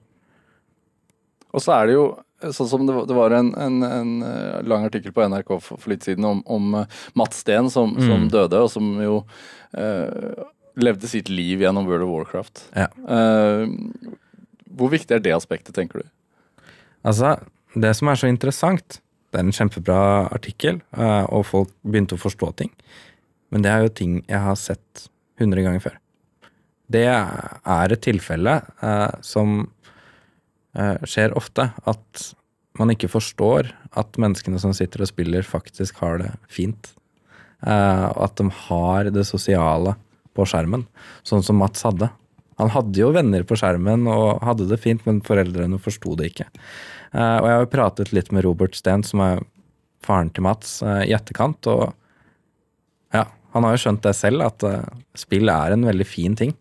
Og 1.55 1.63
så 1.63 1.75
er 1.77 1.89
det 1.89 1.95
jo 1.97 2.05
sånn 2.51 2.67
som 2.69 2.83
det 2.85 2.93
var, 2.93 3.05
det 3.09 3.15
var 3.15 3.33
en, 3.37 3.53
en, 3.57 3.77
en 3.87 4.11
eh, 4.27 4.57
lang 4.67 4.83
artikkel 4.85 5.13
på 5.15 5.23
NRK 5.31 5.53
for, 5.55 5.79
for 5.79 5.93
litt 5.93 6.03
siden 6.05 6.27
om, 6.27 6.41
om 6.51 6.81
eh, 6.81 6.99
Mats 7.17 7.39
Steen 7.45 7.71
som, 7.71 7.95
som 8.01 8.27
døde, 8.31 8.59
og 8.59 8.69
som 8.73 8.91
jo 9.01 9.21
eh, 9.77 10.43
levde 10.75 11.09
sitt 11.09 11.31
liv 11.31 11.63
gjennom 11.63 11.87
World 11.87 12.05
of 12.05 12.11
Warcraft. 12.11 12.65
Ja. 12.75 12.89
Eh, 12.91 13.65
hvor 14.75 14.91
viktig 14.91 15.15
er 15.15 15.23
det 15.23 15.33
aspektet, 15.35 15.73
tenker 15.77 16.03
du? 16.03 16.11
Altså, 17.07 17.37
det 17.73 17.93
som 17.97 18.11
er 18.11 18.19
så 18.19 18.29
interessant, 18.29 18.99
det 19.31 19.39
er 19.39 19.47
en 19.47 19.55
kjempebra 19.55 19.99
artikkel, 20.35 20.81
eh, 20.97 21.25
og 21.31 21.47
folk 21.47 21.71
begynte 21.87 22.19
å 22.19 22.21
forstå 22.21 22.51
ting. 22.61 22.73
Men 23.53 23.63
det 23.63 23.71
er 23.71 23.85
jo 23.85 23.93
ting 23.95 24.19
jeg 24.27 24.41
har 24.43 24.57
sett 24.59 25.07
hundre 25.39 25.63
ganger 25.63 25.83
før. 25.83 26.01
Det 26.91 27.07
er 27.09 27.93
et 27.95 28.03
tilfelle 28.05 28.59
eh, 28.61 29.15
som 29.25 29.63
skjer 31.07 31.31
ofte. 31.39 31.69
At 31.87 32.25
man 32.79 32.91
ikke 32.91 33.09
forstår 33.11 33.71
at 33.95 34.19
menneskene 34.19 34.59
som 34.59 34.73
sitter 34.75 35.05
og 35.05 35.11
spiller, 35.11 35.47
faktisk 35.47 36.01
har 36.03 36.19
det 36.21 36.31
fint. 36.51 36.91
Eh, 37.63 38.05
og 38.11 38.21
at 38.27 38.35
de 38.39 38.49
har 38.67 39.09
det 39.15 39.25
sosiale 39.27 39.95
på 40.35 40.45
skjermen, 40.49 40.83
sånn 41.23 41.43
som 41.45 41.59
Mats 41.61 41.85
hadde. 41.87 42.09
Han 42.59 42.71
hadde 42.71 42.99
jo 42.99 43.13
venner 43.15 43.43
på 43.47 43.57
skjermen 43.59 44.07
og 44.11 44.43
hadde 44.45 44.67
det 44.69 44.79
fint, 44.83 45.03
men 45.07 45.23
foreldrene 45.23 45.79
forsto 45.81 46.15
det 46.19 46.31
ikke. 46.31 46.47
Eh, 47.15 47.37
og 47.39 47.47
jeg 47.47 47.55
har 47.55 47.63
jo 47.63 47.71
pratet 47.71 48.15
litt 48.15 48.31
med 48.35 48.45
Robert 48.47 48.75
Steen, 48.77 49.03
som 49.07 49.23
er 49.23 49.43
faren 50.05 50.31
til 50.35 50.45
Mats, 50.45 50.81
eh, 50.83 51.05
i 51.09 51.15
etterkant, 51.15 51.67
og 51.71 51.95
ja, 53.15 53.25
han 53.55 53.65
har 53.65 53.75
jo 53.75 53.85
skjønt 53.85 54.03
det 54.03 54.15
selv, 54.17 54.43
at 54.45 54.67
eh, 54.67 54.83
spill 55.17 55.51
er 55.51 55.75
en 55.75 55.87
veldig 55.87 56.07
fin 56.07 56.35
ting. 56.35 56.53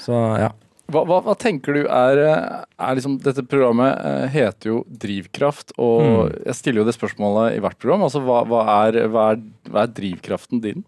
Så 0.00 0.16
ja. 0.40 0.54
Hva, 0.88 1.02
hva, 1.04 1.18
hva 1.20 1.34
tenker 1.36 1.76
du 1.76 1.82
er, 1.84 2.18
er 2.24 2.94
liksom, 2.96 3.18
Dette 3.20 3.42
programmet 3.44 3.92
eh, 3.92 4.28
heter 4.32 4.70
jo 4.70 4.76
Drivkraft, 4.88 5.74
og 5.76 6.32
jeg 6.46 6.56
stiller 6.56 6.80
jo 6.80 6.88
det 6.88 6.94
spørsmålet 6.96 7.58
i 7.58 7.60
hvert 7.60 7.76
program. 7.76 8.06
Altså, 8.06 8.22
hva, 8.24 8.62
er, 8.86 9.02
er, 9.04 9.10
hva 9.68 9.82
er 9.84 9.92
drivkraften 9.92 10.62
din? 10.64 10.86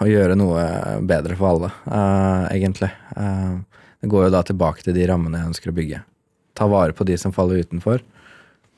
å 0.00 0.06
gjøre 0.08 0.36
noe 0.38 0.62
bedre 1.08 1.36
for 1.38 1.52
alle, 1.52 1.70
uh, 1.88 2.46
egentlig. 2.52 2.90
Uh, 3.16 3.60
det 4.00 4.10
går 4.12 4.26
jo 4.26 4.34
da 4.34 4.44
tilbake 4.46 4.84
til 4.84 4.96
de 4.96 5.06
rammene 5.10 5.40
jeg 5.40 5.52
ønsker 5.52 5.72
å 5.72 5.76
bygge. 5.76 6.02
Ta 6.58 6.68
vare 6.70 6.96
på 6.96 7.06
de 7.08 7.16
som 7.20 7.34
faller 7.34 7.64
utenfor. 7.64 8.02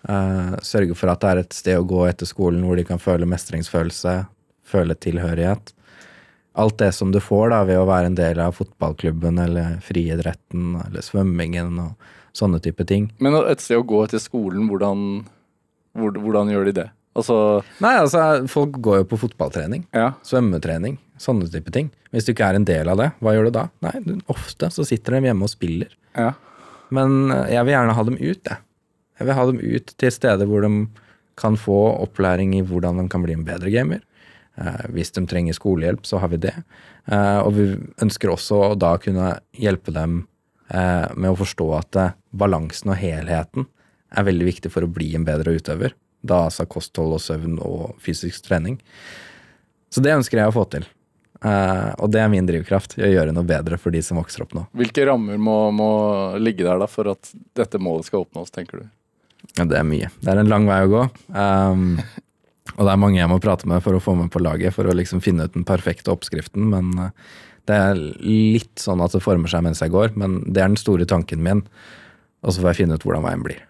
Uh, 0.09 0.57
sørge 0.65 0.97
for 0.97 1.13
at 1.13 1.23
det 1.23 1.31
er 1.31 1.43
et 1.43 1.57
sted 1.57 1.79
å 1.79 1.87
gå 1.87 2.05
etter 2.09 2.29
skolen 2.29 2.65
hvor 2.67 2.79
de 2.79 2.87
kan 2.89 3.03
føle 3.03 3.29
mestringsfølelse, 3.29 4.17
føle 4.71 4.97
tilhørighet. 4.97 5.75
Alt 6.59 6.79
det 6.83 6.93
som 6.97 7.13
du 7.15 7.21
får 7.23 7.51
da 7.53 7.61
ved 7.65 7.79
å 7.79 7.87
være 7.87 8.07
en 8.11 8.17
del 8.19 8.41
av 8.43 8.57
fotballklubben 8.59 9.39
eller 9.39 9.77
friidretten 9.87 10.73
eller 10.87 11.05
svømmingen 11.07 11.77
og 11.79 12.09
sånne 12.37 12.59
type 12.63 12.85
ting. 12.87 13.11
Men 13.23 13.35
et 13.47 13.61
sted 13.63 13.79
å 13.79 13.87
gå 13.87 14.01
etter 14.05 14.19
skolen, 14.23 14.67
hvordan, 14.71 15.05
hvordan 15.95 16.51
gjør 16.53 16.65
de 16.71 16.75
det? 16.81 16.89
Altså, 17.19 17.37
Nei, 17.83 17.97
altså, 17.99 18.47
folk 18.51 18.77
går 18.83 19.01
jo 19.03 19.07
på 19.11 19.19
fotballtrening. 19.25 19.85
ja. 19.95 20.13
Svømmetrening, 20.27 20.99
sånne 21.19 21.49
type 21.51 21.71
ting. 21.75 21.91
Hvis 22.15 22.27
du 22.27 22.33
ikke 22.33 22.47
er 22.51 22.59
en 22.59 22.65
del 22.67 22.89
av 22.89 22.99
det, 22.99 23.11
hva 23.21 23.35
gjør 23.35 23.49
du 23.51 23.55
da? 23.59 23.65
Nei, 23.83 23.95
du- 24.05 24.21
ofte 24.31 24.71
så 24.71 24.87
sitter 24.87 25.19
de 25.19 25.27
hjemme 25.29 25.43
og 25.47 25.51
spiller. 25.51 25.89
ja. 26.17 26.33
Men 26.93 27.31
eh, 27.31 27.53
jeg 27.55 27.65
vil 27.67 27.75
gjerne 27.77 27.95
ha 27.95 28.03
dem 28.03 28.17
ut, 28.19 28.41
jeg. 28.51 28.59
Jeg 29.21 29.27
vil 29.29 29.35
ha 29.37 29.45
dem 29.47 29.59
ut 29.63 29.93
til 29.97 30.11
steder 30.11 30.47
hvor 30.51 30.63
de 30.67 30.89
kan 31.39 31.55
få 31.55 31.77
opplæring 32.03 32.55
i 32.59 32.63
hvordan 32.67 32.97
de 32.99 33.05
kan 33.09 33.23
bli 33.23 33.33
en 33.37 33.45
bedre 33.47 33.71
gamer. 33.71 34.01
Eh, 34.59 34.87
hvis 34.95 35.13
de 35.17 35.25
trenger 35.29 35.57
skolehjelp, 35.57 36.07
så 36.07 36.21
har 36.23 36.33
vi 36.33 36.41
det. 36.43 36.55
Eh, 37.07 37.39
og 37.41 37.55
vi 37.57 37.69
ønsker 38.03 38.33
også 38.33 38.63
å 38.71 38.79
da 38.79 38.97
kunne 39.03 39.33
hjelpe 39.57 39.95
dem 39.95 40.25
eh, 40.69 41.09
med 41.15 41.33
å 41.33 41.39
forstå 41.39 41.69
at 41.79 42.01
balansen 42.31 42.93
og 42.93 43.01
helheten 43.01 43.69
er 44.11 44.27
veldig 44.27 44.49
viktig 44.49 44.73
for 44.75 44.85
å 44.85 44.91
bli 44.91 45.13
en 45.17 45.27
bedre 45.27 45.55
utøver. 45.57 45.95
Da 46.21 46.45
altså 46.49 46.67
kosthold 46.69 47.17
og 47.17 47.23
søvn 47.25 47.61
og 47.65 48.01
fysisk 48.03 48.45
trening. 48.49 48.81
Så 49.91 50.03
det 50.05 50.15
ønsker 50.19 50.43
jeg 50.43 50.51
å 50.51 50.55
få 50.55 50.67
til. 50.71 50.87
Uh, 51.41 51.97
og 52.05 52.11
det 52.13 52.21
er 52.21 52.29
min 52.29 52.45
drivkraft, 52.45 52.99
å 53.01 53.09
gjøre 53.09 53.33
noe 53.33 53.47
bedre 53.49 53.79
for 53.81 53.95
de 53.95 54.03
som 54.05 54.19
vokser 54.21 54.43
opp 54.45 54.51
nå. 54.53 54.67
Hvilke 54.77 55.07
rammer 55.09 55.39
må, 55.41 55.55
må 55.73 55.91
ligge 56.37 56.67
der 56.67 56.83
da 56.83 56.89
for 56.91 57.09
at 57.15 57.31
dette 57.57 57.81
målet 57.81 58.11
skal 58.11 58.27
oppnås, 58.27 58.53
tenker 58.53 58.83
du? 58.83 58.91
Ja, 59.57 59.65
det 59.65 59.79
er 59.79 59.87
mye. 59.89 60.11
Det 60.21 60.35
er 60.35 60.43
en 60.43 60.53
lang 60.53 60.69
vei 60.69 60.83
å 60.85 60.91
gå. 60.93 61.07
Um, 61.41 61.95
og 62.77 62.83
det 62.87 62.93
er 62.93 63.01
mange 63.01 63.21
jeg 63.21 63.31
må 63.31 63.41
prate 63.43 63.69
med 63.71 63.83
for 63.85 63.97
å 63.97 64.03
få 64.03 64.17
med 64.19 64.31
på 64.33 64.43
laget, 64.43 64.75
for 64.77 64.89
å 64.89 64.97
liksom 64.97 65.23
finne 65.25 65.47
ut 65.47 65.57
den 65.57 65.67
perfekte 65.69 66.13
oppskriften. 66.13 66.69
Men 66.73 66.93
uh, 66.99 67.11
det 67.69 67.79
er 67.79 68.03
litt 68.25 68.83
sånn 68.83 69.03
at 69.05 69.15
det 69.15 69.23
former 69.25 69.51
seg 69.51 69.65
mens 69.67 69.83
jeg 69.83 69.93
går. 69.95 70.15
Men 70.21 70.41
det 70.47 70.63
er 70.63 70.71
den 70.73 70.81
store 70.81 71.07
tanken 71.09 71.43
min. 71.45 71.65
Og 72.41 72.55
så 72.55 72.63
får 72.63 72.73
jeg 72.73 72.83
finne 72.83 72.97
ut 72.97 73.05
hvordan 73.07 73.27
veien 73.27 73.45
blir. 73.45 73.65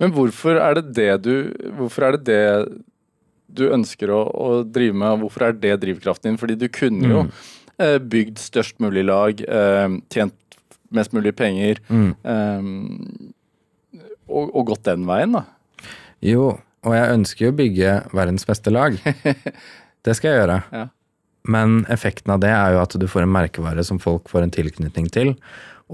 Men 0.00 0.14
hvorfor 0.16 0.58
er 0.58 0.78
det 0.78 0.94
det 0.96 1.10
du 1.26 1.34
Hvorfor 1.76 2.06
er 2.08 2.16
det 2.16 2.24
det 2.26 2.80
du 3.56 3.68
ønsker 3.70 4.10
å, 4.10 4.22
å 4.26 4.48
drive 4.64 4.96
med? 4.96 5.20
Hvorfor 5.22 5.46
er 5.46 5.54
det 5.56 5.76
drivkraften 5.84 6.32
din? 6.32 6.40
Fordi 6.40 6.56
du 6.58 6.66
kunne 6.72 7.12
jo 7.12 7.20
eh, 7.78 7.98
bygd 8.02 8.40
størst 8.42 8.80
mulig 8.82 9.04
lag, 9.06 9.38
eh, 9.40 9.86
tjent 10.12 10.34
mest 10.94 11.14
mulig 11.14 11.32
penger, 11.38 11.78
eh, 11.90 12.66
og, 14.26 14.50
og 14.50 14.66
gått 14.72 14.84
den 14.88 15.06
veien, 15.08 15.38
da. 15.38 15.44
Jo, 16.24 16.56
og 16.86 16.94
jeg 16.94 17.14
ønsker 17.16 17.46
jo 17.46 17.52
å 17.52 17.58
bygge 17.58 17.94
verdens 18.14 18.46
beste 18.48 18.72
lag. 18.72 18.96
Det 20.06 20.14
skal 20.14 20.30
jeg 20.30 20.42
gjøre. 20.42 20.60
Ja. 20.70 20.84
Men 21.46 21.80
effekten 21.90 22.32
av 22.34 22.42
det 22.42 22.50
er 22.50 22.74
jo 22.74 22.82
at 22.82 22.94
du 22.98 23.06
får 23.10 23.24
en 23.24 23.32
merkevare 23.34 23.82
som 23.86 23.98
folk 24.02 24.30
får 24.30 24.44
en 24.44 24.52
tilknytning 24.54 25.08
til. 25.14 25.32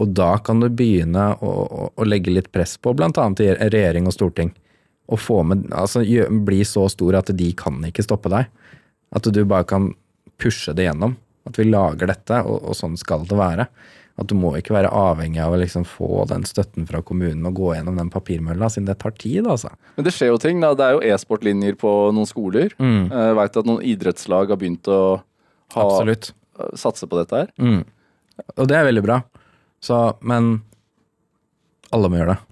Og 0.01 0.13
da 0.17 0.35
kan 0.45 0.61
du 0.61 0.69
begynne 0.73 1.27
å, 1.45 1.51
å, 1.65 1.87
å 1.93 2.07
legge 2.09 2.33
litt 2.33 2.49
press 2.53 2.79
på 2.81 2.95
bl.a. 2.97 3.09
regjering 3.13 4.09
og 4.09 4.17
storting. 4.17 4.53
Og 5.13 5.21
få 5.21 5.43
med, 5.45 5.67
altså 5.77 6.05
bli 6.45 6.63
så 6.69 6.87
stor 6.93 7.21
at 7.21 7.33
de 7.37 7.51
kan 7.57 7.81
ikke 7.89 8.05
stoppe 8.05 8.33
deg. 8.33 8.49
At 9.13 9.29
du 9.29 9.43
bare 9.45 9.69
kan 9.69 9.91
pushe 10.41 10.73
det 10.77 10.89
gjennom. 10.89 11.19
At 11.49 11.59
vi 11.61 11.69
lager 11.69 12.09
dette, 12.09 12.41
og, 12.47 12.63
og 12.69 12.79
sånn 12.79 12.97
skal 13.01 13.27
det 13.29 13.37
være. 13.37 13.69
At 14.21 14.29
du 14.29 14.35
må 14.37 14.53
ikke 14.59 14.75
være 14.75 14.91
avhengig 14.93 15.41
av 15.41 15.55
å 15.55 15.61
liksom 15.61 15.87
få 15.89 16.27
den 16.29 16.45
støtten 16.45 16.85
fra 16.89 17.01
kommunen 17.07 17.47
og 17.49 17.57
gå 17.57 17.71
gjennom 17.73 17.97
den 17.97 18.11
papirmølla, 18.13 18.69
siden 18.69 18.91
det 18.91 18.99
tar 19.01 19.15
tid, 19.17 19.47
altså. 19.49 19.73
Men 19.97 20.07
det 20.07 20.13
skjer 20.13 20.35
jo 20.35 20.41
ting. 20.43 20.61
da. 20.61 20.75
Det 20.77 20.85
er 20.85 20.99
jo 20.99 21.05
e-sportlinjer 21.15 21.79
på 21.81 21.93
noen 22.13 22.29
skoler. 22.29 22.75
Mm. 22.77 23.09
Jeg 23.09 23.39
veit 23.41 23.59
at 23.63 23.71
noen 23.71 23.87
idrettslag 23.95 24.53
har 24.53 24.61
begynt 24.61 24.91
å 24.93 25.01
ha, 25.77 25.87
satse 26.77 27.09
på 27.09 27.21
dette 27.23 27.41
her. 27.41 27.53
Mm. 27.57 27.83
Og 28.59 28.69
det 28.69 28.77
er 28.77 28.89
veldig 28.91 29.05
bra. 29.07 29.23
Så, 29.83 29.99
men 30.21 30.59
alle 31.93 32.11
må 32.13 32.21
gjøre 32.21 32.37
det. 32.37 32.43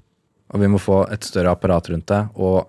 Og 0.50 0.64
vi 0.64 0.70
må 0.72 0.80
få 0.82 1.02
et 1.12 1.26
større 1.26 1.52
apparat 1.54 1.92
rundt 1.92 2.08
det. 2.10 2.22
Og 2.40 2.64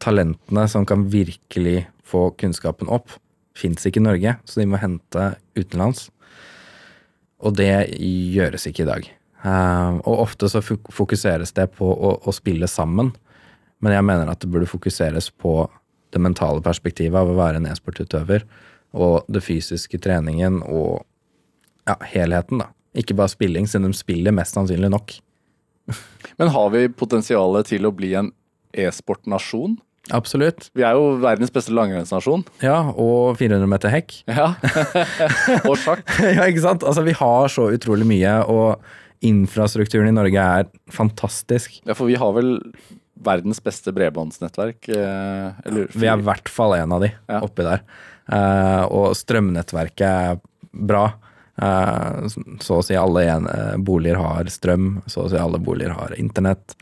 talentene 0.00 0.64
som 0.70 0.86
kan 0.88 1.04
virkelig 1.12 1.84
få 2.06 2.30
kunnskapen 2.40 2.90
opp, 2.90 3.12
fins 3.58 3.84
ikke 3.86 4.00
i 4.00 4.06
Norge, 4.06 4.38
så 4.46 4.62
de 4.62 4.68
må 4.70 4.80
hente 4.80 5.32
utenlands. 5.58 6.08
Og 7.40 7.56
det 7.56 7.72
gjøres 7.96 8.66
ikke 8.68 8.84
i 8.84 8.90
dag. 8.90 9.10
Eh, 9.40 9.92
og 10.04 10.24
ofte 10.26 10.48
så 10.52 10.60
fokuseres 10.62 11.54
det 11.56 11.70
på 11.78 11.88
å, 11.88 12.16
å 12.20 12.34
spille 12.36 12.68
sammen, 12.68 13.14
men 13.80 13.94
jeg 13.96 14.04
mener 14.04 14.28
at 14.28 14.42
det 14.42 14.50
burde 14.52 14.68
fokuseres 14.68 15.30
på 15.32 15.62
det 16.12 16.20
mentale 16.20 16.60
perspektivet 16.64 17.16
av 17.16 17.30
å 17.30 17.38
være 17.38 17.60
en 17.60 17.68
e-sportutøver, 17.70 18.44
og 18.92 19.24
det 19.30 19.42
fysiske 19.46 20.00
treningen 20.02 20.58
og 20.66 21.06
ja, 21.88 21.96
helheten, 22.12 22.60
da. 22.64 22.70
Ikke 22.98 23.14
bare 23.14 23.30
spilling, 23.30 23.68
siden 23.70 23.86
de 23.86 23.96
spiller 23.96 24.34
mest 24.34 24.56
sannsynlig 24.56 24.90
nok. 24.90 25.14
Men 26.40 26.50
har 26.52 26.72
vi 26.74 26.88
potensialet 26.92 27.70
til 27.70 27.86
å 27.86 27.94
bli 27.94 28.12
en 28.18 28.32
e-sportnasjon? 28.74 29.78
Absolutt. 30.16 30.70
Vi 30.74 30.82
er 30.86 30.96
jo 30.96 31.18
verdens 31.22 31.52
beste 31.54 31.74
langrennsnasjon. 31.76 32.42
Ja, 32.64 32.78
og 32.96 33.36
400 33.38 33.68
meter 33.70 33.92
hekk. 33.92 34.16
Ja. 34.40 34.54
og 35.68 35.76
sjakk. 35.78 36.06
ja, 36.38 36.46
ikke 36.48 36.64
sant? 36.64 36.86
Altså, 36.86 37.04
vi 37.06 37.14
har 37.18 37.52
så 37.52 37.68
utrolig 37.74 38.08
mye, 38.08 38.32
og 38.50 38.80
infrastrukturen 39.26 40.08
i 40.08 40.16
Norge 40.16 40.40
er 40.60 40.68
fantastisk. 40.96 41.76
Ja, 41.84 41.92
for 41.98 42.08
vi 42.08 42.16
har 42.18 42.32
vel 42.36 42.56
verdens 43.20 43.60
beste 43.60 43.92
bredbåndsnettverk. 43.92 44.88
Eller, 44.88 45.82
ja, 45.84 45.90
Vi 45.92 46.08
er 46.08 46.22
i 46.22 46.24
hvert 46.30 46.48
fall 46.48 46.78
en 46.78 46.94
av 46.96 47.04
de 47.04 47.10
Ja. 47.28 47.42
oppi 47.44 47.66
der. 47.66 47.82
Uh, 48.30 48.86
og 48.88 49.12
strømnettverket 49.18 50.06
er 50.08 50.40
bra. 50.72 51.10
Uh, 51.60 52.24
så 52.64 52.78
å 52.78 52.84
si 52.86 52.96
alle 52.96 53.26
eh, 53.28 53.74
boliger 53.76 54.16
har 54.16 54.48
strøm, 54.48 55.02
så 55.10 55.26
å 55.26 55.28
si 55.28 55.36
alle 55.36 55.58
boliger 55.60 55.92
har 55.92 56.14
internett. 56.16 56.72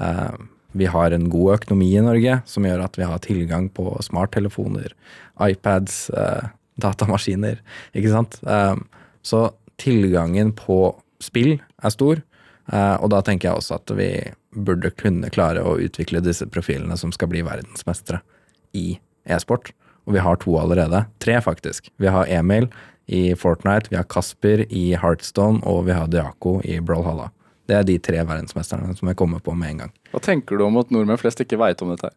Eh, 0.00 0.32
vi 0.76 0.88
har 0.90 1.14
en 1.14 1.28
god 1.32 1.56
økonomi 1.60 1.88
i 1.96 2.04
Norge 2.04 2.40
som 2.48 2.66
gjør 2.68 2.84
at 2.84 2.98
vi 2.98 3.08
har 3.08 3.22
tilgang 3.24 3.68
på 3.72 3.88
smarttelefoner, 4.04 4.92
iPads, 5.40 6.10
eh, 6.10 6.48
datamaskiner, 6.82 7.60
ikke 7.96 8.12
sant. 8.12 8.38
Eh, 8.44 8.76
så 9.24 9.48
tilgangen 9.80 10.52
på 10.56 10.96
spill 11.22 11.56
er 11.56 11.94
stor, 11.94 12.22
eh, 12.72 12.96
og 13.00 13.10
da 13.14 13.22
tenker 13.24 13.50
jeg 13.50 13.60
også 13.60 13.80
at 13.80 13.94
vi 13.96 14.10
burde 14.56 14.92
kunne 14.96 15.32
klare 15.32 15.64
å 15.64 15.76
utvikle 15.80 16.24
disse 16.24 16.46
profilene 16.48 16.96
som 17.00 17.12
skal 17.12 17.32
bli 17.32 17.44
verdensmestere 17.46 18.22
i 18.76 18.98
e-sport. 19.28 19.72
Og 20.06 20.14
vi 20.14 20.22
har 20.22 20.38
to 20.38 20.54
allerede. 20.60 21.06
Tre, 21.18 21.40
faktisk. 21.42 21.90
Vi 21.98 22.06
har 22.12 22.28
Emil 22.30 22.68
i 23.06 23.34
Fortnite, 23.34 23.90
vi 23.90 23.98
har 23.98 24.06
Kasper 24.06 24.64
i 24.70 24.94
Heartstone, 24.94 25.62
og 25.66 25.86
vi 25.88 25.96
har 25.96 26.06
Diako 26.10 26.60
i 26.64 26.78
Brawlhalla. 26.80 27.30
Det 27.66 27.76
er 27.76 27.86
de 27.86 27.98
tre 27.98 28.22
verdensmesterne 28.22 28.94
som 28.96 29.10
jeg 29.10 29.18
kommer 29.18 29.42
på 29.42 29.54
med 29.58 29.74
en 29.74 29.84
gang. 29.84 29.92
Hva 30.12 30.22
tenker 30.22 30.58
du 30.58 30.66
om 30.66 30.78
at 30.80 30.92
nordmenn 30.94 31.20
flest 31.20 31.42
ikke 31.42 31.58
veit 31.60 31.82
om 31.82 31.92
dette 31.94 32.10
her? 32.10 32.16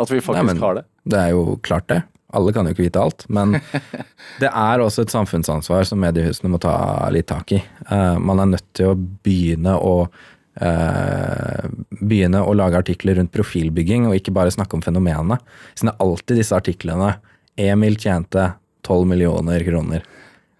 At 0.00 0.10
vi 0.12 0.20
faktisk 0.20 0.46
Nei, 0.46 0.54
men- 0.54 0.62
har 0.62 0.74
det? 0.80 0.84
Det 1.04 1.18
er 1.18 1.30
jo 1.34 1.58
klart 1.62 1.88
det. 1.88 2.02
Alle 2.32 2.52
kan 2.54 2.66
jo 2.66 2.72
ikke 2.74 2.86
vite 2.86 3.00
alt. 3.02 3.24
Men 3.28 3.56
det 4.42 4.50
er 4.50 4.82
også 4.82 5.02
et 5.02 5.12
samfunnsansvar 5.12 5.84
som 5.88 6.00
mediehusene 6.00 6.52
må 6.52 6.60
ta 6.62 6.74
litt 7.10 7.26
tak 7.32 7.56
i. 7.56 7.62
Uh, 7.90 8.18
man 8.22 8.38
er 8.38 8.52
nødt 8.52 8.68
til 8.78 8.92
å 8.92 8.98
begynne 8.98 9.74
å 9.76 9.94
uh, 10.06 11.64
begynne 12.00 12.44
å 12.44 12.54
lage 12.54 12.78
artikler 12.84 13.18
rundt 13.18 13.34
profilbygging, 13.34 14.06
og 14.06 14.16
ikke 14.16 14.34
bare 14.36 14.54
snakke 14.54 14.78
om 14.78 14.84
fenomenene. 14.84 15.40
Siden 15.74 15.90
det 15.90 15.96
er 15.96 16.06
alltid 16.06 16.40
disse 16.42 16.56
artiklene 16.56 17.16
'Emil 17.60 17.98
tjente 18.00 18.52
12 18.86 19.08
millioner 19.10 19.60
kroner'. 19.66 20.06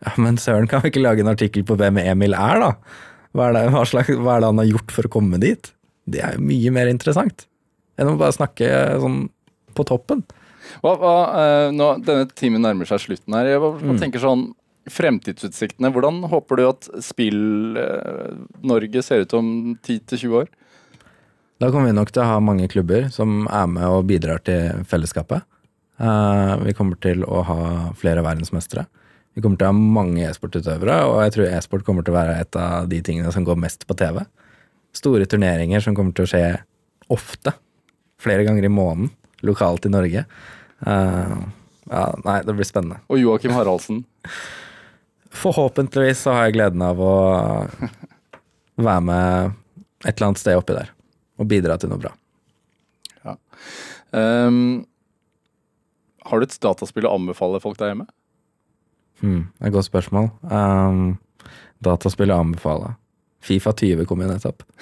Ja, 0.04 0.12
Men 0.16 0.36
søren, 0.36 0.66
kan 0.68 0.82
vi 0.82 0.90
ikke 0.90 1.04
lage 1.04 1.20
en 1.20 1.32
artikkel 1.32 1.64
på 1.64 1.76
hvem 1.76 1.98
Emil 2.02 2.34
er, 2.34 2.60
da? 2.60 2.72
Hva 3.36 3.52
det, 3.54 3.62
hva, 3.70 3.84
slags, 3.86 4.08
hva 4.18 4.36
er 4.36 4.40
det 4.42 4.50
han 4.50 4.58
har 4.58 4.70
gjort 4.72 4.90
for 4.94 5.06
å 5.06 5.12
komme 5.12 5.38
dit? 5.42 5.72
Det 6.10 6.20
er 6.24 6.34
jo 6.36 6.42
mye 6.48 6.70
mer 6.74 6.88
interessant 6.90 7.46
enn 8.00 8.08
å 8.08 8.16
bare 8.18 8.32
snakke 8.32 8.66
sånn 9.02 9.28
på 9.76 9.84
toppen. 9.86 10.22
Hva, 10.82 10.94
hva, 10.98 11.12
eh, 11.36 11.70
nå, 11.74 11.90
denne 12.06 12.26
timen 12.34 12.62
nærmer 12.64 12.88
seg 12.88 12.98
slutten 13.02 13.34
her. 13.36 13.44
Jeg 13.46 13.60
bare 13.60 13.80
Mm. 13.82 13.98
tenker 14.00 14.20
sånn 14.22 14.54
Fremtidsutsiktene. 14.90 15.92
Hvordan 15.92 16.22
håper 16.30 16.56
du 16.56 16.62
at 16.66 16.88
Spill-Norge 17.04 19.02
ser 19.04 19.20
ut 19.24 19.34
om 19.36 19.76
10-20 19.84 20.32
år? 20.40 20.48
Da 21.60 21.68
kommer 21.70 21.90
vi 21.90 21.96
nok 21.98 22.10
til 22.10 22.22
å 22.22 22.26
ha 22.30 22.38
mange 22.40 22.68
klubber 22.72 23.10
som 23.12 23.46
er 23.52 23.66
med 23.68 23.84
og 23.84 24.06
bidrar 24.08 24.40
til 24.42 24.80
fellesskapet. 24.88 25.42
Eh, 26.00 26.54
vi 26.64 26.72
kommer 26.72 26.96
til 27.00 27.22
å 27.28 27.42
ha 27.44 27.58
flere 28.00 28.22
verdensmestere. 28.24 28.86
Vi 29.40 29.46
kommer 29.46 29.56
til 29.56 29.64
å 29.64 29.70
ha 29.70 29.76
mange 29.96 30.24
e-sportutøvere, 30.28 30.94
og 31.08 31.14
jeg 31.24 31.32
tror 31.32 31.46
e-sport 31.48 31.84
kommer 31.86 32.04
til 32.04 32.12
å 32.12 32.18
være 32.18 32.34
et 32.42 32.56
av 32.60 32.90
de 32.90 32.98
tingene 33.00 33.30
som 33.32 33.46
går 33.46 33.56
mest 33.56 33.86
på 33.88 33.94
TV. 33.96 34.18
Store 34.92 35.24
turneringer 35.32 35.80
som 35.80 35.96
kommer 35.96 36.12
til 36.12 36.26
å 36.26 36.28
skje 36.28 36.42
ofte. 37.08 37.54
Flere 38.20 38.44
ganger 38.44 38.68
i 38.68 38.72
måneden. 38.74 39.08
Lokalt 39.48 39.88
i 39.88 39.92
Norge. 39.94 40.26
Uh, 40.84 41.40
ja, 41.88 42.04
nei, 42.26 42.36
det 42.44 42.56
blir 42.58 42.68
spennende. 42.68 43.00
Og 43.08 43.22
Joakim 43.22 43.56
Haraldsen. 43.56 44.04
Forhåpentligvis 45.40 46.26
så 46.26 46.36
har 46.36 46.50
jeg 46.50 46.58
gleden 46.58 46.84
av 46.84 47.00
å 47.00 47.16
være 48.76 49.08
med 49.08 49.58
et 50.04 50.12
eller 50.12 50.28
annet 50.34 50.44
sted 50.44 50.60
oppi 50.60 50.76
der. 50.82 50.92
Og 51.40 51.48
bidra 51.48 51.80
til 51.80 51.94
noe 51.94 52.04
bra. 52.04 52.12
Um, 54.12 54.82
har 56.28 56.36
du 56.36 56.44
et 56.44 56.60
dataspill 56.60 57.08
å 57.08 57.16
anbefale 57.16 57.64
folk 57.64 57.80
der 57.80 57.94
hjemme? 57.94 58.10
Hmm, 59.20 59.44
det 59.58 59.66
er 59.66 59.70
et 59.72 59.76
godt 59.76 59.88
spørsmål. 59.90 60.30
Um, 60.50 61.18
dataspill 61.84 62.32
anbefaler. 62.34 62.96
Fifa 63.40 63.72
20 63.72 64.04
kom 64.04 64.20
jo 64.20 64.26
nettopp. 64.28 64.62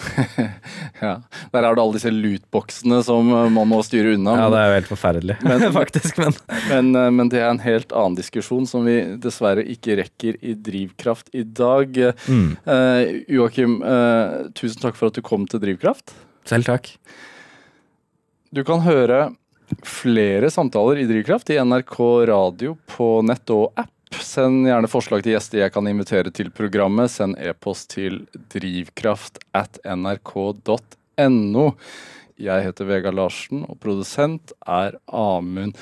Ja. 0.99 1.13
Der 1.55 1.63
er 1.63 1.77
det 1.77 1.83
alle 1.83 1.95
disse 1.95 2.11
lootboxene 2.11 2.97
som 3.07 3.29
eh, 3.31 3.45
man 3.55 3.69
må 3.71 3.79
styre 3.87 4.17
unna. 4.17 4.33
Ja, 4.35 4.49
det 4.51 4.59
er 4.59 4.67
jo 4.73 4.77
helt 4.81 4.89
forferdelig, 4.91 5.37
faktisk. 5.77 6.19
Men 6.19 6.35
Men, 6.67 6.89
eh, 6.99 7.11
men 7.15 7.31
det 7.31 7.39
er 7.39 7.53
en 7.53 7.63
helt 7.63 7.95
annen 7.95 8.17
diskusjon 8.19 8.67
som 8.67 8.83
vi 8.89 8.97
dessverre 9.23 9.63
ikke 9.63 9.95
rekker 10.01 10.41
i 10.43 10.57
Drivkraft 10.59 11.31
i 11.39 11.45
dag. 11.47 11.95
mm, 12.27 12.49
Uh, 12.67 13.23
Joakim, 13.31 13.79
uh, 13.87 14.51
tusen 14.59 14.83
takk 14.83 14.99
for 14.99 15.13
at 15.13 15.15
du 15.15 15.23
kom 15.23 15.47
til 15.47 15.63
Drivkraft. 15.63 16.11
selv 16.49 16.67
takk. 16.67 16.91
Du 18.51 18.65
kan 18.67 18.81
høre 18.83 19.29
flere 19.87 20.51
samtaler 20.51 20.99
i 21.03 21.07
Drivkraft 21.07 21.51
i 21.55 21.61
NRK 21.63 21.97
radio 22.31 22.75
på 22.91 23.21
nett 23.23 23.51
og 23.55 23.71
app. 23.79 23.93
Send 24.15 24.67
gjerne 24.69 24.89
forslag 24.91 25.23
til 25.25 25.35
gjester 25.35 25.63
jeg 25.63 25.73
kan 25.75 25.89
invitere 25.91 26.33
til 26.35 26.51
programmet. 26.55 27.13
Send 27.13 27.37
e-post 27.41 27.91
til 27.95 28.23
drivkraft 28.53 29.41
at 29.57 29.81
nrk.no. 29.85 31.67
Jeg 32.39 32.65
heter 32.69 32.87
Vegard 32.89 33.19
Larsen, 33.19 33.65
og 33.67 33.81
produsent 33.83 34.53
er 34.63 34.99
Amund 35.11 35.75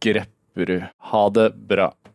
Grepperud. 0.00 0.88
Ha 1.12 1.24
det 1.36 1.50
bra. 1.68 1.90